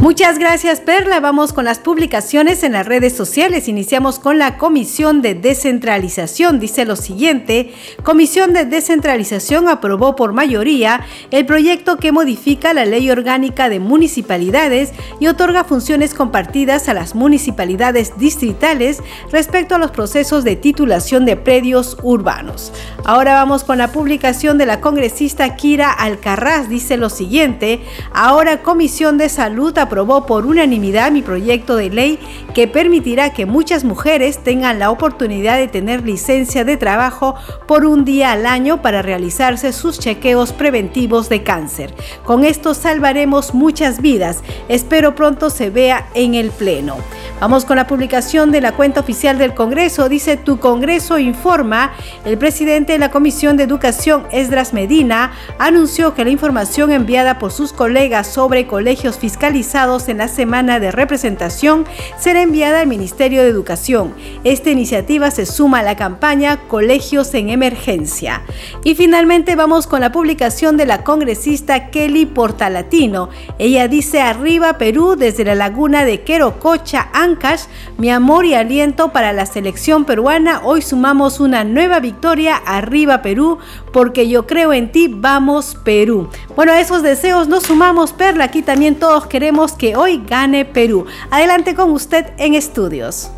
Muchas 0.03 0.41
gracias 0.41 0.81
Perla. 0.81 1.21
Vamos 1.21 1.53
con 1.53 1.65
las 1.65 1.79
publicaciones 1.79 2.65
en 2.65 2.73
las 2.73 2.87
redes 2.87 3.17
sociales. 3.17 3.69
Iniciamos 3.69 4.19
con 4.19 4.37
la 4.37 4.59
Comisión 4.59 5.23
de 5.23 5.37
Descentralización. 5.37 6.59
Dice 6.59 6.85
lo 6.85 6.97
siguiente, 6.97 7.73
Comisión 8.03 8.53
de 8.53 8.65
Descentralización 8.65 9.69
aprobó 9.69 10.17
por 10.17 10.33
mayoría 10.33 11.03
el 11.31 11.47
proyecto 11.47 11.99
que 11.99 12.11
modifica 12.11 12.75
la 12.75 12.85
ley 12.85 13.13
orgánica 13.13 13.69
de 13.69 13.79
municipalidades 13.79 14.91
y 15.21 15.29
otorga 15.29 15.63
funciones 15.63 16.15
compartidas 16.15 16.89
a 16.89 16.95
las 16.95 17.15
municipalidades 17.15 18.19
distritales 18.19 19.01
respecto 19.31 19.77
a 19.77 19.79
los 19.79 19.93
procesos 19.93 20.43
de 20.43 20.57
titulación 20.57 21.25
de 21.27 21.37
predios 21.37 21.97
urbanos. 22.03 22.73
Ahora 23.05 23.35
vamos 23.35 23.63
con 23.63 23.79
la 23.79 23.93
publicación 23.93 24.59
de 24.59 24.67
la 24.67 24.81
congresista 24.81 25.55
Kira 25.55 25.93
Alcarraz. 25.93 26.69
Dice 26.69 26.97
lo 26.97 27.09
siguiente, 27.09 27.85
ahora 28.13 28.65
Comisión 28.65 29.17
de 29.17 29.29
Salud 29.29 29.79
aprobó 29.79 29.92
por 30.27 30.47
unanimidad 30.47 31.13
mi 31.13 31.21
proyecto 31.21 31.77
de 31.77 31.91
ley 31.91 32.19
que 32.55 32.67
permitirá 32.67 33.35
que 33.35 33.45
muchas 33.45 33.85
mujeres 33.85 34.39
tengan 34.39 34.79
la 34.79 34.91
oportunidad 34.91 35.59
de 35.59 35.69
tener 35.69 36.03
licencia 36.03 36.65
de 36.65 36.79
trabajo 36.79 37.35
por 37.67 37.85
un 37.85 38.07
día 38.07 38.33
al 38.33 38.47
año 38.47 38.81
para 38.81 39.03
realizarse 39.03 39.71
sus 39.73 39.99
chequeos 39.99 40.55
preventivos 40.55 41.29
de 41.29 41.43
cáncer. 41.43 41.95
Con 42.25 42.45
esto 42.45 42.73
salvaremos 42.73 43.53
muchas 43.53 44.01
vidas. 44.01 44.43
Espero 44.69 45.15
pronto 45.15 45.51
se 45.51 45.69
vea 45.69 46.07
en 46.15 46.35
el 46.35 46.51
Pleno. 46.53 46.97
Vamos 47.39 47.67
con 47.67 47.77
la 47.77 47.87
publicación 47.87 48.51
de 48.51 48.63
la 48.63 48.73
cuenta 48.73 49.01
oficial 49.01 49.37
del 49.37 49.53
Congreso. 49.53 50.09
Dice 50.09 50.39
Tu 50.39 50.59
Congreso 50.59 51.19
informa, 51.19 51.93
el 52.25 52.39
presidente 52.39 52.95
de 52.95 52.99
la 52.99 53.11
Comisión 53.11 53.59
de 53.59 53.65
Educación, 53.65 54.25
Esdras 54.33 54.73
Medina, 54.73 55.33
anunció 55.59 56.15
que 56.15 56.25
la 56.25 56.31
información 56.31 56.93
enviada 56.93 57.39
por 57.39 57.53
sus 57.53 57.73
colegas 57.75 58.27
sobre 58.27 58.67
colegios 58.67 59.19
fiscalizados 59.19 59.82
en 59.83 60.19
la 60.19 60.29
semana 60.29 60.79
de 60.79 60.93
representación 60.93 61.85
será 62.17 62.41
enviada 62.43 62.83
al 62.83 62.87
Ministerio 62.87 63.43
de 63.43 63.49
Educación. 63.49 64.15
Esta 64.45 64.71
iniciativa 64.71 65.33
se 65.33 65.45
suma 65.45 65.81
a 65.81 65.83
la 65.83 65.97
campaña 65.97 66.69
Colegios 66.69 67.35
en 67.35 67.49
Emergencia. 67.49 68.43
Y 68.85 68.95
finalmente 68.95 69.57
vamos 69.57 69.89
con 69.89 70.01
la 70.01 70.13
publicación 70.13 70.77
de 70.77 70.87
la 70.87 71.03
congresista 71.03 71.91
Kelly 71.91 72.27
Portalatino. 72.27 73.29
Ella 73.59 73.89
dice 73.89 74.21
arriba 74.21 74.79
Perú 74.79 75.17
desde 75.19 75.45
la 75.45 75.57
laguna 75.57 76.05
de 76.05 76.23
Querococha, 76.23 77.09
Ancash, 77.13 77.63
mi 77.99 78.09
amor 78.09 78.45
y 78.45 78.55
aliento 78.55 79.11
para 79.11 79.33
la 79.33 79.47
selección 79.47 80.05
peruana. 80.05 80.61
Hoy 80.63 80.83
sumamos 80.83 81.41
una 81.41 81.65
nueva 81.65 81.99
victoria. 81.99 82.55
Arriba 82.65 83.21
Perú, 83.21 83.59
porque 83.93 84.29
yo 84.29 84.47
creo 84.47 84.73
en 84.73 84.93
ti. 84.93 85.09
Vamos 85.13 85.77
Perú. 85.83 86.29
Bueno, 86.55 86.71
a 86.71 86.81
esos 86.81 87.03
deseos 87.03 87.49
nos 87.49 87.65
sumamos, 87.65 88.13
Perla. 88.13 88.45
Aquí 88.45 88.63
también 88.63 88.95
todos 88.95 89.27
queremos 89.27 89.72
que 89.75 89.97
hoy 89.97 90.23
gane 90.27 90.65
Perú. 90.65 91.07
Adelante 91.31 91.75
con 91.75 91.91
usted 91.91 92.27
en 92.39 92.55
estudios. 92.55 93.31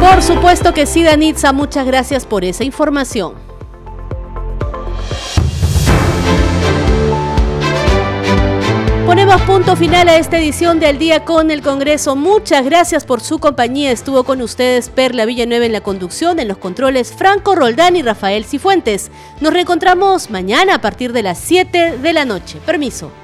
Por 0.00 0.22
supuesto 0.22 0.74
que 0.74 0.86
sí, 0.86 1.02
Danitza, 1.02 1.52
muchas 1.52 1.86
gracias 1.86 2.26
por 2.26 2.44
esa 2.44 2.62
información. 2.64 3.34
Ponemos 9.06 9.40
punto 9.42 9.76
final 9.76 10.08
a 10.08 10.16
esta 10.16 10.38
edición 10.38 10.80
de 10.80 10.86
Al 10.86 10.98
Día 10.98 11.24
con 11.24 11.50
el 11.50 11.62
Congreso. 11.62 12.16
Muchas 12.16 12.64
gracias 12.64 13.04
por 13.04 13.20
su 13.20 13.38
compañía. 13.38 13.92
Estuvo 13.92 14.24
con 14.24 14.42
ustedes 14.42 14.88
Perla 14.88 15.24
Villanueva 15.24 15.66
en 15.66 15.72
la 15.72 15.82
conducción, 15.82 16.38
en 16.38 16.48
los 16.48 16.56
controles 16.56 17.12
Franco 17.12 17.54
Roldán 17.54 17.96
y 17.96 18.02
Rafael 18.02 18.44
Cifuentes. 18.44 19.10
Nos 19.40 19.52
reencontramos 19.52 20.30
mañana 20.30 20.74
a 20.74 20.80
partir 20.80 21.12
de 21.12 21.22
las 21.22 21.38
7 21.38 21.98
de 21.98 22.12
la 22.12 22.24
noche. 22.24 22.58
Permiso. 22.66 23.23